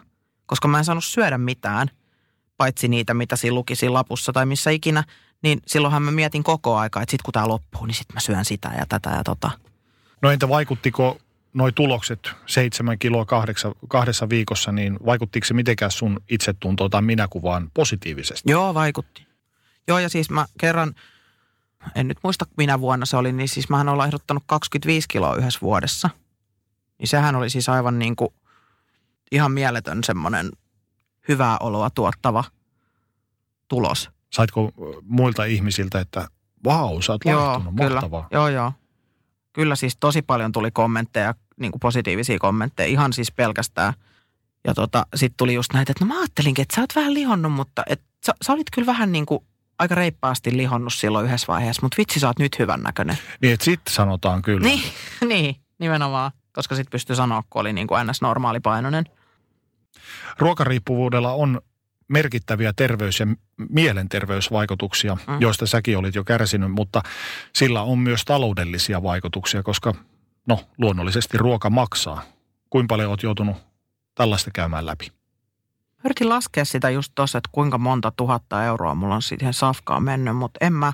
[0.46, 1.88] Koska mä en saanut syödä mitään,
[2.58, 5.04] paitsi niitä, mitä siinä luki siinä lapussa tai missä ikinä,
[5.42, 8.46] niin silloinhan mä mietin koko aika, että sit kun tää loppuu, niin sit mä syön
[8.46, 9.52] sitä ja tätä ja tota.
[10.22, 11.18] No entä vaikuttiko
[11.54, 17.72] noi tulokset, seitsemän kiloa kahdeksa, kahdessa viikossa, niin vaikuttiko se mitenkään sun itsetuntoon tai minäkuvaan
[17.74, 18.52] positiivisesti?
[18.52, 19.28] Joo, vaikutti.
[19.88, 20.96] Joo, ja siis mä kerran,
[21.96, 25.60] en nyt muista minä vuonna se oli, niin siis mähän olen ehdottanut 25 kiloa yhdessä
[25.62, 26.10] vuodessa.
[27.00, 28.34] Niin sehän oli siis aivan niin kuin
[29.32, 30.52] ihan mieletön semmoinen
[31.28, 32.44] hyvää oloa tuottava
[33.68, 34.10] tulos.
[34.34, 34.72] Saitko
[35.04, 36.28] muilta ihmisiltä, että
[36.64, 37.90] vau, sä oot laihtunut, kyllä.
[37.90, 38.28] mahtavaa.
[38.32, 38.72] Joo, joo.
[39.54, 43.94] Kyllä siis tosi paljon tuli kommentteja, niin kuin positiivisia kommentteja, ihan siis pelkästään.
[44.68, 47.52] Ja tota, sitten tuli just näitä, että no mä ajattelinkin, että sä oot vähän lihonnut,
[47.52, 49.46] mutta et, sä, sä olit kyllä vähän niin kuin
[49.80, 53.18] aika reippaasti lihonnut silloin yhdessä vaiheessa, mutta vitsi sä oot nyt hyvän näköinen.
[53.42, 54.68] Niin, että sitten sanotaan kyllä.
[54.68, 54.84] Niin,
[55.30, 56.32] niin, nimenomaan.
[56.54, 58.22] Koska sitten pystyy sanoa, kun oli niin kuin ns.
[58.22, 59.06] normaalipainoinen.
[60.40, 61.62] Ruokariippuvuudella on
[62.08, 63.28] merkittäviä terveys- ja
[63.70, 65.34] mielenterveysvaikutuksia, mm.
[65.34, 65.42] Mm.
[65.42, 67.02] joista säkin olit jo kärsinyt, mutta
[67.54, 69.94] sillä on myös taloudellisia vaikutuksia, koska
[70.48, 72.22] no luonnollisesti ruoka maksaa.
[72.70, 73.58] Kuinka paljon oot joutunut
[74.16, 75.12] tällaista käymään läpi?
[76.06, 80.38] Yritin laskea sitä just tuossa, että kuinka monta tuhatta euroa mulla on siihen safkaan mennyt,
[80.38, 80.94] mutta en mä,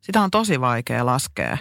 [0.00, 1.58] sitä on tosi vaikea laskea.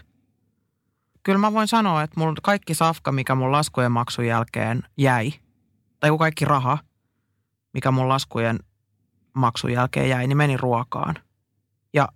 [1.23, 5.33] Kyllä mä voin sanoa, että mulla kaikki safka, mikä mun laskujen maksun jälkeen jäi,
[5.99, 6.77] tai kun kaikki raha,
[7.73, 8.59] mikä mun laskujen
[9.33, 11.15] maksun jälkeen jäi, niin meni ruokaan.
[11.93, 12.09] Ja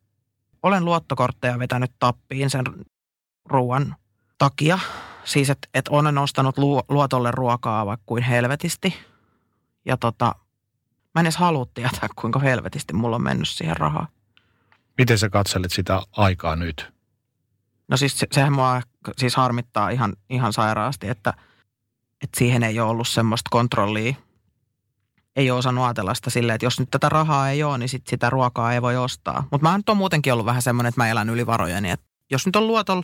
[0.64, 2.66] olen luottokortteja vetänyt tappiin sen
[3.46, 3.96] ruoan
[4.38, 4.80] takia.
[5.24, 8.94] Siis, että et olen ostanut lu- luotolle ruokaa vaikka kuin helvetisti.
[9.86, 10.36] Ja tota,
[11.16, 14.08] mä en edes halua tietää, kuinka helvetisti mulla on mennyt siihen rahaa.
[14.98, 16.94] Miten sä katselet sitä aikaa nyt?
[17.88, 18.82] No siis se, sehän mua
[19.18, 21.34] siis harmittaa ihan, ihan sairaasti, että,
[22.24, 24.14] että siihen ei ole ollut semmoista kontrollia.
[25.36, 28.08] Ei ole osannut ajatella sitä silleen, että jos nyt tätä rahaa ei ole, niin sit
[28.08, 29.48] sitä ruokaa ei voi ostaa.
[29.52, 31.92] Mutta mä nyt on muutenkin ollut vähän semmoinen, että mä elän yli varojeni.
[31.92, 33.04] Että jos nyt on luotolla,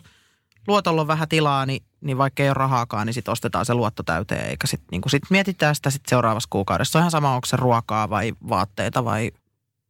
[0.66, 4.02] luotolla on vähän tilaa, niin, niin vaikka ei ole rahaakaan, niin sitten ostetaan se luotto
[4.02, 4.50] täyteen.
[4.50, 6.92] Eikä sitten niin sit mietitään sitä sit seuraavassa kuukaudessa.
[6.92, 9.30] Se on ihan sama, onko se ruokaa vai vaatteita vai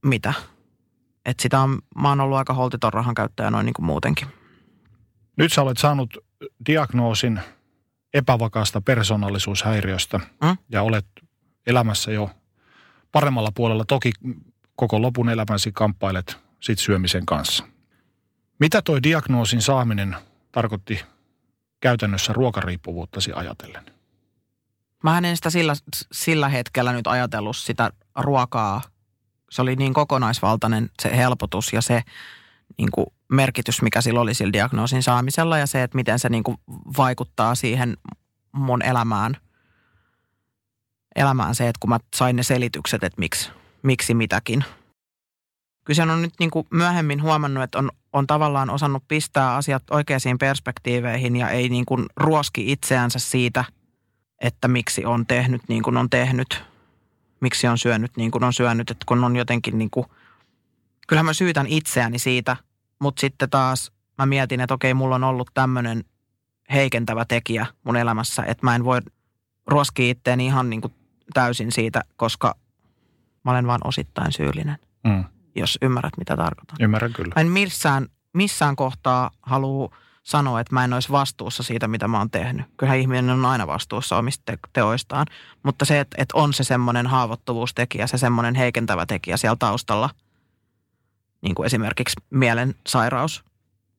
[0.05, 0.35] mitä.
[1.25, 4.29] Että sitä on, mä oon ollut aika holtiton rahan käyttäjä noin niin kuin muutenkin.
[5.37, 6.19] Nyt sä olet saanut
[6.67, 7.41] diagnoosin
[8.15, 10.57] epävakaasta persoonallisuushäiriöstä Mm.
[10.69, 11.07] ja olet
[11.67, 12.31] elämässä jo
[13.13, 13.85] paremmalla puolella.
[13.85, 14.13] Toki
[14.77, 17.65] koko lopun elämäsi kamppailet sit syömisen kanssa.
[18.61, 20.17] Mitä toi diagnoosin saaminen
[20.57, 21.01] tarkoitti
[21.81, 23.85] käytännössä ruokariippuvuuttasi ajatellen?
[25.03, 25.75] Mä en sitä sillä,
[26.13, 28.83] sillä hetkellä nyt ajatellut sitä ruokaa.
[29.51, 32.03] Se oli niin kokonaisvaltainen se helpotus ja se
[32.79, 36.43] niin kuin merkitys, mikä sillä oli sillä diagnoosin saamisella ja se, että miten se niin
[36.43, 36.57] kuin
[36.97, 37.97] vaikuttaa siihen
[38.53, 39.37] mun elämään.
[41.17, 43.51] Elämään se, että kun mä sain ne selitykset, että miksi,
[43.83, 44.65] miksi mitäkin.
[45.87, 50.39] Kyllä on nyt niin kuin myöhemmin huomannut, että on, on tavallaan osannut pistää asiat oikeisiin
[50.39, 53.65] perspektiiveihin ja ei niin kuin ruoski itseänsä siitä–
[54.41, 56.65] että miksi on tehnyt niin kuin on tehnyt,
[57.41, 60.07] miksi on syönyt niin kuin on syönyt, että kun on jotenkin niin kuin,
[61.09, 62.57] kyllähän mä syytän itseäni siitä,
[62.99, 66.05] mutta sitten taas mä mietin, että okei, mulla on ollut tämmöinen
[66.73, 69.01] heikentävä tekijä mun elämässä, että mä en voi
[69.67, 70.95] ruoskia itteeni ihan niin kuin
[71.35, 72.55] täysin siitä, koska
[73.45, 75.25] mä olen vain osittain syyllinen, Mm,
[75.57, 76.77] jos ymmärrät mitä tarkoitan.
[76.81, 77.33] ymmärrän kyllä.
[77.37, 82.19] Mä en missään, missään kohtaa halua sanoa, että mä en olisi vastuussa siitä, mitä mä
[82.19, 82.67] oon tehnyt.
[82.77, 85.27] Kyllähän ihminen on aina vastuussa omista te- teoistaan.
[85.63, 90.11] Mutta se, että, että on se semmoinen haavoittuvuustekijä, se semmoinen heikentävä tekijä siellä taustalla,
[91.43, 93.45] niin kuin esimerkiksi mielensairaus,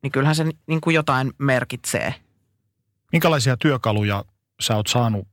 [0.03, 2.15] niin kyllähän se niin kuin jotain merkitsee.
[3.11, 4.25] Minkälaisia työkaluja
[4.59, 5.27] sä oot saanut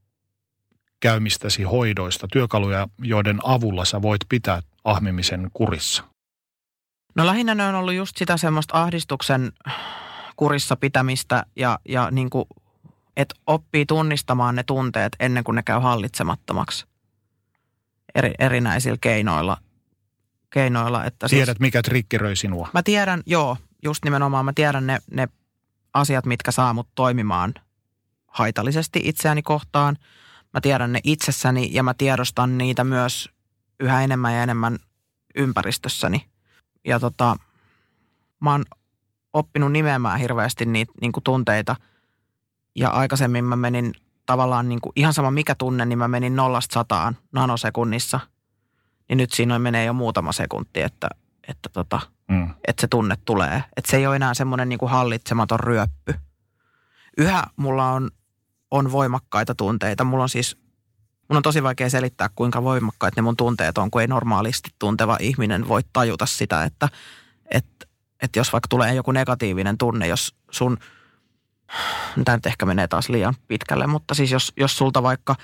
[1.01, 6.05] käymistäsi hoidoista, työkaluja, joiden avulla sä voit pitää ahmimisen kurissa?
[7.15, 9.53] No lähinnä ne on ollut just sitä semmoista ahdistuksen
[10.36, 12.45] kurissa pitämistä ja, ja niin kuin,
[13.16, 16.86] että oppii tunnistamaan ne tunteet ennen kuin ne käy hallitsemattomaksi
[18.15, 19.57] eri, erinäisillä keinoilla.
[20.51, 22.69] keinoilla että siis, Tiedät, mikä triggeröi sinua.
[22.74, 25.28] Mä tiedän, joo, just nimenomaan mä tiedän ne, ne
[25.95, 27.55] asiat, mitkä saa mut toimimaan
[28.27, 29.97] haitallisesti itseäni kohtaan.
[30.55, 33.31] Mä tiedän ne itsessäni ja mä tiedostan niitä myös
[33.81, 34.78] yhä enemmän ja enemmän
[35.35, 36.34] ympäristössäni.
[36.85, 37.36] Ja tota,
[38.40, 38.65] mä oon
[39.32, 41.77] oppinut nimeämään hirveästi niitä niin kuin tunteita.
[42.77, 43.93] Ja aikaisemmin mä menin
[44.27, 48.20] tavallaan niin kuin, ihan sama mikä tunne, niin mä menin nollasta sataan nanosekunnissa.
[49.09, 51.09] Niin nyt siinä menee jo muutama sekunti, että,
[51.48, 52.51] että, tota, mm.
[52.69, 53.65] että se tunne tulee.
[53.77, 56.15] Että se ei ole enää semmoinen niin kuin hallitsematon ryöppy.
[57.19, 58.11] Yhä mulla on,
[58.70, 60.05] on voimakkaita tunteita.
[60.05, 60.64] Mulla on siis,
[61.28, 65.16] mun on tosi vaikea selittää, kuinka voimakkaita ne mun tunteet on, kun ei normaalisti tunteva
[65.20, 66.88] ihminen voi tajuta sitä, että,
[67.51, 67.86] että,
[68.22, 70.78] että jos vaikka tulee joku negatiivinen tunne, jos sun–
[72.24, 75.36] tämä nyt ehkä menee taas liian pitkälle, mutta siis jos, jos sulta vaikka,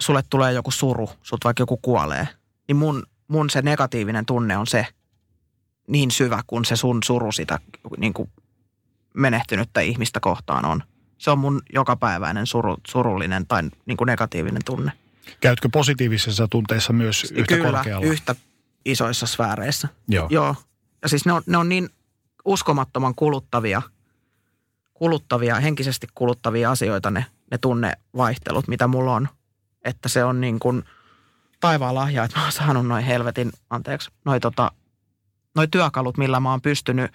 [0.00, 2.28] sulle tulee joku suru, sut vaikka joku kuolee,
[2.68, 4.86] niin mun, mun se negatiivinen tunne on se
[5.88, 7.58] niin syvä, kun se sun suru sitä
[7.96, 8.30] niin kuin
[9.14, 10.82] menehtynyttä ihmistä kohtaan on.
[11.18, 14.92] Se on mun jokapäiväinen suru, surullinen tai niin kuin negatiivinen tunne.
[15.40, 18.06] Käytkö positiivisessa tunteissa myös yhtä Kyllä, korkealla?
[18.06, 18.34] yhtä
[18.84, 19.88] isoissa sfääreissä.
[20.08, 20.26] Joo.
[20.30, 20.54] Joo.
[21.02, 21.88] Ja siis ne on, ne on niin
[22.44, 23.82] uskomattoman kuluttavia–
[24.98, 29.28] kuluttavia, henkisesti kuluttavia asioita ne, ne tunnevaihtelut, mitä mulla on.
[29.84, 30.84] Että se on niin kuin
[31.60, 34.72] taivaan lahja, että mä oon saanut noin helvetin, anteeksi, noin tota,
[35.54, 37.10] noi työkalut, millä mä oon pystynyt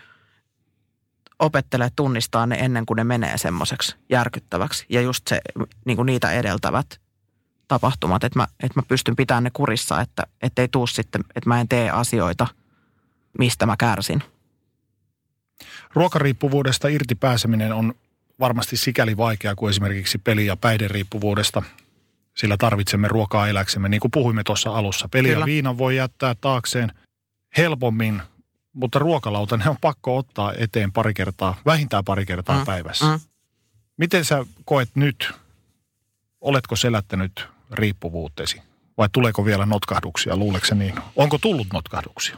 [1.40, 4.86] opettelemaan tunnistaa ne ennen kuin ne menee semmoiseksi järkyttäväksi.
[4.90, 5.42] Ja just se,
[5.86, 7.02] niin kuin niitä edeltävät
[7.72, 10.28] tapahtumat, että mä, että mä pystyn pitämään ne kurissa, että
[10.58, 12.48] ei tuu sitten, että mä en tee asioita,
[13.40, 14.24] mistä mä kärsin.
[15.94, 17.94] Ruokariippuvuudesta irti pääseminen on
[18.40, 21.64] varmasti sikäli vaikeaa kuin esimerkiksi peli- ja päihderiippuvuudesta,
[22.38, 25.10] sillä tarvitsemme ruokaa eläksemme, niin kuin puhuimme tuossa alussa.
[25.10, 25.42] Peli Kyllä.
[25.42, 26.94] ja viinan voi jättää taakseen
[27.58, 28.22] helpommin,
[28.74, 32.66] mutta ruokalauta ne on pakko ottaa eteen pari kertaa, vähintään pari kertaa mm.
[32.66, 33.06] päivässä.
[33.06, 33.20] Mm.
[33.98, 35.34] Miten sä koet nyt,
[36.42, 38.62] oletko selättänyt riippuvuutesi
[38.98, 40.96] vai tuleeko vielä notkahduksia, luuleeko niin?
[41.16, 42.38] Onko tullut notkahduksia?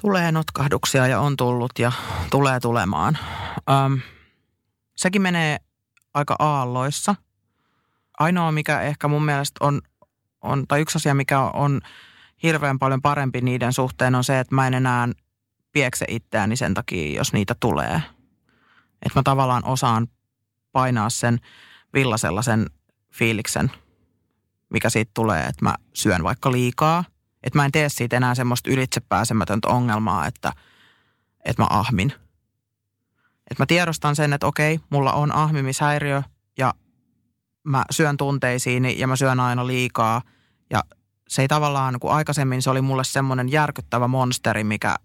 [0.00, 1.92] Tulee notkahduksia ja on tullut ja
[2.30, 3.18] tulee tulemaan.
[3.70, 4.00] Öm,
[4.96, 5.58] sekin menee
[6.14, 7.14] aika aalloissa.
[8.18, 9.80] Ainoa, mikä ehkä mun mielestä on,
[10.42, 11.80] on, tai yksi asia, mikä on
[12.42, 15.08] hirveän paljon parempi niiden suhteen, on se, että mä en enää
[15.72, 18.02] piekse itseäni sen takia, jos niitä tulee.
[19.02, 20.08] Että mä tavallaan osaan
[20.72, 21.38] painaa sen
[21.94, 22.66] villasella sen
[23.12, 23.70] fiiliksen,
[24.70, 27.04] mikä siitä tulee, että mä syön vaikka liikaa–
[27.42, 30.52] että mä en tee siitä enää semmoista ylitsepääsemätöntä ongelmaa, että,
[31.44, 32.12] että mä ahmin.
[33.50, 36.22] Että mä tiedostan sen, että okei, mulla on ahmimishäiriö
[36.58, 36.74] ja
[37.64, 40.22] mä syön tunteisiin ja mä syön aina liikaa.
[40.70, 40.84] Ja
[41.28, 44.96] se ei tavallaan, kun aikaisemmin se oli mulle semmoinen järkyttävä monsteri, mikä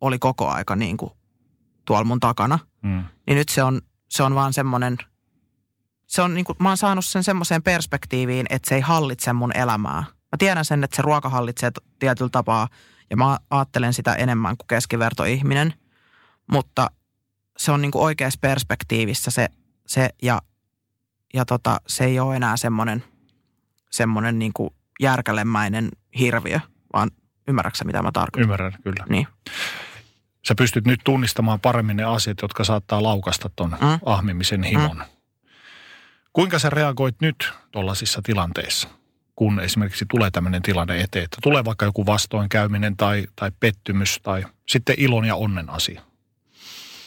[0.00, 1.10] oli koko aika niin kuin
[1.84, 2.58] tuolla mun takana.
[2.82, 3.04] Mm.
[3.26, 4.98] Niin nyt se on, se on vaan semmoinen,
[6.06, 9.56] se on niin kuin, mä oon saanut sen semmoiseen perspektiiviin, että se ei hallitse mun
[9.56, 12.68] elämää Mä tiedän sen, että se ruoka hallitsee tietyllä tapaa
[13.10, 15.74] ja mä ajattelen sitä enemmän kuin keskivertoihminen,
[16.46, 16.90] mutta
[17.56, 19.48] se on niin kuin oikeassa perspektiivissä se,
[19.86, 20.42] se ja,
[21.34, 23.04] ja tota, se ei ole enää semmoinen,
[23.90, 24.70] semmoinen niin kuin
[25.00, 25.88] järkälemäinen
[26.18, 26.60] hirviö,
[26.92, 27.10] vaan
[27.48, 28.42] ymmärrätkö mitä mä tarkoitan?
[28.42, 29.04] Ymmärrän, kyllä.
[29.08, 29.26] Niin.
[30.48, 33.98] Sä pystyt nyt tunnistamaan paremmin ne asiat, jotka saattaa laukasta ton mm.
[34.04, 34.96] ahmimisen himon.
[34.96, 35.15] Mm.
[36.36, 38.88] Kuinka sä reagoit nyt tuollaisissa tilanteissa?
[39.36, 44.44] kun esimerkiksi tulee tämmöinen tilanne eteen, että tulee vaikka joku vastoinkäyminen tai, tai pettymys tai
[44.68, 46.02] sitten ilon ja onnen asia.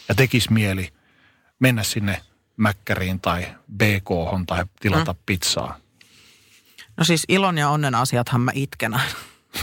[0.10, 0.90] Ja tekisi mieli
[1.60, 2.22] mennä sinne
[2.58, 3.48] mäkkäriin tai
[3.78, 4.10] BK
[4.48, 5.20] tai tilata mm.
[5.26, 5.80] pizzaa.
[6.98, 9.02] No siis ilon ja onnen asiathan mä itken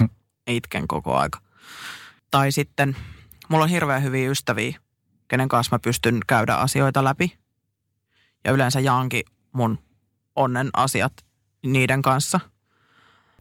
[0.46, 1.40] itken koko aika.
[2.30, 2.96] Tai sitten
[3.48, 4.78] mulla on hirveän hyviä ystäviä,
[5.28, 7.38] kenen kanssa mä pystyn käydä asioita läpi.
[8.44, 9.24] Ja yleensä jaankin
[9.56, 9.78] mun
[10.36, 11.12] onnen asiat
[11.62, 12.40] niiden kanssa–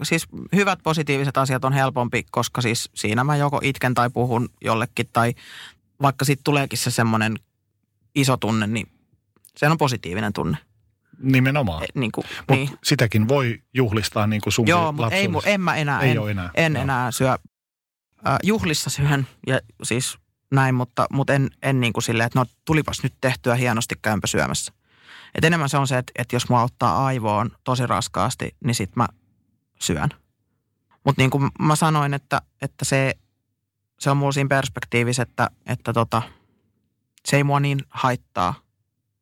[0.04, 5.10] Siis hyvät positiiviset asiat on helpompi, koska siis siinä mä joko itken tai puhun jollekin
[5.14, 5.34] tai
[6.02, 7.36] vaikka sitten tuleekin se semmoinen
[8.16, 8.88] iso tunne, niin
[9.58, 10.58] se on positiivinen tunne.
[11.20, 11.84] Nimenomaan.
[11.84, 12.70] E, niin kuin, Mut niin.
[12.84, 16.50] sitäkin voi juhlistaa niin kuin sun Joo, mutta ei, en mä enää, ei en, enää.
[16.54, 17.32] en enää syö.
[18.28, 20.18] Äh, juhlissa syön ja siis
[20.52, 24.28] näin, mutta, mutta en, en niin kuin silleen, että no tulipas nyt tehtyä hienosti käympä
[24.28, 24.74] syömässä.
[25.36, 28.95] Et enemmän se on se, että, että jos mua ottaa aivoon tosi raskaasti, niin sit
[28.95, 29.07] mä
[29.80, 30.10] syön.
[31.03, 33.14] Mutta niin kuin mä sanoin, että, että se,
[33.99, 36.22] se on mulla siinä perspektiivissä, että, että tota,
[37.26, 38.53] se ei mua niin haittaa,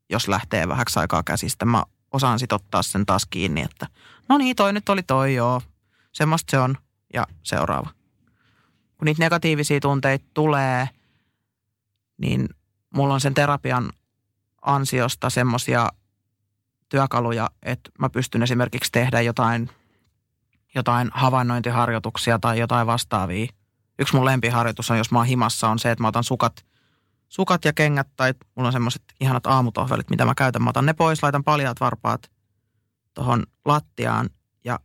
[0.09, 1.65] jos lähtee vähäksi aikaa käsistä.
[1.65, 3.87] Mä osaan sit ottaa sen taas kiinni, että
[4.29, 5.61] no niin, toi nyt oli toi, joo.
[6.11, 6.77] Semmoista se on
[7.13, 7.89] ja seuraava.
[8.97, 10.89] Kun niitä negatiivisia tunteita tulee,
[12.17, 12.49] niin
[12.93, 13.91] mulla on sen terapian
[14.61, 15.89] ansiosta semmoisia
[16.93, 19.69] työkaluja, että mä pystyn esimerkiksi tehdä jotain,
[20.75, 23.47] jotain havainnointiharjoituksia tai jotain vastaavia.
[23.99, 26.65] Yksi mun lempiharjoitus on, jos mä oon himassa, on se, että mä otan sukat,
[27.29, 30.61] sukat ja kengät tai mulla on semmoiset ihanat aamutohvelit, mitä mä käytän.
[30.61, 32.31] Mä otan ne pois, laitan paljaat varpaat
[33.13, 34.29] tuohon lattiaan
[34.63, 34.79] ja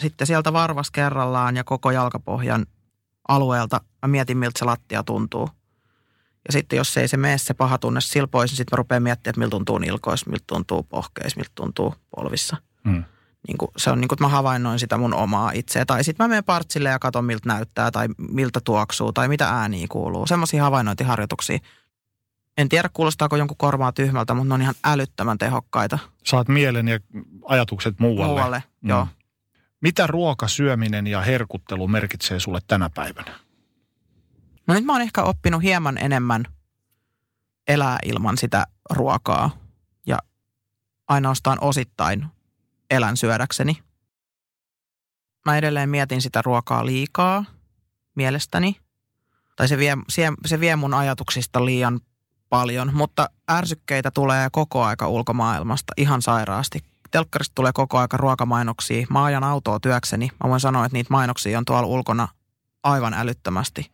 [0.00, 2.66] sitten sieltä varvas kerrallaan ja koko jalkapohjan
[3.28, 5.48] alueelta mä mietin, miltä se lattia tuntuu.
[6.46, 9.02] Ja sitten jos ei se mene se paha tunne sillä pois, niin sitten mä rupean
[9.02, 12.56] miettimään, että miltä tuntuu nilkoissa, miltä tuntuu pohkeissa, miltä tuntuu polvissa.
[12.84, 13.04] Mm.
[13.48, 15.84] Niin kuin, se on niin kuin, että mä havainnoin sitä mun omaa itseä.
[15.84, 19.86] Tai sitten mä menen partsille ja katson, miltä näyttää tai miltä tuoksuu tai mitä ääniä
[19.90, 20.26] kuuluu.
[20.26, 21.58] Semmoisia havainnointiharjoituksia.
[22.58, 25.98] En tiedä, kuulostaako jonkun korvaa tyhmältä, mutta ne on ihan älyttömän tehokkaita.
[26.24, 27.00] Saat mielen ja
[27.44, 28.32] ajatukset muualle.
[28.32, 28.88] Muualle, mm.
[28.88, 29.08] joo.
[29.80, 33.34] Mitä ruoka, syöminen ja herkuttelu merkitsee sulle tänä päivänä?
[34.66, 36.44] No nyt mä oon ehkä oppinut hieman enemmän
[37.68, 39.50] elää ilman sitä ruokaa
[40.06, 40.18] ja
[41.08, 42.26] ainoastaan osittain
[42.90, 43.82] elän syödäkseni.
[45.46, 47.44] Mä edelleen mietin sitä ruokaa liikaa
[48.14, 48.76] mielestäni.
[49.56, 49.96] Tai se vie,
[50.46, 52.00] se vie mun ajatuksista liian
[52.48, 56.80] paljon, mutta ärsykkeitä tulee koko aika ulkomaailmasta ihan sairaasti.
[57.10, 59.06] Telkkarista tulee koko aika ruokamainoksia.
[59.10, 60.30] Mä ajan autoa työkseni.
[60.44, 62.28] Mä voin sanoa, että niitä mainoksia on tuolla ulkona
[62.82, 63.91] aivan älyttömästi.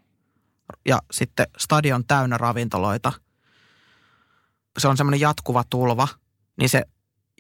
[0.87, 3.13] Ja sitten stadion täynnä ravintoloita.
[4.79, 6.09] Se on semmoinen jatkuva tulva,
[6.61, 6.83] niin se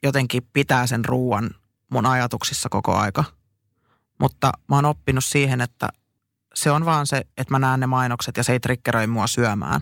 [0.02, 1.50] jotenkin pitää sen ruuan
[1.90, 3.24] mun ajatuksissa koko aika.
[4.20, 5.88] Mutta mä oon oppinut siihen, että
[6.54, 9.80] se on vaan se, että mä näen ne mainokset ja se ei triggeröi mua syömään.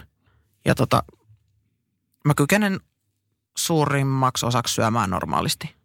[0.64, 1.02] Ja tota,
[2.24, 2.80] mä kykenen
[3.58, 5.76] suurimmaksi osaksi syömään normaalisti.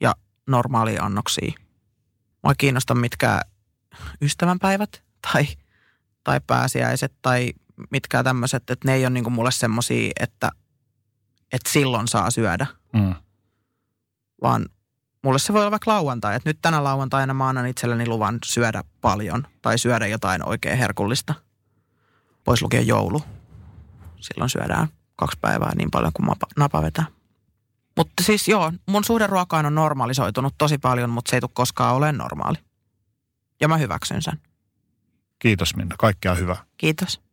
[0.00, 0.14] Ja
[0.46, 1.52] normaalia annoksia.
[2.42, 3.40] Mua kiinnosta mitkä
[4.22, 5.46] ystävänpäivät tai,
[6.24, 7.52] tai pääsiäiset tai
[7.90, 10.50] mitkä tämmöiset, että ne ei ole niinku mulle semmosia, että,
[11.52, 12.66] että silloin saa syödä.
[12.92, 13.14] Mm.
[14.42, 14.66] Vaan
[15.24, 18.84] mulle se voi olla vaikka lauantai, että nyt tänä lauantaina mä annan itselleni luvan syödä
[19.00, 21.34] paljon tai syödä jotain oikein herkullista.
[22.44, 23.22] Pois lukea joulu.
[24.20, 27.04] Silloin syödään kaksi päivää niin paljon kuin napa vetää.
[27.96, 31.94] Mutta siis joo, mun suhde ruokaan on normalisoitunut tosi paljon, mutta se ei tule koskaan
[31.94, 32.58] ole normaali.
[33.60, 34.40] Ja mä hyväksyn sen.
[35.42, 36.56] Kiitos Minna, kaikkea hyvää.
[36.76, 37.22] Kiitos.